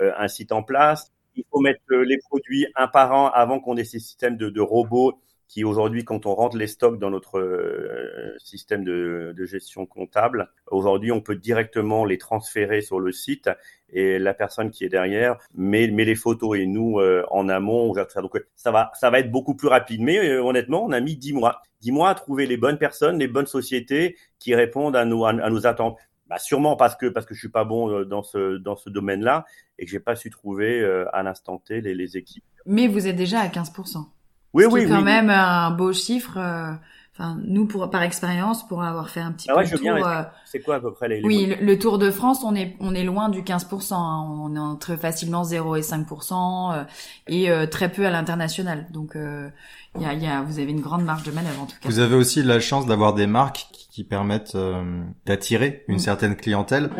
euh, 0.00 0.12
un 0.16 0.28
site 0.28 0.52
en 0.52 0.62
place. 0.62 1.12
Il 1.34 1.44
faut 1.50 1.60
mettre 1.60 1.80
euh, 1.90 2.04
les 2.04 2.18
produits 2.18 2.66
un 2.76 2.86
par 2.86 3.12
un 3.12 3.26
avant 3.34 3.58
qu'on 3.60 3.76
ait 3.76 3.84
ces 3.84 3.98
systèmes 3.98 4.36
de, 4.36 4.48
de 4.48 4.60
robots 4.60 5.18
qui 5.50 5.64
aujourd'hui, 5.64 6.04
quand 6.04 6.26
on 6.26 6.34
rentre 6.36 6.56
les 6.56 6.68
stocks 6.68 7.00
dans 7.00 7.10
notre 7.10 7.40
euh, 7.40 8.36
système 8.38 8.84
de, 8.84 9.34
de 9.36 9.44
gestion 9.46 9.84
comptable, 9.84 10.48
aujourd'hui, 10.70 11.10
on 11.10 11.20
peut 11.20 11.34
directement 11.34 12.04
les 12.04 12.18
transférer 12.18 12.82
sur 12.82 13.00
le 13.00 13.10
site 13.10 13.50
et 13.92 14.20
la 14.20 14.32
personne 14.32 14.70
qui 14.70 14.84
est 14.84 14.88
derrière 14.88 15.38
met, 15.54 15.88
met 15.88 16.04
les 16.04 16.14
photos 16.14 16.56
et 16.56 16.66
nous, 16.66 17.00
euh, 17.00 17.24
en 17.32 17.48
amont, 17.48 17.90
on 17.90 17.94
gère 17.94 18.06
tout. 18.06 18.20
Donc, 18.20 18.36
euh, 18.36 18.46
ça 18.54 18.70
va, 18.70 18.92
ça 18.94 19.10
va 19.10 19.18
être 19.18 19.32
beaucoup 19.32 19.56
plus 19.56 19.66
rapide. 19.66 20.02
Mais 20.02 20.18
euh, 20.18 20.40
honnêtement, 20.40 20.84
on 20.84 20.92
a 20.92 21.00
mis 21.00 21.16
dix 21.16 21.32
mois. 21.32 21.62
dix 21.80 21.90
mois 21.90 22.10
à 22.10 22.14
trouver 22.14 22.46
les 22.46 22.56
bonnes 22.56 22.78
personnes, 22.78 23.18
les 23.18 23.26
bonnes 23.26 23.46
sociétés 23.46 24.16
qui 24.38 24.54
répondent 24.54 24.94
à 24.94 25.04
nos, 25.04 25.24
à, 25.24 25.32
nos 25.32 25.66
attentes. 25.66 25.98
Bah, 26.28 26.38
sûrement 26.38 26.76
parce 26.76 26.94
que 26.94 27.06
parce 27.06 27.26
que 27.26 27.34
je 27.34 27.40
suis 27.40 27.48
pas 27.48 27.64
bon 27.64 28.04
dans 28.04 28.22
ce 28.22 28.56
dans 28.58 28.76
ce 28.76 28.88
domaine-là 28.88 29.46
et 29.80 29.84
que 29.84 29.90
j'ai 29.90 29.98
pas 29.98 30.14
su 30.14 30.30
trouver 30.30 30.84
à 31.12 31.24
l'instant 31.24 31.58
T 31.58 31.80
les, 31.80 31.92
les 31.92 32.16
équipes. 32.16 32.44
Mais 32.66 32.86
vous 32.86 33.08
êtes 33.08 33.16
déjà 33.16 33.40
à 33.40 33.48
15%. 33.48 34.06
Oui, 34.52 34.64
oui, 34.70 34.86
quand 34.88 34.98
oui. 34.98 35.02
même 35.04 35.30
un 35.30 35.70
beau 35.70 35.92
chiffre. 35.92 36.36
euh, 36.38 36.72
Enfin, 37.12 37.36
nous, 37.44 37.66
pour, 37.66 37.90
par 37.90 38.02
expérience, 38.02 38.66
pour 38.66 38.82
avoir 38.82 39.10
fait 39.10 39.20
un 39.20 39.32
petit 39.32 39.48
Ah 39.50 39.52
peu 39.52 39.58
ouais, 39.58 39.64
le 39.64 39.68
je 39.68 39.74
veux 39.74 39.80
bien, 39.82 39.96
tour, 39.98 40.06
euh, 40.06 40.22
C'est 40.46 40.60
quoi 40.60 40.76
à 40.76 40.80
peu 40.80 40.90
près 40.92 41.06
les, 41.08 41.20
les 41.20 41.26
Oui, 41.26 41.44
le, 41.46 41.56
le 41.66 41.78
Tour 41.78 41.98
de 41.98 42.10
France, 42.10 42.42
on 42.44 42.54
est 42.54 42.76
on 42.80 42.94
est 42.94 43.04
loin 43.04 43.28
du 43.28 43.42
15%. 43.42 43.94
hein. 43.94 44.26
On 44.30 44.54
est 44.56 44.58
entre 44.58 44.96
facilement 44.96 45.44
0 45.44 45.76
et 45.76 45.82
5% 45.82 46.72
euh, 46.72 46.84
et 47.26 47.50
euh, 47.50 47.66
très 47.66 47.90
peu 47.92 48.06
à 48.06 48.10
l'international. 48.10 48.86
Donc, 48.90 49.16
euh, 49.16 49.50
il 49.96 50.02
y 50.02 50.06
a, 50.06 50.14
il 50.14 50.22
y 50.22 50.26
a, 50.26 50.40
vous 50.42 50.60
avez 50.60 50.70
une 50.70 50.80
grande 50.80 51.04
marge 51.04 51.24
de 51.24 51.32
manœuvre 51.32 51.60
en 51.60 51.66
tout 51.66 51.76
cas. 51.78 51.88
Vous 51.90 51.98
avez 51.98 52.14
aussi 52.14 52.42
la 52.42 52.58
chance 52.60 52.86
d'avoir 52.86 53.12
des 53.12 53.26
marques 53.26 53.66
qui, 53.90 54.04
permettent 54.04 54.54
euh, 54.54 55.02
d'attirer 55.26 55.84
une 55.88 55.96
Mm. 55.96 55.98
certaine 55.98 56.36
clientèle, 56.36 56.90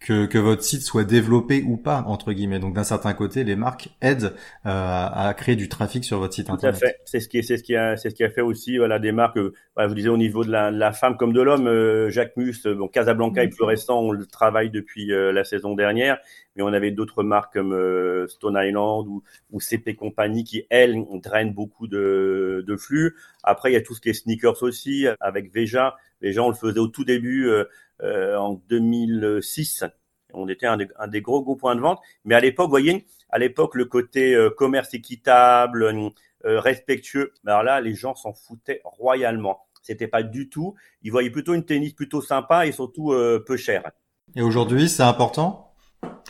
que, 0.00 0.26
que 0.26 0.38
votre 0.38 0.62
site 0.62 0.82
soit 0.82 1.04
développé 1.04 1.62
ou 1.66 1.76
pas, 1.76 2.04
entre 2.06 2.32
guillemets. 2.32 2.58
Donc 2.58 2.74
d'un 2.74 2.84
certain 2.84 3.12
côté, 3.14 3.44
les 3.44 3.56
marques 3.56 3.90
aident 4.00 4.34
euh, 4.66 5.06
à, 5.12 5.32
créer 5.36 5.56
du 5.56 5.68
trafic 5.68 6.04
sur 6.04 6.18
votre 6.18 6.34
site 6.34 6.46
Tout 6.46 6.52
à 6.52 6.54
internet. 6.56 6.80
fait. 6.80 6.96
C'est 7.04 7.20
ce 7.20 7.28
qui, 7.28 7.42
c'est 7.42 7.56
ce 7.56 7.62
qui 7.62 7.76
a, 7.76 7.96
c'est 7.96 8.10
ce 8.10 8.14
qui 8.14 8.24
a 8.24 8.30
fait 8.30 8.40
aussi, 8.40 8.78
voilà, 8.78 8.98
des 8.98 9.12
marques. 9.12 9.36
euh, 9.38 9.52
voilà, 9.74 9.88
je 9.88 9.90
vous 9.90 9.96
disais 9.96 10.08
au 10.08 10.16
niveau 10.16 10.44
de 10.44 10.50
la, 10.50 10.70
de 10.72 10.76
la 10.78 10.92
femme 10.92 11.16
comme 11.16 11.32
de 11.32 11.40
l'homme, 11.40 11.66
euh, 11.66 12.10
Jacques 12.10 12.36
Mus, 12.36 12.66
euh, 12.66 12.74
bon, 12.74 12.88
Casablanca 12.88 13.42
est 13.42 13.48
plus 13.48 13.64
récent, 13.64 14.00
on 14.00 14.12
le 14.12 14.26
travaille 14.26 14.70
depuis 14.70 15.12
euh, 15.12 15.32
la 15.32 15.44
saison 15.44 15.74
dernière, 15.74 16.18
mais 16.56 16.62
on 16.62 16.72
avait 16.72 16.90
d'autres 16.90 17.22
marques 17.22 17.52
comme 17.54 17.72
euh, 17.72 18.26
Stone 18.28 18.58
Island 18.60 19.06
ou, 19.08 19.22
ou 19.50 19.60
CP 19.60 19.94
Company 19.94 20.44
qui 20.44 20.66
elles 20.70 20.96
drainent 21.22 21.52
beaucoup 21.54 21.86
de, 21.86 22.64
de 22.66 22.76
flux. 22.76 23.16
Après, 23.42 23.70
il 23.70 23.74
y 23.74 23.76
a 23.76 23.80
tout 23.80 23.94
ce 23.94 24.00
qui 24.00 24.08
est 24.10 24.14
sneakers 24.14 24.62
aussi 24.62 25.06
avec 25.20 25.52
Veja. 25.54 25.96
Veja, 26.20 26.42
on 26.42 26.48
le 26.48 26.54
faisait 26.54 26.78
au 26.78 26.88
tout 26.88 27.04
début 27.04 27.48
euh, 27.48 27.64
euh, 28.02 28.36
en 28.36 28.60
2006. 28.68 29.84
On 30.32 30.48
était 30.48 30.66
un 30.66 30.76
des, 30.76 30.88
un 30.98 31.08
des 31.08 31.22
gros 31.22 31.42
gros 31.42 31.56
points 31.56 31.74
de 31.74 31.80
vente, 31.80 32.00
mais 32.24 32.34
à 32.34 32.40
l'époque, 32.40 32.66
vous 32.66 32.70
voyez, 32.70 33.06
à 33.30 33.38
l'époque, 33.38 33.74
le 33.74 33.84
côté 33.84 34.34
euh, 34.34 34.50
commerce 34.50 34.94
équitable, 34.94 35.84
euh, 35.84 36.60
respectueux, 36.60 37.32
ben 37.44 37.52
alors 37.52 37.62
là, 37.62 37.80
les 37.80 37.94
gens 37.94 38.14
s'en 38.14 38.32
foutaient 38.32 38.80
royalement. 38.84 39.66
C'était 39.82 40.08
pas 40.08 40.22
du 40.22 40.48
tout. 40.48 40.74
Ils 41.02 41.10
voyaient 41.10 41.30
plutôt 41.30 41.54
une 41.54 41.64
tennis 41.64 41.92
plutôt 41.92 42.20
sympa 42.20 42.66
et 42.66 42.72
surtout 42.72 43.12
euh, 43.12 43.42
peu 43.44 43.56
cher. 43.56 43.90
Et 44.36 44.42
aujourd'hui, 44.42 44.88
c'est 44.88 45.02
important? 45.02 45.74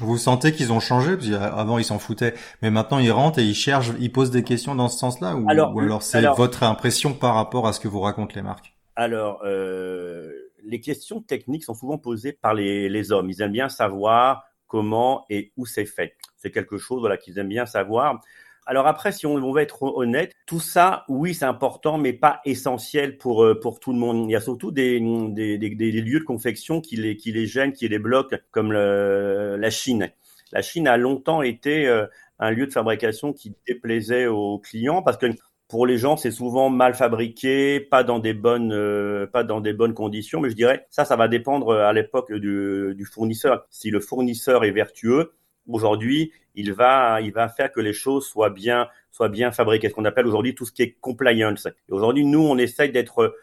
Vous 0.00 0.18
sentez 0.18 0.53
qu'ils 0.53 0.72
ont 0.72 0.81
changé? 0.81 1.16
Parce 1.16 1.29
qu'avant, 1.29 1.79
ils 1.79 1.85
s'en 1.85 1.98
foutaient, 1.98 2.35
mais 2.62 2.70
maintenant, 2.70 2.98
ils 2.98 3.11
rentrent 3.11 3.38
et 3.38 3.44
ils 3.44 3.55
cherchent, 3.55 3.92
ils 3.98 4.11
posent 4.11 4.31
des 4.31 4.44
questions 4.44 4.74
dans 4.74 4.88
ce 4.88 4.98
sens-là? 4.98 5.37
Ou 5.37 5.48
Alors, 5.48 5.74
ou 5.74 5.81
alors 5.81 6.03
c'est 6.03 6.24
votre 6.37 6.62
impression 6.62 7.12
par 7.12 7.35
rapport 7.35 7.66
à 7.66 7.72
ce 7.72 7.81
que 7.81 7.88
vous 7.88 8.00
racontent 8.00 8.35
les 8.35 8.42
marques? 8.42 8.74
Alors, 9.00 9.40
euh, 9.46 10.30
les 10.62 10.78
questions 10.78 11.22
techniques 11.22 11.64
sont 11.64 11.72
souvent 11.72 11.96
posées 11.96 12.34
par 12.34 12.52
les, 12.52 12.90
les 12.90 13.12
hommes. 13.12 13.30
Ils 13.30 13.40
aiment 13.40 13.52
bien 13.52 13.70
savoir 13.70 14.44
comment 14.66 15.24
et 15.30 15.52
où 15.56 15.64
c'est 15.64 15.86
fait. 15.86 16.18
c'est 16.36 16.50
quelque 16.50 16.76
chose 16.76 17.00
voilà 17.00 17.16
qu'ils 17.16 17.38
aiment 17.38 17.48
bien 17.48 17.64
savoir. 17.64 18.20
Alors 18.66 18.86
après, 18.86 19.10
si 19.10 19.24
on, 19.24 19.36
on, 19.36 19.52
va 19.52 19.62
être 19.62 19.82
honnête, 19.84 20.34
tout 20.44 20.60
ça, 20.60 21.06
oui, 21.08 21.32
c'est 21.32 21.46
important, 21.46 21.96
mais 21.96 22.12
pas 22.12 22.42
essentiel 22.44 23.16
pour 23.16 23.42
euh, 23.42 23.58
pour 23.58 23.80
tout 23.80 23.94
le 23.94 23.98
monde. 23.98 24.28
Il 24.28 24.32
y 24.32 24.36
a 24.36 24.40
surtout 24.42 24.70
des, 24.70 25.00
des, 25.30 25.56
des, 25.56 25.70
des 25.70 25.92
lieux 25.92 26.20
de 26.20 26.24
confection 26.24 26.82
qui 26.82 26.96
les 26.96 27.16
qui 27.16 27.32
les 27.32 27.46
gênent, 27.46 27.72
qui 27.72 27.88
les 27.88 27.98
bloquent, 27.98 28.36
comme 28.50 28.70
le, 28.70 29.56
la 29.58 29.70
Chine. 29.70 30.12
La 30.52 30.60
Chine 30.60 30.86
a 30.86 30.98
longtemps 30.98 31.40
été 31.40 31.88
euh, 31.88 32.06
un 32.38 32.50
lieu 32.50 32.66
de 32.66 32.72
fabrication 32.72 33.32
qui 33.32 33.54
déplaisait 33.66 34.26
aux 34.26 34.58
clients 34.58 35.02
parce 35.02 35.16
que 35.16 35.26
pour 35.70 35.87
les 35.87 35.98
gens, 35.98 36.16
c'est 36.16 36.33
souvent 36.33 36.68
mal 36.68 36.94
fabriqué, 36.94 37.78
pas 37.78 38.02
dans 38.02 38.18
des 38.18 38.35
bonnes, 38.35 38.72
euh, 38.72 39.28
pas 39.28 39.44
dans 39.44 39.61
des 39.61 39.72
bonnes 39.72 39.94
conditions. 39.94 40.40
Mais 40.40 40.50
je 40.50 40.56
dirais, 40.56 40.87
ça, 40.90 41.04
ça 41.04 41.14
va 41.14 41.28
dépendre 41.28 41.74
à 41.74 41.92
l'époque 41.92 42.33
du, 42.33 42.92
du 42.96 43.04
fournisseur. 43.04 43.64
Si 43.70 43.90
le 43.90 44.00
fournisseur 44.00 44.64
est 44.64 44.72
vertueux, 44.72 45.33
aujourd'hui, 45.68 46.33
il 46.56 46.72
va, 46.72 47.20
il 47.20 47.33
va 47.33 47.48
faire 47.48 47.70
que 47.70 47.80
les 47.80 47.92
choses 47.92 48.26
soient 48.26 48.50
bien, 48.50 48.88
soient 49.12 49.28
bien 49.28 49.52
fabriquées. 49.52 49.88
Ce 49.88 49.94
qu'on 49.94 50.04
appelle 50.04 50.26
aujourd'hui 50.26 50.56
tout 50.56 50.66
ce 50.66 50.72
qui 50.72 50.83
est 50.83 50.96
compliance. 51.00 51.66
Et 51.66 51.92
aujourd'hui, 51.92 52.26
nous, 52.26 52.42
on 52.42 52.59
essaye 52.59 52.90
d'être 52.90 53.37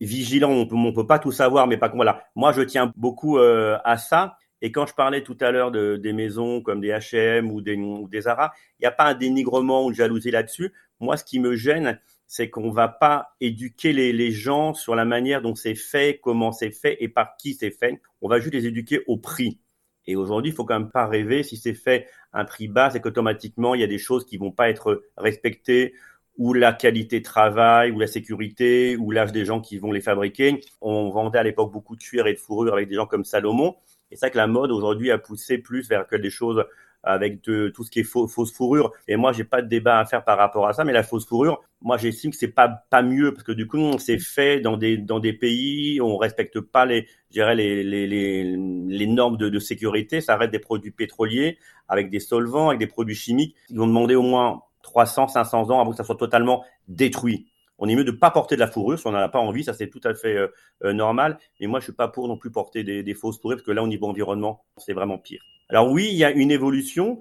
vigilant. 0.00 0.50
On 0.50 0.66
peut, 0.66 0.76
on 0.76 0.92
peut 0.92 1.08
pas 1.08 1.18
tout 1.18 1.32
savoir, 1.32 1.66
mais 1.66 1.76
pas 1.76 1.88
voilà. 1.88 2.22
Moi, 2.36 2.52
je 2.52 2.62
tiens 2.62 2.92
beaucoup 2.96 3.38
euh, 3.38 3.78
à 3.84 3.98
ça. 3.98 4.38
Et 4.62 4.70
quand 4.72 4.86
je 4.86 4.94
parlais 4.94 5.22
tout 5.22 5.36
à 5.40 5.50
l'heure 5.50 5.72
de, 5.72 5.96
des 5.96 6.12
maisons 6.12 6.62
comme 6.62 6.80
des 6.80 6.88
H&M 6.88 7.50
ou 7.50 7.60
des, 7.60 7.76
ou 7.76 8.08
des 8.08 8.22
Zara, 8.22 8.52
il 8.78 8.82
n'y 8.82 8.86
a 8.86 8.92
pas 8.92 9.04
un 9.04 9.14
dénigrement 9.14 9.84
ou 9.84 9.90
de 9.90 9.96
jalousie 9.96 10.30
là-dessus. 10.30 10.72
Moi, 11.04 11.16
ce 11.16 11.24
qui 11.24 11.38
me 11.38 11.54
gêne, 11.54 12.00
c'est 12.26 12.50
qu'on 12.50 12.70
va 12.70 12.88
pas 12.88 13.36
éduquer 13.40 13.92
les, 13.92 14.12
les, 14.12 14.32
gens 14.32 14.74
sur 14.74 14.94
la 14.94 15.04
manière 15.04 15.42
dont 15.42 15.54
c'est 15.54 15.74
fait, 15.74 16.18
comment 16.22 16.50
c'est 16.50 16.70
fait 16.70 16.96
et 17.00 17.08
par 17.08 17.36
qui 17.36 17.54
c'est 17.54 17.70
fait. 17.70 18.00
On 18.22 18.28
va 18.28 18.40
juste 18.40 18.54
les 18.54 18.66
éduquer 18.66 19.02
au 19.06 19.16
prix. 19.16 19.60
Et 20.06 20.16
aujourd'hui, 20.16 20.50
il 20.50 20.54
faut 20.54 20.64
quand 20.64 20.78
même 20.78 20.90
pas 20.90 21.06
rêver 21.06 21.42
si 21.42 21.56
c'est 21.56 21.74
fait 21.74 22.08
à 22.32 22.40
un 22.40 22.44
prix 22.44 22.68
bas, 22.68 22.90
c'est 22.90 23.00
qu'automatiquement 23.00 23.74
il 23.74 23.80
y 23.80 23.84
a 23.84 23.88
des 23.88 23.98
choses 23.98 24.26
qui 24.26 24.36
vont 24.36 24.50
pas 24.50 24.68
être 24.68 25.04
respectées 25.16 25.94
ou 26.36 26.52
la 26.52 26.72
qualité 26.72 27.20
de 27.20 27.24
travail, 27.24 27.92
ou 27.92 28.00
la 28.00 28.06
sécurité, 28.06 28.96
ou 28.96 29.10
l'âge 29.10 29.32
des 29.32 29.44
gens 29.44 29.60
qui 29.60 29.78
vont 29.78 29.92
les 29.92 30.00
fabriquer. 30.00 30.60
On 30.80 31.10
vendait 31.10 31.38
à 31.38 31.42
l'époque 31.44 31.72
beaucoup 31.72 31.94
de 31.96 32.02
cuir 32.02 32.26
et 32.26 32.34
de 32.34 32.38
fourrure 32.38 32.72
avec 32.72 32.88
des 32.88 32.96
gens 32.96 33.06
comme 33.06 33.24
Salomon. 33.24 33.76
Et 34.10 34.16
c'est 34.16 34.22
ça 34.22 34.30
que 34.30 34.36
la 34.36 34.46
mode 34.46 34.72
aujourd'hui 34.72 35.10
a 35.10 35.18
poussé 35.18 35.58
plus 35.58 35.88
vers 35.88 36.06
que 36.06 36.16
des 36.16 36.30
choses 36.30 36.64
avec 37.04 37.44
de, 37.44 37.68
tout 37.68 37.84
ce 37.84 37.90
qui 37.90 38.00
est 38.00 38.04
faux, 38.04 38.26
fausse 38.28 38.52
fourrure. 38.52 38.92
Et 39.08 39.16
moi, 39.16 39.32
j'ai 39.32 39.44
pas 39.44 39.62
de 39.62 39.68
débat 39.68 39.98
à 39.98 40.04
faire 40.04 40.24
par 40.24 40.38
rapport 40.38 40.66
à 40.66 40.72
ça, 40.72 40.84
mais 40.84 40.92
la 40.92 41.02
fausse 41.02 41.26
fourrure, 41.26 41.62
moi, 41.82 41.96
j'estime 41.98 42.30
que 42.30 42.36
c'est 42.36 42.48
pas 42.48 42.68
pas 42.90 43.02
mieux 43.02 43.32
parce 43.32 43.44
que 43.44 43.52
du 43.52 43.66
coup, 43.66 43.98
c'est 43.98 44.18
fait 44.18 44.60
dans 44.60 44.76
des 44.76 44.96
dans 44.96 45.20
des 45.20 45.32
pays, 45.32 46.00
on 46.00 46.16
respecte 46.16 46.60
pas 46.60 46.86
les, 46.86 47.06
je 47.28 47.34
dirais 47.34 47.54
les 47.54 47.82
les, 47.84 48.06
les, 48.06 48.56
les 48.88 49.06
normes 49.06 49.36
de, 49.36 49.48
de 49.48 49.58
sécurité. 49.58 50.20
Ça 50.20 50.36
reste 50.36 50.52
des 50.52 50.58
produits 50.58 50.90
pétroliers 50.90 51.58
avec 51.88 52.10
des 52.10 52.20
solvants, 52.20 52.68
avec 52.68 52.80
des 52.80 52.86
produits 52.86 53.14
chimiques. 53.14 53.54
Ils 53.70 53.78
vont 53.78 53.86
demander 53.86 54.14
au 54.14 54.22
moins 54.22 54.62
300, 54.82 55.28
500 55.28 55.70
ans 55.70 55.80
avant 55.80 55.90
que 55.90 55.96
ça 55.96 56.04
soit 56.04 56.16
totalement 56.16 56.64
détruit. 56.88 57.46
On 57.78 57.88
est 57.88 57.96
mieux 57.96 58.04
de 58.04 58.12
pas 58.12 58.30
porter 58.30 58.54
de 58.54 58.60
la 58.60 58.68
fourrure 58.68 58.98
si 58.98 59.06
on 59.06 59.12
n'en 59.12 59.18
a 59.18 59.28
pas 59.28 59.40
envie, 59.40 59.64
ça 59.64 59.74
c'est 59.74 59.88
tout 59.88 60.00
à 60.04 60.14
fait 60.14 60.36
euh, 60.36 60.48
euh, 60.84 60.92
normal. 60.92 61.38
Mais 61.60 61.66
moi, 61.66 61.80
je 61.80 61.84
suis 61.84 61.92
pas 61.92 62.08
pour 62.08 62.28
non 62.28 62.36
plus 62.36 62.50
porter 62.50 62.84
des, 62.84 63.02
des 63.02 63.14
fausses 63.14 63.40
fourrures 63.40 63.56
parce 63.56 63.66
que 63.66 63.72
là, 63.72 63.82
au 63.82 63.88
niveau 63.88 64.06
environnement, 64.06 64.64
c'est 64.76 64.92
vraiment 64.92 65.18
pire. 65.18 65.42
Alors 65.70 65.90
oui, 65.90 66.08
il 66.10 66.16
y 66.16 66.24
a 66.24 66.30
une 66.30 66.50
évolution, 66.50 67.20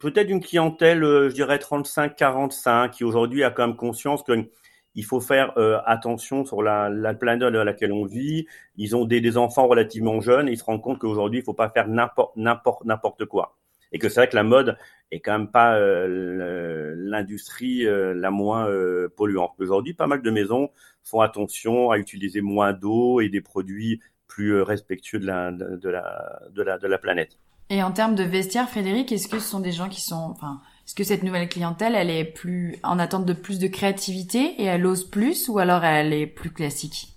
peut-être 0.00 0.28
une 0.28 0.42
clientèle, 0.42 1.04
euh, 1.04 1.28
je 1.30 1.34
dirais 1.34 1.58
35-45, 1.58 2.90
qui 2.90 3.04
aujourd'hui 3.04 3.44
a 3.44 3.50
quand 3.50 3.66
même 3.66 3.76
conscience 3.76 4.22
que 4.22 4.48
il 4.96 5.04
faut 5.04 5.20
faire 5.20 5.56
euh, 5.58 5.80
attention 5.86 6.44
sur 6.44 6.62
la, 6.62 6.88
la, 6.88 7.14
planète 7.14 7.42
à 7.42 7.64
laquelle 7.64 7.92
on 7.92 8.04
vit. 8.04 8.46
Ils 8.76 8.94
ont 8.94 9.04
des, 9.04 9.36
enfants 9.36 9.66
relativement 9.66 10.20
jeunes 10.20 10.48
ils 10.48 10.56
se 10.58 10.64
rendent 10.64 10.82
compte 10.82 11.00
qu'aujourd'hui, 11.00 11.40
il 11.40 11.42
faut 11.44 11.54
pas 11.54 11.68
faire 11.70 11.88
n'importe 11.88 13.24
quoi. 13.24 13.56
Et 13.92 13.98
que 13.98 14.08
c'est 14.08 14.20
vrai 14.20 14.28
que 14.28 14.36
la 14.36 14.44
mode 14.44 14.76
est 15.10 15.20
quand 15.20 15.36
même 15.38 15.50
pas 15.50 15.76
euh, 15.76 16.94
l'industrie 16.96 17.84
la 17.84 18.30
moins 18.30 18.68
polluante. 19.16 19.52
Aujourd'hui, 19.58 19.94
pas 19.94 20.06
mal 20.06 20.22
de 20.22 20.30
maisons 20.30 20.70
font 21.02 21.20
attention 21.20 21.90
à 21.90 21.98
utiliser 21.98 22.40
moins 22.40 22.72
d'eau 22.72 23.20
et 23.20 23.28
des 23.28 23.40
produits 23.40 24.00
plus 24.28 24.62
respectueux 24.62 25.18
de 25.18 25.26
la 25.26 26.98
planète. 26.98 27.36
Et 27.70 27.82
en 27.82 27.92
termes 27.92 28.14
de 28.14 28.24
vestiaire, 28.24 28.68
Frédéric, 28.68 29.10
est-ce 29.10 29.28
que 29.28 29.38
ce 29.38 29.48
sont 29.48 29.60
des 29.60 29.72
gens 29.72 29.88
qui 29.88 30.00
sont, 30.00 30.30
enfin, 30.30 30.60
est-ce 30.86 30.94
que 30.94 31.04
cette 31.04 31.22
nouvelle 31.22 31.48
clientèle, 31.48 31.94
elle 31.94 32.10
est 32.10 32.24
plus 32.24 32.78
en 32.82 32.98
attente 32.98 33.24
de 33.24 33.32
plus 33.32 33.58
de 33.58 33.68
créativité 33.68 34.54
et 34.58 34.64
elle 34.64 34.84
ose 34.86 35.08
plus, 35.08 35.48
ou 35.48 35.58
alors 35.58 35.82
elle 35.82 36.12
est 36.12 36.26
plus 36.26 36.50
classique? 36.50 37.08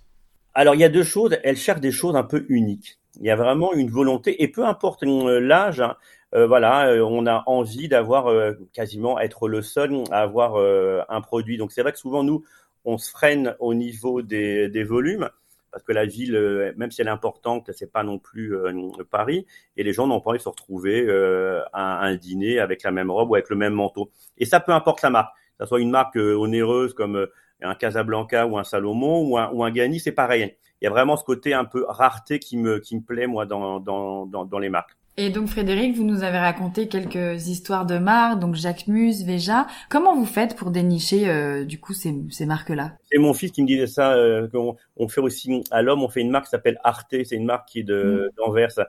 Alors 0.53 0.73
il 0.73 0.81
y 0.81 0.85
a 0.85 0.89
deux 0.89 1.03
choses. 1.03 1.37
Elle 1.43 1.57
cherche 1.57 1.81
des 1.81 1.91
choses 1.91 2.15
un 2.15 2.23
peu 2.23 2.45
uniques. 2.49 2.97
Il 3.19 3.25
y 3.25 3.29
a 3.29 3.35
vraiment 3.35 3.73
une 3.73 3.89
volonté, 3.89 4.41
et 4.41 4.47
peu 4.47 4.65
importe 4.65 5.03
l'âge, 5.03 5.81
hein, 5.81 5.95
euh, 6.33 6.47
voilà, 6.47 6.87
euh, 6.87 7.01
on 7.01 7.25
a 7.25 7.43
envie 7.45 7.87
d'avoir 7.87 8.27
euh, 8.27 8.53
quasiment 8.73 9.19
être 9.19 9.47
le 9.47 9.61
seul 9.61 10.03
à 10.11 10.21
avoir 10.21 10.55
euh, 10.55 11.01
un 11.09 11.21
produit. 11.21 11.57
Donc 11.57 11.71
c'est 11.71 11.81
vrai 11.81 11.91
que 11.91 11.99
souvent 11.99 12.23
nous, 12.23 12.43
on 12.85 12.97
se 12.97 13.09
freine 13.11 13.55
au 13.59 13.73
niveau 13.73 14.21
des 14.21 14.83
volumes 14.83 15.29
parce 15.77 15.85
que 15.85 15.93
la 15.93 16.05
ville, 16.07 16.35
euh, 16.35 16.73
même 16.75 16.89
si 16.89 17.01
elle 17.01 17.07
est 17.07 17.11
importante, 17.11 17.69
c'est 17.71 17.91
pas 17.91 18.01
non 18.01 18.17
plus 18.17 18.55
euh, 18.55 18.73
Paris, 19.11 19.45
et 19.75 19.83
les 19.83 19.93
gens 19.93 20.07
n'ont 20.07 20.19
pas 20.19 20.31
envie 20.31 20.39
de 20.39 20.43
se 20.43 20.49
retrouver 20.49 21.05
euh, 21.07 21.61
à, 21.71 22.03
un 22.03 22.15
dîner 22.15 22.57
avec 22.57 22.81
la 22.81 22.89
même 22.89 23.11
robe 23.11 23.29
ou 23.29 23.35
avec 23.35 23.51
le 23.51 23.55
même 23.55 23.73
manteau. 23.73 24.09
Et 24.39 24.45
ça, 24.45 24.59
peu 24.59 24.71
importe 24.71 25.03
la 25.03 25.11
marque, 25.11 25.35
que 25.35 25.65
ce 25.65 25.67
soit 25.67 25.79
une 25.79 25.91
marque 25.91 26.15
onéreuse 26.15 26.95
comme 26.95 27.27
un 27.61 27.75
Casablanca 27.75 28.47
ou 28.47 28.57
un 28.57 28.63
Salomon 28.63 29.21
ou 29.29 29.37
un, 29.37 29.51
ou 29.51 29.99
c'est 29.99 30.11
pareil. 30.13 30.55
Il 30.81 30.85
y 30.85 30.87
a 30.87 30.89
vraiment 30.89 31.15
ce 31.15 31.23
côté 31.23 31.53
un 31.53 31.65
peu 31.65 31.85
rareté 31.87 32.39
qui 32.39 32.57
me, 32.57 32.79
qui 32.79 32.95
me 32.95 33.01
plaît, 33.01 33.27
moi, 33.27 33.45
dans, 33.45 33.79
dans, 33.79 34.25
dans 34.25 34.59
les 34.59 34.69
marques. 34.69 34.96
Et 35.19 35.31
donc 35.31 35.47
Frédéric, 35.47 35.95
vous 35.95 36.03
nous 36.03 36.21
avez 36.21 36.37
raconté 36.37 36.87
quelques 36.87 37.47
histoires 37.47 37.87
de 37.87 37.97
marques, 37.97 38.39
donc 38.39 38.53
Jacques 38.53 38.85
Mus, 38.85 39.23
Veja. 39.25 39.65
Comment 39.89 40.15
vous 40.15 40.27
faites 40.27 40.55
pour 40.55 40.69
dénicher 40.69 41.27
euh, 41.27 41.65
du 41.65 41.79
coup 41.79 41.93
ces, 41.93 42.13
ces 42.29 42.45
marques-là? 42.45 42.93
C'est 43.11 43.17
mon 43.17 43.33
fils 43.33 43.51
qui 43.51 43.63
me 43.63 43.67
disait 43.67 43.87
ça. 43.87 44.13
Euh, 44.13 44.47
on, 44.53 44.75
on, 44.95 45.07
fait 45.07 45.19
aussi 45.19 45.63
à 45.71 45.81
l'homme, 45.81 46.03
on 46.03 46.09
fait 46.09 46.21
une 46.21 46.29
marque 46.29 46.45
qui 46.45 46.51
s'appelle 46.51 46.79
Arte. 46.83 47.15
C'est 47.23 47.35
une 47.35 47.45
marque 47.45 47.67
qui 47.67 47.79
est 47.79 47.83
de 47.83 48.29
mmh. 48.29 48.35
d'Anvers. 48.37 48.79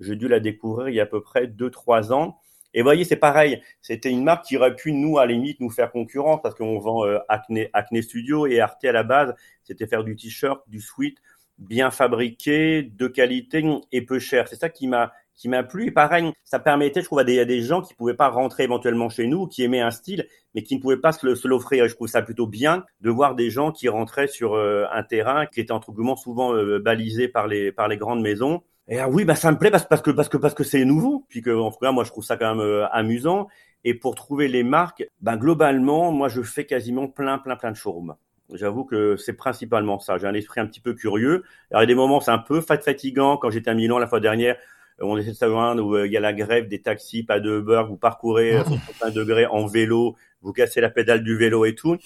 J'ai 0.00 0.16
dû 0.16 0.28
la 0.28 0.38
découvrir 0.38 0.90
il 0.90 0.96
y 0.96 1.00
a 1.00 1.04
à 1.04 1.06
peu 1.06 1.22
près 1.22 1.46
deux 1.46 1.70
trois 1.70 2.12
ans. 2.12 2.36
Et 2.74 2.82
voyez, 2.82 3.04
c'est 3.04 3.16
pareil. 3.16 3.62
C'était 3.80 4.10
une 4.10 4.22
marque 4.22 4.44
qui 4.44 4.58
aurait 4.58 4.76
pu 4.76 4.92
nous 4.92 5.18
à 5.18 5.24
la 5.24 5.32
limite 5.32 5.60
nous 5.60 5.70
faire 5.70 5.90
concurrence 5.90 6.40
parce 6.42 6.54
qu'on 6.54 6.78
vend 6.78 7.06
euh, 7.06 7.20
Acne, 7.30 7.68
Acne 7.72 8.02
Studio 8.02 8.46
et 8.46 8.60
Arte 8.60 8.84
à 8.84 8.92
la 8.92 9.02
base, 9.02 9.34
c'était 9.64 9.86
faire 9.86 10.04
du 10.04 10.14
t-shirt, 10.14 10.60
du 10.68 10.82
sweat 10.82 11.16
bien 11.60 11.90
fabriqué, 11.90 12.82
de 12.82 13.06
qualité 13.06 13.64
et 13.92 14.02
peu 14.02 14.18
cher. 14.18 14.48
C'est 14.48 14.56
ça 14.56 14.68
qui 14.68 14.88
m'a 14.88 15.12
qui 15.40 15.48
m'a 15.48 15.62
plu. 15.62 15.86
Et 15.86 15.90
pareil, 15.90 16.32
ça 16.44 16.58
permettait, 16.58 17.00
je 17.00 17.06
trouve, 17.06 17.18
à 17.18 17.24
des, 17.24 17.40
à 17.40 17.44
des 17.44 17.62
gens 17.62 17.80
qui 17.80 17.94
pouvaient 17.94 18.14
pas 18.14 18.28
rentrer 18.28 18.64
éventuellement 18.64 19.08
chez 19.08 19.26
nous, 19.26 19.46
qui 19.46 19.62
aimaient 19.62 19.80
un 19.80 19.90
style, 19.90 20.26
mais 20.54 20.62
qui 20.62 20.76
ne 20.76 20.80
pouvaient 20.80 20.98
pas 20.98 21.12
se, 21.12 21.48
l'offrir. 21.48 21.88
Je 21.88 21.94
trouve 21.94 22.08
ça 22.08 22.20
plutôt 22.20 22.46
bien 22.46 22.84
de 23.00 23.10
voir 23.10 23.34
des 23.34 23.50
gens 23.50 23.72
qui 23.72 23.88
rentraient 23.88 24.28
sur 24.28 24.54
euh, 24.54 24.84
un 24.92 25.02
terrain 25.02 25.46
qui 25.46 25.60
était 25.60 25.72
entre 25.72 25.92
guillemets 25.92 26.16
souvent 26.16 26.54
euh, 26.54 26.78
balisé 26.78 27.26
par 27.28 27.46
les 27.46 27.72
par 27.72 27.88
les 27.88 27.96
grandes 27.96 28.20
maisons. 28.20 28.62
Et 28.88 28.98
ah 28.98 29.08
oui, 29.08 29.24
bah 29.24 29.34
ça 29.34 29.50
me 29.50 29.58
plaît 29.58 29.70
parce, 29.70 29.86
parce 29.86 30.02
que 30.02 30.10
parce 30.10 30.28
que 30.28 30.36
parce 30.36 30.54
que 30.54 30.64
c'est 30.64 30.84
nouveau, 30.84 31.24
puis 31.28 31.40
que 31.40 31.50
en 31.50 31.70
tout 31.70 31.78
cas 31.78 31.92
moi 31.92 32.04
je 32.04 32.10
trouve 32.10 32.24
ça 32.24 32.36
quand 32.36 32.54
même 32.54 32.64
euh, 32.64 32.86
amusant. 32.90 33.48
Et 33.82 33.94
pour 33.94 34.14
trouver 34.14 34.46
les 34.46 34.62
marques, 34.62 35.06
ben 35.22 35.38
globalement, 35.38 36.12
moi 36.12 36.28
je 36.28 36.42
fais 36.42 36.66
quasiment 36.66 37.08
plein 37.08 37.38
plein 37.38 37.56
plein 37.56 37.70
de 37.70 37.76
showrooms. 37.76 38.14
J'avoue 38.54 38.84
que 38.84 39.16
c'est 39.16 39.32
principalement 39.32 39.98
ça. 39.98 40.18
J'ai 40.18 40.26
un 40.26 40.34
esprit 40.34 40.60
un 40.60 40.66
petit 40.66 40.80
peu 40.80 40.94
curieux. 40.94 41.44
Alors, 41.70 41.82
il 41.82 41.84
y 41.84 41.84
a 41.84 41.86
des 41.86 41.94
moments, 41.94 42.20
c'est 42.20 42.30
un 42.30 42.38
peu 42.38 42.60
fatigant. 42.60 43.36
Quand 43.36 43.50
j'étais 43.50 43.70
à 43.70 43.74
Milan 43.74 43.98
la 43.98 44.06
fois 44.06 44.20
dernière, 44.20 44.56
on 45.00 45.16
essaie 45.16 45.30
de 45.30 45.36
savoir 45.36 45.76
où 45.76 45.94
euh, 45.94 46.06
il 46.06 46.12
y 46.12 46.16
a 46.16 46.20
la 46.20 46.32
grève 46.32 46.68
des 46.68 46.80
taxis, 46.80 47.22
pas 47.22 47.40
de 47.40 47.58
Uber, 47.58 47.84
vous 47.88 47.96
parcourez 47.96 48.56
à 48.56 48.64
65 48.64 49.14
degrés 49.14 49.46
en 49.46 49.66
vélo, 49.66 50.16
vous 50.42 50.52
cassez 50.52 50.80
la 50.80 50.90
pédale 50.90 51.22
du 51.22 51.36
vélo 51.36 51.64
et 51.64 51.74
tout. 51.74 51.96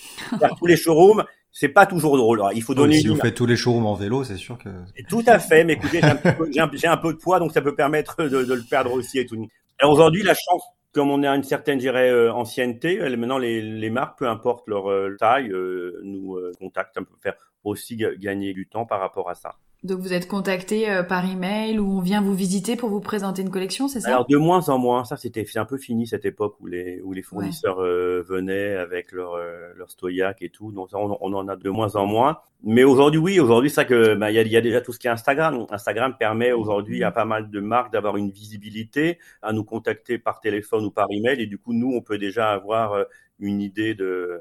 Tous 0.59 0.67
les 0.67 0.77
showrooms, 0.77 1.25
c'est 1.51 1.69
pas 1.69 1.87
toujours 1.87 2.17
drôle. 2.17 2.41
Alors, 2.41 2.53
il 2.53 2.63
faut 2.63 2.75
donner. 2.75 2.99
si 2.99 3.09
vous 3.09 3.17
faites 3.17 3.35
tous 3.35 3.47
les 3.47 3.57
showrooms 3.57 3.87
en 3.87 3.95
vélo, 3.95 4.25
c'est 4.25 4.37
sûr 4.37 4.59
que. 4.59 4.69
tout 5.09 5.25
à 5.27 5.39
fait, 5.39 5.65
mais 5.65 5.75
écoutez, 5.75 6.01
j'ai 6.01 6.07
un, 6.07 6.17
peu, 6.17 6.49
un, 6.59 6.93
un, 6.93 6.97
peu 6.97 7.13
de 7.13 7.19
poids, 7.19 7.39
donc 7.39 7.53
ça 7.53 7.63
peut 7.63 7.75
permettre 7.75 8.25
de, 8.25 8.45
de 8.45 8.55
le 8.55 8.63
perdre 8.69 8.93
aussi 8.93 9.19
et 9.19 9.27
tout. 9.27 9.49
Alors 9.81 9.93
aujourd'hui, 9.93 10.23
la 10.23 10.35
chance, 10.35 10.63
comme 10.93 11.11
on 11.11 11.23
a 11.25 11.31
une 11.35 11.43
certaine, 11.43 11.79
dirais, 11.79 12.11
euh, 12.11 12.33
ancienneté, 12.33 12.99
maintenant 13.17 13.39
les, 13.39 13.61
les, 13.61 13.91
marques, 13.91 14.19
peu 14.19 14.29
importe 14.29 14.67
leur 14.69 14.91
euh, 14.91 15.17
taille, 15.19 15.51
euh, 15.51 16.01
nous 16.05 16.39
contactent, 16.61 16.97
on 16.99 17.05
peut 17.05 17.17
faire 17.21 17.35
aussi 17.65 17.97
gagner 17.97 18.55
du 18.55 18.67
temps 18.67 18.87
par 18.87 19.01
rapport 19.01 19.29
à 19.29 19.35
ça. 19.35 19.57
Donc 19.85 20.01
vous 20.01 20.15
êtes 20.15 20.27
contacté 20.27 20.91
euh, 20.91 21.03
par 21.03 21.31
email 21.31 21.79
ou 21.79 21.99
on 21.99 22.01
vient 22.01 22.23
vous 22.23 22.35
visiter 22.35 22.75
pour 22.75 22.89
vous 22.89 23.01
présenter 23.01 23.43
une 23.43 23.51
collection, 23.51 23.87
c'est 23.87 24.01
ça? 24.01 24.09
Alors 24.09 24.27
de 24.27 24.39
moins 24.39 24.71
en 24.71 24.79
moins, 24.79 25.05
ça 25.05 25.19
c'était 25.19 25.45
un 25.57 25.67
peu 25.67 25.77
fini 25.77 26.07
cette 26.07 26.25
époque 26.25 26.57
où 26.61 26.67
les 26.67 27.03
où 27.03 27.13
les 27.13 27.21
fournisseurs 27.21 27.77
ouais. 27.77 27.85
euh, 27.85 28.25
venaient 28.27 28.77
avec 28.77 29.13
leur 29.13 29.35
euh, 29.35 29.75
leur 29.77 29.91
stoyac 29.91 30.41
et 30.41 30.49
tout. 30.49 30.73
Donc 30.73 30.89
on, 30.95 31.19
on, 31.21 31.35
en 31.35 31.49
a 31.49 31.57
de 31.57 31.69
moins 31.69 31.97
en 31.97 32.07
moins. 32.07 32.39
Mais 32.63 32.83
aujourd'hui 32.83 33.21
oui, 33.21 33.39
aujourd'hui 33.41 33.69
ça 33.69 33.85
que 33.85 34.15
bah, 34.15 34.31
il 34.31 34.37
y, 34.37 34.39
a, 34.39 34.43
y 34.43 34.57
a 34.57 34.63
déjà 34.63 34.81
tout 34.81 34.95
ce 34.95 34.99
qui 34.99 35.07
est 35.07 35.11
Instagram. 35.11 35.67
Instagram 35.71 36.17
permet 36.19 36.53
aujourd'hui 36.53 37.05
à 37.05 37.11
pas 37.11 37.27
mal 37.27 37.51
de 37.51 37.61
marques 37.61 37.93
d'avoir 37.93 38.17
une 38.17 38.31
visibilité, 38.31 39.19
à 39.43 39.53
nous 39.53 39.65
contacter 39.65 40.17
par 40.19 40.41
téléphone 40.41 40.87
ou 40.87 40.91
par 40.91 41.09
email 41.11 41.43
et 41.43 41.47
du 41.47 41.59
coup 41.59 41.75
nous 41.75 41.93
on 41.95 42.01
peut 42.01 42.17
déjà 42.17 42.53
avoir 42.53 42.95
euh, 42.95 43.05
une 43.39 43.61
idée 43.61 43.95
de 43.95 44.41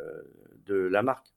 de 0.65 0.75
la 0.75 1.03
marque. 1.03 1.32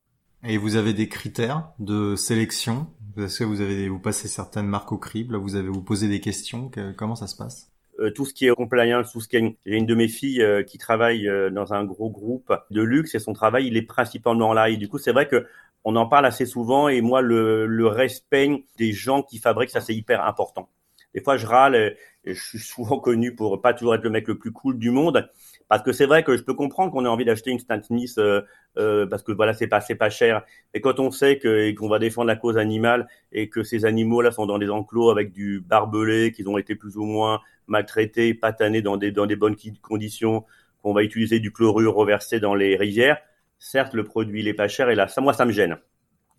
Et 0.48 0.58
vous 0.58 0.76
avez 0.76 0.92
des 0.92 1.08
critères 1.08 1.70
de 1.78 2.14
sélection 2.16 2.86
est-ce 3.16 3.38
que 3.38 3.44
vous 3.44 3.62
avez 3.62 3.88
vous 3.88 3.98
passez 3.98 4.28
certaines 4.28 4.66
marques 4.66 4.92
au 4.92 4.98
crible? 4.98 5.36
Vous 5.36 5.56
avez 5.56 5.68
vous 5.68 5.82
posez 5.82 6.08
des 6.08 6.20
questions? 6.20 6.68
Que, 6.68 6.92
Comment 6.92 7.16
ça 7.16 7.26
se 7.26 7.36
passe? 7.36 7.72
Euh, 7.98 8.10
tout 8.10 8.26
ce 8.26 8.34
qui 8.34 8.46
est 8.46 8.54
compliance, 8.54 9.10
tout 9.10 9.22
ce. 9.22 9.28
J'ai 9.30 9.54
une 9.64 9.86
de 9.86 9.94
mes 9.94 10.08
filles 10.08 10.42
euh, 10.42 10.62
qui 10.62 10.76
travaille 10.76 11.26
euh, 11.26 11.48
dans 11.48 11.72
un 11.72 11.84
gros 11.84 12.10
groupe 12.10 12.52
de 12.70 12.82
luxe 12.82 13.14
et 13.14 13.18
son 13.18 13.32
travail, 13.32 13.68
il 13.68 13.76
est 13.78 13.82
principalement 13.82 14.52
là. 14.52 14.68
Et 14.68 14.76
du 14.76 14.88
coup, 14.88 14.98
c'est 14.98 15.12
vrai 15.12 15.28
que 15.28 15.46
on 15.84 15.96
en 15.96 16.06
parle 16.06 16.26
assez 16.26 16.44
souvent 16.44 16.88
et 16.88 17.00
moi, 17.00 17.22
le, 17.22 17.66
le 17.66 17.86
respect 17.86 18.64
des 18.76 18.92
gens 18.92 19.22
qui 19.22 19.38
fabriquent, 19.38 19.70
ça 19.70 19.80
c'est 19.80 19.94
hyper 19.94 20.26
important. 20.26 20.68
Des 21.14 21.22
fois, 21.22 21.38
je 21.38 21.46
râle 21.46 21.74
et 21.74 22.34
je 22.34 22.42
suis 22.42 22.58
souvent 22.58 22.98
connu 22.98 23.34
pour 23.34 23.62
pas 23.62 23.72
toujours 23.72 23.94
être 23.94 24.04
le 24.04 24.10
mec 24.10 24.28
le 24.28 24.36
plus 24.36 24.52
cool 24.52 24.78
du 24.78 24.90
monde. 24.90 25.26
Parce 25.68 25.82
que 25.82 25.92
c'est 25.92 26.06
vrai 26.06 26.22
que 26.22 26.36
je 26.36 26.42
peux 26.42 26.54
comprendre 26.54 26.92
qu'on 26.92 27.04
ait 27.04 27.08
envie 27.08 27.24
d'acheter 27.24 27.50
une 27.50 27.58
Smith 27.58 28.14
euh, 28.18 28.42
euh, 28.78 29.06
parce 29.06 29.22
que 29.22 29.32
voilà 29.32 29.52
c'est 29.52 29.66
pas 29.66 29.80
pas 29.98 30.10
cher. 30.10 30.42
Et 30.74 30.80
quand 30.80 31.00
on 31.00 31.10
sait 31.10 31.38
que 31.38 31.72
qu'on 31.72 31.88
va 31.88 31.98
défendre 31.98 32.28
la 32.28 32.36
cause 32.36 32.56
animale 32.56 33.08
et 33.32 33.48
que 33.48 33.64
ces 33.64 33.84
animaux 33.84 34.22
là 34.22 34.30
sont 34.30 34.46
dans 34.46 34.58
des 34.58 34.70
enclos 34.70 35.10
avec 35.10 35.32
du 35.32 35.60
barbelé, 35.60 36.32
qu'ils 36.32 36.48
ont 36.48 36.58
été 36.58 36.76
plus 36.76 36.96
ou 36.96 37.04
moins 37.04 37.40
maltraités, 37.66 38.32
patanés 38.34 38.82
dans 38.82 38.96
des 38.96 39.10
dans 39.10 39.26
des 39.26 39.36
bonnes 39.36 39.56
conditions, 39.82 40.44
qu'on 40.82 40.92
va 40.92 41.02
utiliser 41.02 41.40
du 41.40 41.52
chlorure 41.52 41.94
reversé 41.94 42.38
dans 42.38 42.54
les 42.54 42.76
rivières, 42.76 43.18
certes 43.58 43.94
le 43.94 44.04
produit 44.04 44.40
il 44.40 44.48
est 44.48 44.54
pas 44.54 44.68
cher 44.68 44.88
et 44.90 44.94
là 44.94 45.08
ça 45.08 45.20
moi 45.20 45.32
ça 45.32 45.44
me 45.44 45.52
gêne. 45.52 45.76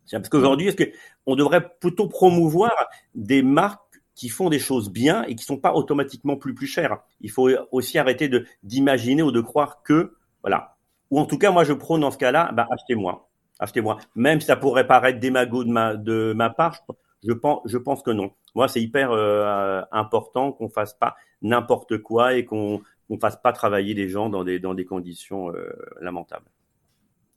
Parce 0.09 0.29
qu'aujourd'hui, 0.29 0.67
est-ce 0.67 0.77
que 0.77 0.89
on 1.25 1.35
devrait 1.35 1.69
plutôt 1.81 2.07
promouvoir 2.07 2.71
des 3.13 3.43
marques 3.43 3.81
qui 4.17 4.29
font 4.29 4.49
des 4.49 4.59
choses 4.59 4.91
bien 4.91 5.23
et 5.25 5.35
qui 5.35 5.45
sont 5.45 5.57
pas 5.57 5.73
automatiquement 5.73 6.35
plus 6.37 6.55
plus 6.55 6.65
chères. 6.65 6.97
Il 7.21 7.29
faut 7.29 7.49
aussi 7.71 7.99
arrêter 7.99 8.29
d'imaginer 8.63 9.21
ou 9.21 9.31
de 9.31 9.41
croire 9.41 9.83
que 9.83 10.15
voilà. 10.41 10.75
Ou 11.11 11.19
en 11.19 11.25
tout 11.25 11.37
cas, 11.37 11.51
moi 11.51 11.63
je 11.63 11.71
prône 11.71 12.01
dans 12.01 12.11
ce 12.11 12.17
cas-là, 12.17 12.51
bah 12.51 12.67
achetez-moi, 12.69 13.29
achetez-moi. 13.59 13.97
Même 14.15 14.41
si 14.41 14.47
ça 14.47 14.57
pourrait 14.57 14.87
paraître 14.87 15.19
démago 15.19 15.63
de 15.63 15.69
ma 15.69 15.95
de 15.95 16.33
ma 16.35 16.49
part, 16.49 16.83
je 17.23 17.31
pense 17.77 18.01
que 18.01 18.11
non. 18.11 18.31
Moi, 18.55 18.67
c'est 18.67 18.81
hyper 18.81 19.11
euh, 19.11 19.83
important 19.91 20.51
qu'on 20.51 20.69
fasse 20.69 20.95
pas 20.95 21.15
n'importe 21.43 21.99
quoi 21.99 22.33
et 22.33 22.43
qu'on 22.43 22.81
qu'on 23.07 23.19
fasse 23.19 23.37
pas 23.37 23.53
travailler 23.53 23.93
les 23.93 24.09
gens 24.09 24.29
dans 24.29 24.43
des 24.43 24.59
dans 24.59 24.73
des 24.73 24.85
conditions 24.85 25.53
euh, 25.53 25.69
lamentables. 26.01 26.49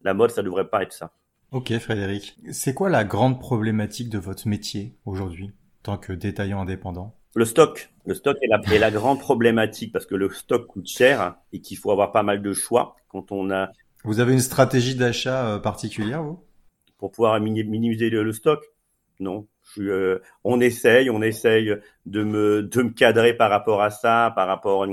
La 0.02 0.14
mode, 0.14 0.30
ça 0.30 0.42
devrait 0.42 0.68
pas 0.68 0.82
être 0.82 0.94
ça. 0.94 1.12
Ok, 1.52 1.76
Frédéric. 1.78 2.36
C'est 2.52 2.72
quoi 2.72 2.88
la 2.88 3.04
grande 3.04 3.38
problématique 3.38 4.08
de 4.08 4.18
votre 4.18 4.48
métier 4.48 4.96
aujourd'hui? 5.04 5.52
Tant 5.82 5.96
que 5.96 6.12
détaillant 6.12 6.60
indépendant 6.60 7.14
Le 7.34 7.44
stock. 7.44 7.90
Le 8.06 8.14
stock 8.14 8.36
est 8.42 8.48
la, 8.48 8.60
est 8.74 8.78
la 8.78 8.90
grande 8.90 9.20
problématique 9.20 9.92
parce 9.92 10.06
que 10.06 10.14
le 10.14 10.30
stock 10.30 10.66
coûte 10.66 10.88
cher 10.88 11.36
et 11.52 11.60
qu'il 11.60 11.76
faut 11.76 11.90
avoir 11.90 12.12
pas 12.12 12.22
mal 12.22 12.42
de 12.42 12.52
choix 12.52 12.96
quand 13.08 13.32
on 13.32 13.50
a. 13.50 13.70
Vous 14.04 14.20
avez 14.20 14.32
une 14.32 14.40
stratégie 14.40 14.94
d'achat 14.94 15.46
euh, 15.46 15.58
particulière, 15.58 16.22
vous? 16.22 16.42
Pour 16.98 17.12
pouvoir 17.12 17.40
minimiser 17.40 18.10
le, 18.10 18.32
stock? 18.32 18.62
Non. 19.20 19.46
Je, 19.74 19.82
euh, 19.82 20.22
on 20.44 20.60
essaye, 20.60 21.08
on 21.10 21.22
essaye 21.22 21.74
de 22.06 22.24
me, 22.24 22.62
de 22.62 22.82
me 22.82 22.90
cadrer 22.90 23.34
par 23.34 23.50
rapport 23.50 23.82
à 23.82 23.90
ça, 23.90 24.32
par 24.34 24.46
rapport 24.46 24.86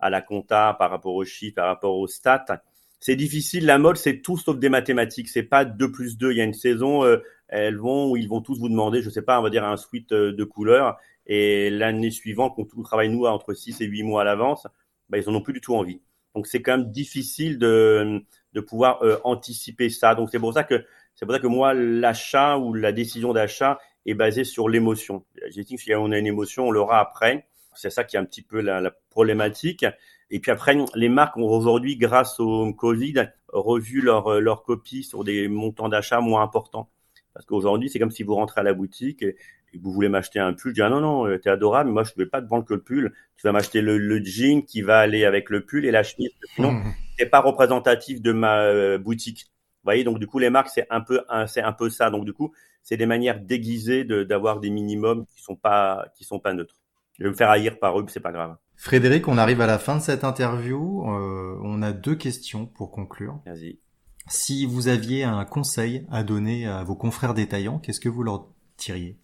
à 0.00 0.10
la 0.10 0.20
compta, 0.20 0.76
par 0.78 0.90
rapport 0.90 1.14
aux 1.14 1.24
chiffres, 1.24 1.56
par 1.56 1.66
rapport 1.66 1.96
aux 1.96 2.06
stats 2.06 2.62
c'est 3.00 3.16
difficile. 3.16 3.66
La 3.66 3.78
mode, 3.78 3.96
c'est 3.96 4.20
tout 4.20 4.36
sauf 4.36 4.58
des 4.58 4.68
mathématiques. 4.68 5.28
C'est 5.28 5.42
pas 5.42 5.64
2 5.64 5.90
plus 5.90 6.18
2. 6.18 6.32
Il 6.32 6.38
y 6.38 6.40
a 6.40 6.44
une 6.44 6.54
saison, 6.54 7.04
euh, 7.04 7.18
elles 7.48 7.76
vont, 7.76 8.14
ils 8.16 8.28
vont 8.28 8.40
tous 8.40 8.58
vous 8.58 8.68
demander, 8.68 9.02
je 9.02 9.10
sais 9.10 9.22
pas, 9.22 9.40
on 9.40 9.42
va 9.42 9.50
dire 9.50 9.64
un 9.64 9.76
suite 9.76 10.12
euh, 10.12 10.32
de 10.32 10.44
couleurs. 10.44 10.98
Et 11.26 11.70
l'année 11.70 12.10
suivante, 12.10 12.54
quand 12.56 12.64
tout 12.64 12.82
travaille 12.82 13.08
nous 13.08 13.26
entre 13.26 13.54
6 13.54 13.80
et 13.80 13.86
8 13.86 14.02
mois 14.02 14.22
à 14.22 14.24
l'avance, 14.24 14.66
bah, 15.08 15.18
ils 15.18 15.28
en 15.28 15.34
ont 15.34 15.42
plus 15.42 15.52
du 15.52 15.60
tout 15.60 15.74
envie. 15.74 16.00
Donc 16.34 16.46
c'est 16.46 16.62
quand 16.62 16.78
même 16.78 16.90
difficile 16.90 17.58
de, 17.58 18.22
de 18.52 18.60
pouvoir 18.60 19.02
euh, 19.02 19.18
anticiper 19.24 19.88
ça. 19.90 20.14
Donc 20.14 20.28
c'est 20.30 20.38
pour 20.38 20.52
ça 20.52 20.64
que 20.64 20.84
c'est 21.14 21.26
pour 21.26 21.34
ça 21.34 21.40
que 21.40 21.46
moi 21.46 21.74
l'achat 21.74 22.58
ou 22.58 22.74
la 22.74 22.92
décision 22.92 23.32
d'achat 23.32 23.78
est 24.06 24.14
basée 24.14 24.44
sur 24.44 24.68
l'émotion. 24.68 25.24
Dit 25.50 25.64
que 25.64 25.80
si 25.80 25.94
on 25.94 26.12
a 26.12 26.18
une 26.18 26.26
émotion, 26.26 26.68
on 26.68 26.70
l'aura 26.70 27.00
après. 27.00 27.46
C'est 27.74 27.90
ça 27.90 28.04
qui 28.04 28.16
est 28.16 28.18
un 28.18 28.24
petit 28.24 28.42
peu 28.42 28.60
la, 28.60 28.80
la 28.80 28.92
problématique. 29.10 29.84
Et 30.30 30.40
puis 30.40 30.50
après, 30.50 30.76
les 30.94 31.08
marques 31.08 31.36
ont 31.36 31.48
aujourd'hui, 31.48 31.96
grâce 31.96 32.38
au 32.38 32.72
Covid, 32.72 33.30
revu 33.48 34.00
leur, 34.00 34.40
leur 34.40 34.62
copie 34.62 35.02
sur 35.02 35.24
des 35.24 35.48
montants 35.48 35.88
d'achat 35.88 36.20
moins 36.20 36.42
importants. 36.42 36.90
Parce 37.38 37.46
qu'aujourd'hui, 37.46 37.88
c'est 37.88 38.00
comme 38.00 38.10
si 38.10 38.24
vous 38.24 38.34
rentrez 38.34 38.62
à 38.62 38.64
la 38.64 38.74
boutique 38.74 39.22
et, 39.22 39.36
vous 39.74 39.92
voulez 39.92 40.08
m'acheter 40.08 40.40
un 40.40 40.54
pull. 40.54 40.70
Je 40.72 40.74
dis, 40.74 40.82
ah 40.82 40.88
non, 40.88 41.00
non, 41.00 41.26
euh, 41.28 41.38
t'es 41.38 41.50
adorable, 41.50 41.90
mais 41.90 41.92
moi, 41.92 42.02
je 42.02 42.10
ne 42.16 42.24
vais 42.24 42.28
pas 42.28 42.42
te 42.42 42.48
vendre 42.48 42.64
que 42.64 42.74
le 42.74 42.80
pull. 42.80 43.12
Tu 43.36 43.46
vas 43.46 43.52
m'acheter 43.52 43.80
le, 43.80 43.96
le, 43.96 44.24
jean 44.24 44.64
qui 44.64 44.82
va 44.82 44.98
aller 44.98 45.24
avec 45.24 45.50
le 45.50 45.64
pull 45.64 45.84
et 45.84 45.92
la 45.92 46.02
chemise. 46.02 46.30
Sinon, 46.56 46.72
mmh. 46.72 46.94
c'est 47.16 47.26
pas 47.26 47.40
représentatif 47.40 48.20
de 48.20 48.32
ma 48.32 48.62
euh, 48.62 48.98
boutique. 48.98 49.44
Vous 49.44 49.84
voyez, 49.84 50.02
donc 50.04 50.18
du 50.18 50.26
coup, 50.26 50.40
les 50.40 50.50
marques, 50.50 50.70
c'est 50.74 50.86
un 50.90 51.00
peu, 51.00 51.20
c'est 51.46 51.60
un 51.60 51.72
peu 51.72 51.90
ça. 51.90 52.10
Donc 52.10 52.24
du 52.24 52.32
coup, 52.32 52.52
c'est 52.82 52.96
des 52.96 53.06
manières 53.06 53.38
déguisées 53.38 54.04
d'avoir 54.04 54.58
des 54.58 54.70
minimums 54.70 55.26
qui 55.26 55.42
sont 55.42 55.54
pas, 55.54 56.06
qui 56.16 56.24
sont 56.24 56.40
pas 56.40 56.54
neutres. 56.54 56.80
Je 57.18 57.24
vais 57.24 57.30
me 57.30 57.34
faire 57.34 57.50
haïr 57.50 57.78
par 57.78 58.00
eux, 58.00 58.06
c'est 58.08 58.20
pas 58.20 58.32
grave. 58.32 58.56
Frédéric, 58.76 59.28
on 59.28 59.38
arrive 59.38 59.60
à 59.60 59.66
la 59.66 59.78
fin 59.78 59.96
de 59.96 60.02
cette 60.02 60.24
interview. 60.24 61.04
Euh, 61.08 61.58
on 61.62 61.82
a 61.82 61.92
deux 61.92 62.14
questions 62.14 62.66
pour 62.66 62.90
conclure. 62.90 63.40
Vas-y. 63.44 63.78
Si 64.28 64.66
vous 64.66 64.88
aviez 64.88 65.24
un 65.24 65.44
conseil 65.44 66.06
à 66.10 66.22
donner 66.22 66.66
à 66.66 66.82
vos 66.84 66.94
confrères 66.94 67.34
détaillants, 67.34 67.78
qu'est-ce 67.78 68.00
que 68.00 68.08
vous 68.08 68.22
leur 68.22 68.46
diriez? 68.76 69.16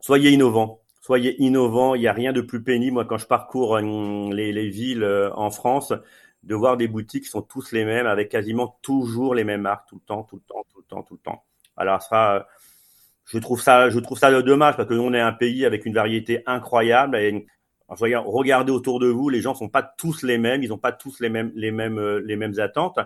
Soyez 0.00 0.30
innovants. 0.30 0.80
Soyez 1.00 1.40
innovants. 1.42 1.94
Il 1.94 2.00
n'y 2.00 2.06
a 2.06 2.12
rien 2.12 2.32
de 2.32 2.40
plus 2.40 2.62
pénible. 2.62 2.94
Moi, 2.94 3.04
quand 3.04 3.18
je 3.18 3.26
parcours 3.26 3.76
euh, 3.76 4.30
les, 4.32 4.68
villes 4.68 5.02
euh, 5.02 5.30
en 5.34 5.50
France, 5.50 5.92
de 6.44 6.54
voir 6.54 6.76
des 6.76 6.86
boutiques 6.86 7.24
qui 7.24 7.30
sont 7.30 7.42
tous 7.42 7.72
les 7.72 7.84
mêmes, 7.84 8.06
avec 8.06 8.28
quasiment 8.28 8.78
toujours 8.82 9.34
les 9.34 9.44
mêmes 9.44 9.62
marques, 9.62 9.88
tout 9.88 9.96
le 9.96 10.06
temps, 10.06 10.22
tout 10.22 10.36
le 10.36 10.42
temps, 10.42 10.64
tout 10.72 10.78
le 10.78 10.84
temps, 10.84 11.02
tout 11.02 11.14
le 11.14 11.20
temps. 11.20 11.44
Alors 11.76 12.02
ça, 12.02 12.46
je 13.26 13.38
trouve 13.38 13.60
ça, 13.60 13.90
je 13.90 13.98
trouve 13.98 14.18
ça 14.18 14.42
dommage 14.42 14.76
parce 14.76 14.88
que 14.88 14.94
nous, 14.94 15.02
on 15.02 15.14
est 15.14 15.20
un 15.20 15.32
pays 15.32 15.64
avec 15.64 15.86
une 15.86 15.94
variété 15.94 16.42
incroyable 16.46 17.16
et 17.16 17.46
regardez 17.88 18.72
autour 18.72 19.00
de 19.00 19.08
vous, 19.08 19.28
les 19.28 19.40
gens 19.40 19.54
sont 19.54 19.68
pas 19.68 19.82
tous 19.82 20.22
les 20.22 20.38
mêmes, 20.38 20.62
ils 20.62 20.70
n'ont 20.70 20.78
pas 20.78 20.92
tous 20.92 21.20
les 21.20 21.28
mêmes, 21.28 21.52
les 21.54 21.70
mêmes, 21.70 21.98
euh, 21.98 22.20
les 22.24 22.36
mêmes 22.36 22.58
attentes. 22.58 22.98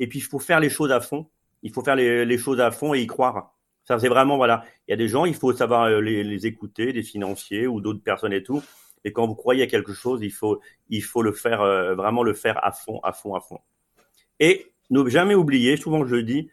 Et 0.00 0.06
puis 0.06 0.18
il 0.18 0.22
faut 0.22 0.38
faire 0.38 0.60
les 0.60 0.70
choses 0.70 0.92
à 0.92 1.00
fond. 1.00 1.26
Il 1.62 1.72
faut 1.72 1.82
faire 1.82 1.96
les, 1.96 2.38
choses 2.38 2.60
à 2.60 2.70
fond 2.70 2.94
et 2.94 3.00
y 3.00 3.06
croire. 3.06 3.54
Ça 3.84 3.98
c'est 3.98 4.08
vraiment 4.08 4.36
voilà. 4.36 4.64
Il 4.86 4.92
y 4.92 4.94
a 4.94 4.96
des 4.96 5.08
gens, 5.08 5.24
il 5.24 5.34
faut 5.34 5.52
savoir 5.52 5.84
euh, 5.84 6.00
les, 6.00 6.46
écouter, 6.46 6.92
des 6.92 7.02
financiers 7.02 7.66
ou 7.66 7.80
d'autres 7.80 8.02
personnes 8.02 8.32
et 8.32 8.42
tout. 8.42 8.62
Et 9.04 9.12
quand 9.12 9.26
vous 9.26 9.34
croyez 9.34 9.62
à 9.62 9.66
quelque 9.66 9.92
chose, 9.92 10.20
il 10.22 10.32
faut, 10.32 10.60
il 10.88 11.02
faut 11.02 11.22
le 11.22 11.32
faire 11.32 11.62
euh, 11.62 11.94
vraiment 11.94 12.22
le 12.22 12.34
faire 12.34 12.64
à 12.64 12.72
fond, 12.72 13.00
à 13.02 13.12
fond, 13.12 13.34
à 13.34 13.40
fond. 13.40 13.58
Et 14.40 14.66
ne 14.90 15.08
jamais 15.08 15.34
oublier, 15.34 15.76
souvent 15.76 16.04
je 16.06 16.14
le 16.16 16.22
dis, 16.22 16.50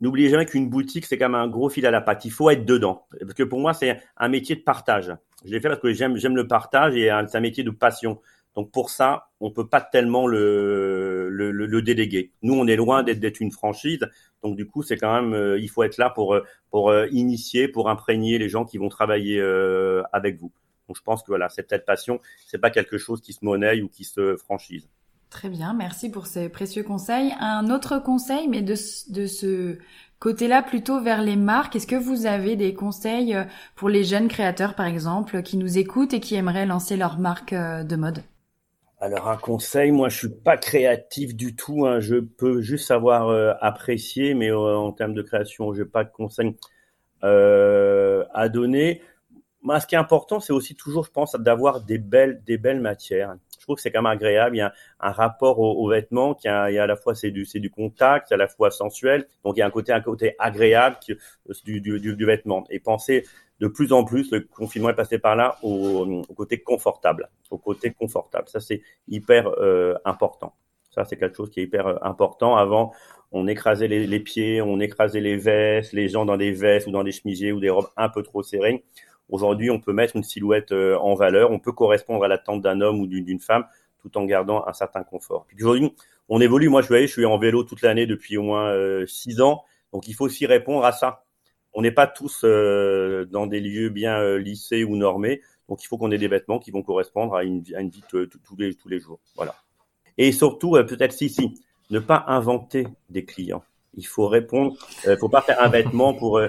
n'oubliez 0.00 0.28
jamais 0.28 0.46
qu'une 0.46 0.68
boutique, 0.68 1.06
c'est 1.06 1.18
comme 1.18 1.34
un 1.34 1.48
gros 1.48 1.68
fil 1.68 1.86
à 1.86 1.90
la 1.90 2.00
patte. 2.00 2.24
Il 2.24 2.30
faut 2.30 2.50
être 2.50 2.64
dedans. 2.64 3.06
Parce 3.20 3.34
que 3.34 3.42
pour 3.42 3.60
moi, 3.60 3.74
c'est 3.74 4.00
un 4.16 4.28
métier 4.28 4.56
de 4.56 4.62
partage. 4.62 5.12
Je 5.44 5.50
l'ai 5.50 5.60
fait 5.60 5.68
parce 5.68 5.80
que 5.80 5.92
j'aime, 5.92 6.16
j'aime 6.16 6.36
le 6.36 6.46
partage 6.46 6.96
et 6.96 7.10
c'est 7.28 7.36
un 7.36 7.40
métier 7.40 7.64
de 7.64 7.70
passion. 7.70 8.20
Donc 8.58 8.72
pour 8.72 8.90
ça, 8.90 9.28
on 9.38 9.52
peut 9.52 9.68
pas 9.68 9.80
tellement 9.80 10.26
le, 10.26 11.28
le, 11.30 11.80
déléguer. 11.82 12.32
Nous, 12.42 12.54
on 12.54 12.66
est 12.66 12.74
loin 12.74 13.04
d'être, 13.04 13.38
une 13.38 13.52
franchise. 13.52 14.00
Donc 14.42 14.56
du 14.56 14.66
coup, 14.66 14.82
c'est 14.82 14.96
quand 14.96 15.14
même, 15.14 15.32
euh, 15.32 15.60
il 15.60 15.68
faut 15.70 15.84
être 15.84 15.96
là 15.96 16.10
pour, 16.10 16.36
pour 16.68 16.90
euh, 16.90 17.06
initier, 17.12 17.68
pour 17.68 17.88
imprégner 17.88 18.36
les 18.36 18.48
gens 18.48 18.64
qui 18.64 18.76
vont 18.76 18.88
travailler 18.88 19.38
euh, 19.38 20.02
avec 20.12 20.40
vous. 20.40 20.50
Donc 20.88 20.96
je 20.96 21.02
pense 21.02 21.22
que 21.22 21.28
voilà, 21.28 21.48
cette 21.48 21.86
passion, 21.86 22.18
c'est 22.48 22.58
pas 22.58 22.70
quelque 22.70 22.98
chose 22.98 23.20
qui 23.20 23.32
se 23.32 23.44
monnaie 23.44 23.80
ou 23.80 23.88
qui 23.88 24.02
se 24.02 24.36
franchise. 24.36 24.88
Très 25.30 25.50
bien, 25.50 25.72
merci 25.72 26.10
pour 26.10 26.26
ces 26.26 26.48
précieux 26.48 26.82
conseils. 26.82 27.32
Un 27.38 27.70
autre 27.70 28.00
conseil, 28.02 28.48
mais 28.48 28.62
de, 28.62 28.74
de 29.12 29.26
ce 29.26 29.78
côté-là 30.18 30.62
plutôt 30.62 31.00
vers 31.00 31.22
les 31.22 31.36
marques, 31.36 31.76
est-ce 31.76 31.86
que 31.86 31.96
vous 31.96 32.26
avez 32.26 32.56
des 32.56 32.74
conseils 32.74 33.34
euh, 33.34 33.44
pour 33.76 33.88
les 33.88 34.04
jeunes 34.04 34.28
créateurs, 34.28 34.74
par 34.74 34.86
exemple, 34.86 35.42
qui 35.42 35.56
nous 35.56 35.78
écoutent 35.78 36.14
et 36.14 36.20
qui 36.20 36.34
aimeraient 36.34 36.66
lancer 36.66 36.96
leur 36.96 37.18
marque 37.18 37.52
euh, 37.52 37.84
de 37.84 37.96
mode? 37.96 38.22
Alors 39.00 39.28
un 39.28 39.36
conseil, 39.36 39.92
moi 39.92 40.08
je 40.08 40.18
suis 40.18 40.28
pas 40.28 40.56
créatif 40.56 41.34
du 41.36 41.54
tout, 41.54 41.86
hein. 41.86 42.00
je 42.00 42.16
peux 42.16 42.60
juste 42.60 42.86
savoir 42.86 43.28
euh, 43.28 43.52
apprécier, 43.60 44.34
mais 44.34 44.50
en 44.50 44.92
termes 44.92 45.14
de 45.14 45.22
création, 45.22 45.72
je 45.72 45.82
n'ai 45.82 45.88
pas 45.88 46.04
de 46.04 46.10
conseil 46.10 46.56
à 47.22 48.48
donner. 48.48 49.02
Moi, 49.62 49.80
ce 49.80 49.86
qui 49.86 49.96
est 49.96 49.98
important, 49.98 50.40
c'est 50.40 50.52
aussi 50.52 50.74
toujours, 50.76 51.04
je 51.04 51.10
pense, 51.10 51.34
d'avoir 51.34 51.80
des 51.80 51.98
belles, 51.98 52.42
des 52.44 52.58
belles 52.58 52.80
matières 52.80 53.36
trouve 53.68 53.76
que 53.76 53.82
c'est 53.82 53.90
quand 53.90 54.02
même 54.02 54.10
agréable. 54.10 54.56
Il 54.56 54.60
y 54.60 54.62
a 54.62 54.72
un, 55.00 55.12
rapport 55.12 55.58
aux, 55.58 55.88
vêtements 55.88 56.34
qui 56.34 56.48
a, 56.48 56.70
il 56.70 56.74
y 56.74 56.78
a 56.78 56.84
à 56.84 56.86
la 56.86 56.96
fois 56.96 57.14
c'est 57.14 57.30
du 57.30 57.44
c'est 57.44 57.60
du 57.60 57.70
contact, 57.70 58.32
à 58.32 58.36
la 58.36 58.48
fois 58.48 58.70
sensuel. 58.70 59.26
Donc 59.44 59.56
il 59.56 59.60
y 59.60 59.62
a 59.62 59.66
un 59.66 59.70
côté 59.70 59.92
un 59.92 60.00
côté 60.00 60.34
agréable 60.38 60.96
du, 61.64 61.80
du, 61.80 62.00
du, 62.00 62.24
vêtement. 62.24 62.64
Et 62.70 62.80
penser 62.80 63.26
de 63.60 63.66
plus 63.68 63.92
en 63.92 64.04
plus, 64.04 64.30
le 64.32 64.40
confinement 64.40 64.88
est 64.90 64.94
passé 64.94 65.18
par 65.18 65.36
là 65.36 65.58
au, 65.62 66.22
côté 66.36 66.58
confortable, 66.58 67.28
au 67.50 67.58
côté 67.58 67.90
confortable. 67.92 68.48
Ça 68.48 68.60
c'est 68.60 68.82
hyper 69.06 69.48
euh, 69.58 69.94
important. 70.04 70.54
Ça 70.90 71.04
c'est 71.04 71.16
quelque 71.16 71.36
chose 71.36 71.50
qui 71.50 71.60
est 71.60 71.64
hyper 71.64 71.86
euh, 71.86 71.96
important. 72.02 72.56
Avant 72.56 72.92
on 73.30 73.46
écrasait 73.46 73.88
les, 73.88 74.06
les, 74.06 74.20
pieds, 74.20 74.62
on 74.62 74.80
écrasait 74.80 75.20
les 75.20 75.36
vestes, 75.36 75.92
les 75.92 76.08
gens 76.08 76.24
dans 76.24 76.38
des 76.38 76.52
vestes 76.52 76.86
ou 76.86 76.90
dans 76.90 77.04
des 77.04 77.12
chemisiers 77.12 77.52
ou 77.52 77.60
des 77.60 77.68
robes 77.68 77.88
un 77.98 78.08
peu 78.08 78.22
trop 78.22 78.42
serrées. 78.42 78.84
Aujourd'hui, 79.28 79.70
on 79.70 79.80
peut 79.80 79.92
mettre 79.92 80.16
une 80.16 80.22
silhouette 80.22 80.72
euh, 80.72 80.96
en 80.98 81.14
valeur, 81.14 81.50
on 81.50 81.58
peut 81.58 81.72
correspondre 81.72 82.24
à 82.24 82.28
l'attente 82.28 82.62
d'un 82.62 82.80
homme 82.80 83.00
ou 83.00 83.06
d'une 83.06 83.40
femme 83.40 83.64
tout 84.00 84.16
en 84.16 84.24
gardant 84.24 84.66
un 84.66 84.72
certain 84.72 85.02
confort. 85.02 85.44
Puis 85.46 85.56
aujourd'hui, 85.62 85.92
on 86.28 86.40
évolue. 86.40 86.68
Moi, 86.68 86.82
je 86.82 86.86
suis, 86.86 87.06
je 87.06 87.12
suis 87.12 87.24
en 87.24 87.38
vélo 87.38 87.64
toute 87.64 87.82
l'année 87.82 88.06
depuis 88.06 88.36
au 88.36 88.42
moins 88.42 88.70
euh, 88.70 89.06
six 89.06 89.40
ans, 89.40 89.64
donc 89.92 90.08
il 90.08 90.14
faut 90.14 90.24
aussi 90.24 90.46
répondre 90.46 90.84
à 90.84 90.92
ça. 90.92 91.24
On 91.74 91.82
n'est 91.82 91.92
pas 91.92 92.06
tous 92.06 92.42
euh, 92.44 93.26
dans 93.26 93.46
des 93.46 93.60
lieux 93.60 93.88
bien 93.88 94.38
lissés 94.38 94.84
ou 94.84 94.96
normés. 94.96 95.42
Donc 95.68 95.84
il 95.84 95.86
faut 95.86 95.98
qu'on 95.98 96.10
ait 96.10 96.18
des 96.18 96.28
vêtements 96.28 96.58
qui 96.58 96.70
vont 96.70 96.82
correspondre 96.82 97.34
à 97.34 97.44
une, 97.44 97.62
à 97.74 97.80
une 97.80 97.90
vie 97.90 98.02
tous 98.08 98.56
les, 98.56 98.74
tous 98.74 98.88
les 98.88 99.00
jours. 99.00 99.20
Voilà. 99.36 99.54
Et 100.16 100.32
surtout, 100.32 100.76
euh, 100.76 100.82
peut-être 100.82 101.12
si, 101.12 101.28
si, 101.28 101.60
ne 101.90 102.00
pas 102.00 102.24
inventer 102.26 102.88
des 103.08 103.24
clients. 103.24 103.62
Il 103.94 104.06
faut 104.06 104.28
répondre. 104.28 104.74
Il 105.04 105.10
euh, 105.10 105.16
faut 105.16 105.28
pas 105.28 105.40
faire 105.40 105.60
un 105.62 105.68
vêtement 105.68 106.14
pour 106.14 106.38
euh, 106.38 106.48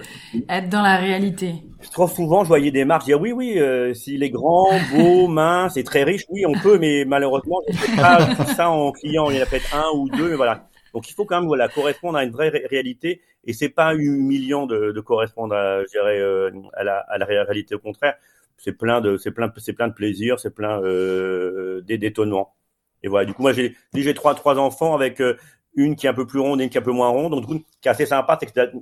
être 0.49 0.69
dans 0.69 0.81
la 0.81 0.97
réalité. 0.97 1.55
Trop 1.91 2.07
souvent, 2.07 2.43
je 2.43 2.49
voyais 2.49 2.71
des 2.71 2.85
marques 2.85 3.05
dire 3.05 3.19
oui, 3.19 3.31
oui, 3.31 3.57
euh, 3.57 3.93
s'il 3.93 4.21
est 4.23 4.29
grand, 4.29 4.69
beau, 4.93 5.27
mince 5.29 5.77
et 5.77 5.83
très 5.83 6.03
riche, 6.03 6.25
oui, 6.29 6.45
on 6.45 6.53
peut, 6.59 6.77
mais 6.77 7.05
malheureusement, 7.05 7.59
je 7.67 7.95
pas 7.95 8.25
tout 8.35 8.53
ça 8.55 8.69
en 8.69 8.91
client. 8.91 9.29
Il 9.29 9.37
y 9.37 9.39
en 9.39 9.43
a 9.43 9.45
peut-être 9.45 9.75
un 9.75 9.97
ou 9.97 10.09
deux, 10.09 10.29
mais 10.29 10.35
voilà. 10.35 10.67
Donc, 10.93 11.09
il 11.09 11.13
faut 11.13 11.25
quand 11.25 11.39
même 11.39 11.47
voilà 11.47 11.67
correspondre 11.69 12.17
à 12.17 12.23
une 12.23 12.31
vraie 12.31 12.49
réalité. 12.49 13.21
Et 13.45 13.53
c'est 13.53 13.69
pas 13.69 13.95
humiliant 13.95 14.65
de, 14.65 14.91
de 14.91 15.01
correspondre 15.01 15.55
à, 15.55 15.83
je 15.83 15.89
dirais, 15.89 16.19
euh, 16.19 16.51
à, 16.73 16.83
la, 16.83 16.97
à 16.97 17.17
la 17.17 17.25
réalité. 17.25 17.73
Au 17.75 17.79
contraire, 17.79 18.15
c'est 18.57 18.73
plein 18.73 18.99
de, 19.01 19.17
c'est 19.17 19.31
plein, 19.31 19.51
c'est 19.57 19.73
plein 19.73 19.87
de 19.87 19.93
plaisir, 19.93 20.39
c'est 20.39 20.53
plein 20.53 20.81
euh, 20.81 21.81
d'étonnements. 21.81 22.53
Et 23.01 23.07
voilà. 23.07 23.25
Du 23.25 23.33
coup, 23.33 23.41
moi, 23.41 23.53
j'ai, 23.53 23.75
j'ai 23.93 24.13
trois, 24.13 24.35
trois 24.35 24.59
enfants 24.59 24.93
avec 24.93 25.21
une 25.75 25.95
qui 25.95 26.07
est 26.07 26.09
un 26.09 26.13
peu 26.13 26.25
plus 26.25 26.39
ronde 26.39 26.61
et 26.61 26.65
une 26.65 26.69
qui 26.69 26.77
est 26.77 26.81
un 26.81 26.83
peu 26.83 26.91
moins 26.91 27.09
ronde. 27.09 27.31
Donc, 27.31 27.41
du 27.41 27.47
coup, 27.47 27.53
ce 27.53 27.81
qui 27.81 27.87
est 27.87 27.91
assez 27.91 28.05
sympa, 28.05 28.37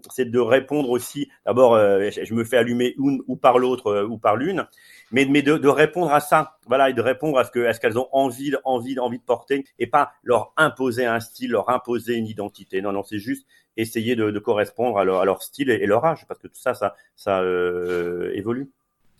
c'est 0.09 0.29
de 0.29 0.39
répondre 0.39 0.89
aussi. 0.89 1.29
D'abord, 1.45 1.75
euh, 1.75 2.09
je 2.09 2.33
me 2.33 2.43
fais 2.43 2.57
allumer 2.57 2.95
une 2.97 3.21
ou 3.27 3.35
par 3.35 3.59
l'autre 3.59 3.87
euh, 3.87 4.07
ou 4.07 4.17
par 4.17 4.35
l'une, 4.35 4.65
mais, 5.11 5.25
mais 5.25 5.41
de, 5.41 5.57
de, 5.57 5.67
répondre 5.67 6.13
à 6.13 6.19
ça, 6.19 6.57
voilà, 6.65 6.89
et 6.89 6.93
de 6.93 7.01
répondre 7.01 7.37
à 7.37 7.43
ce 7.43 7.51
que, 7.51 7.59
est-ce 7.59 7.79
qu'elles 7.79 7.99
ont 7.99 8.07
envie, 8.11 8.53
envie, 8.63 8.99
envie 8.99 9.19
de 9.19 9.23
porter, 9.23 9.65
et 9.79 9.87
pas 9.87 10.11
leur 10.23 10.53
imposer 10.57 11.05
un 11.05 11.19
style, 11.19 11.51
leur 11.51 11.69
imposer 11.69 12.15
une 12.15 12.27
identité. 12.27 12.81
Non, 12.81 12.91
non, 12.91 13.03
c'est 13.03 13.19
juste 13.19 13.45
essayer 13.77 14.15
de, 14.15 14.31
de 14.31 14.39
correspondre 14.39 14.97
à 14.97 15.03
leur, 15.03 15.21
à 15.21 15.25
leur, 15.25 15.43
style 15.43 15.69
et, 15.69 15.85
leur 15.85 16.03
âge, 16.05 16.25
parce 16.27 16.39
que 16.39 16.47
tout 16.47 16.59
ça, 16.59 16.73
ça, 16.73 16.95
ça 17.15 17.41
euh, 17.41 18.31
évolue. 18.33 18.69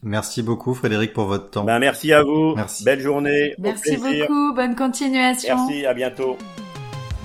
Merci 0.03 0.43
beaucoup 0.43 0.74
Frédéric 0.74 1.13
pour 1.13 1.26
votre 1.26 1.49
temps. 1.49 1.63
Ben, 1.63 1.80
merci 1.80 2.13
à 2.13 2.22
vous. 2.24 2.53
Merci. 2.55 2.84
Belle 2.84 3.01
journée. 3.01 3.55
Merci 3.57 3.97
beaucoup. 3.97 4.53
Bonne 4.53 4.76
continuation. 4.76 5.55
Merci. 5.55 5.86
À 5.86 5.93
bientôt. 5.93 6.38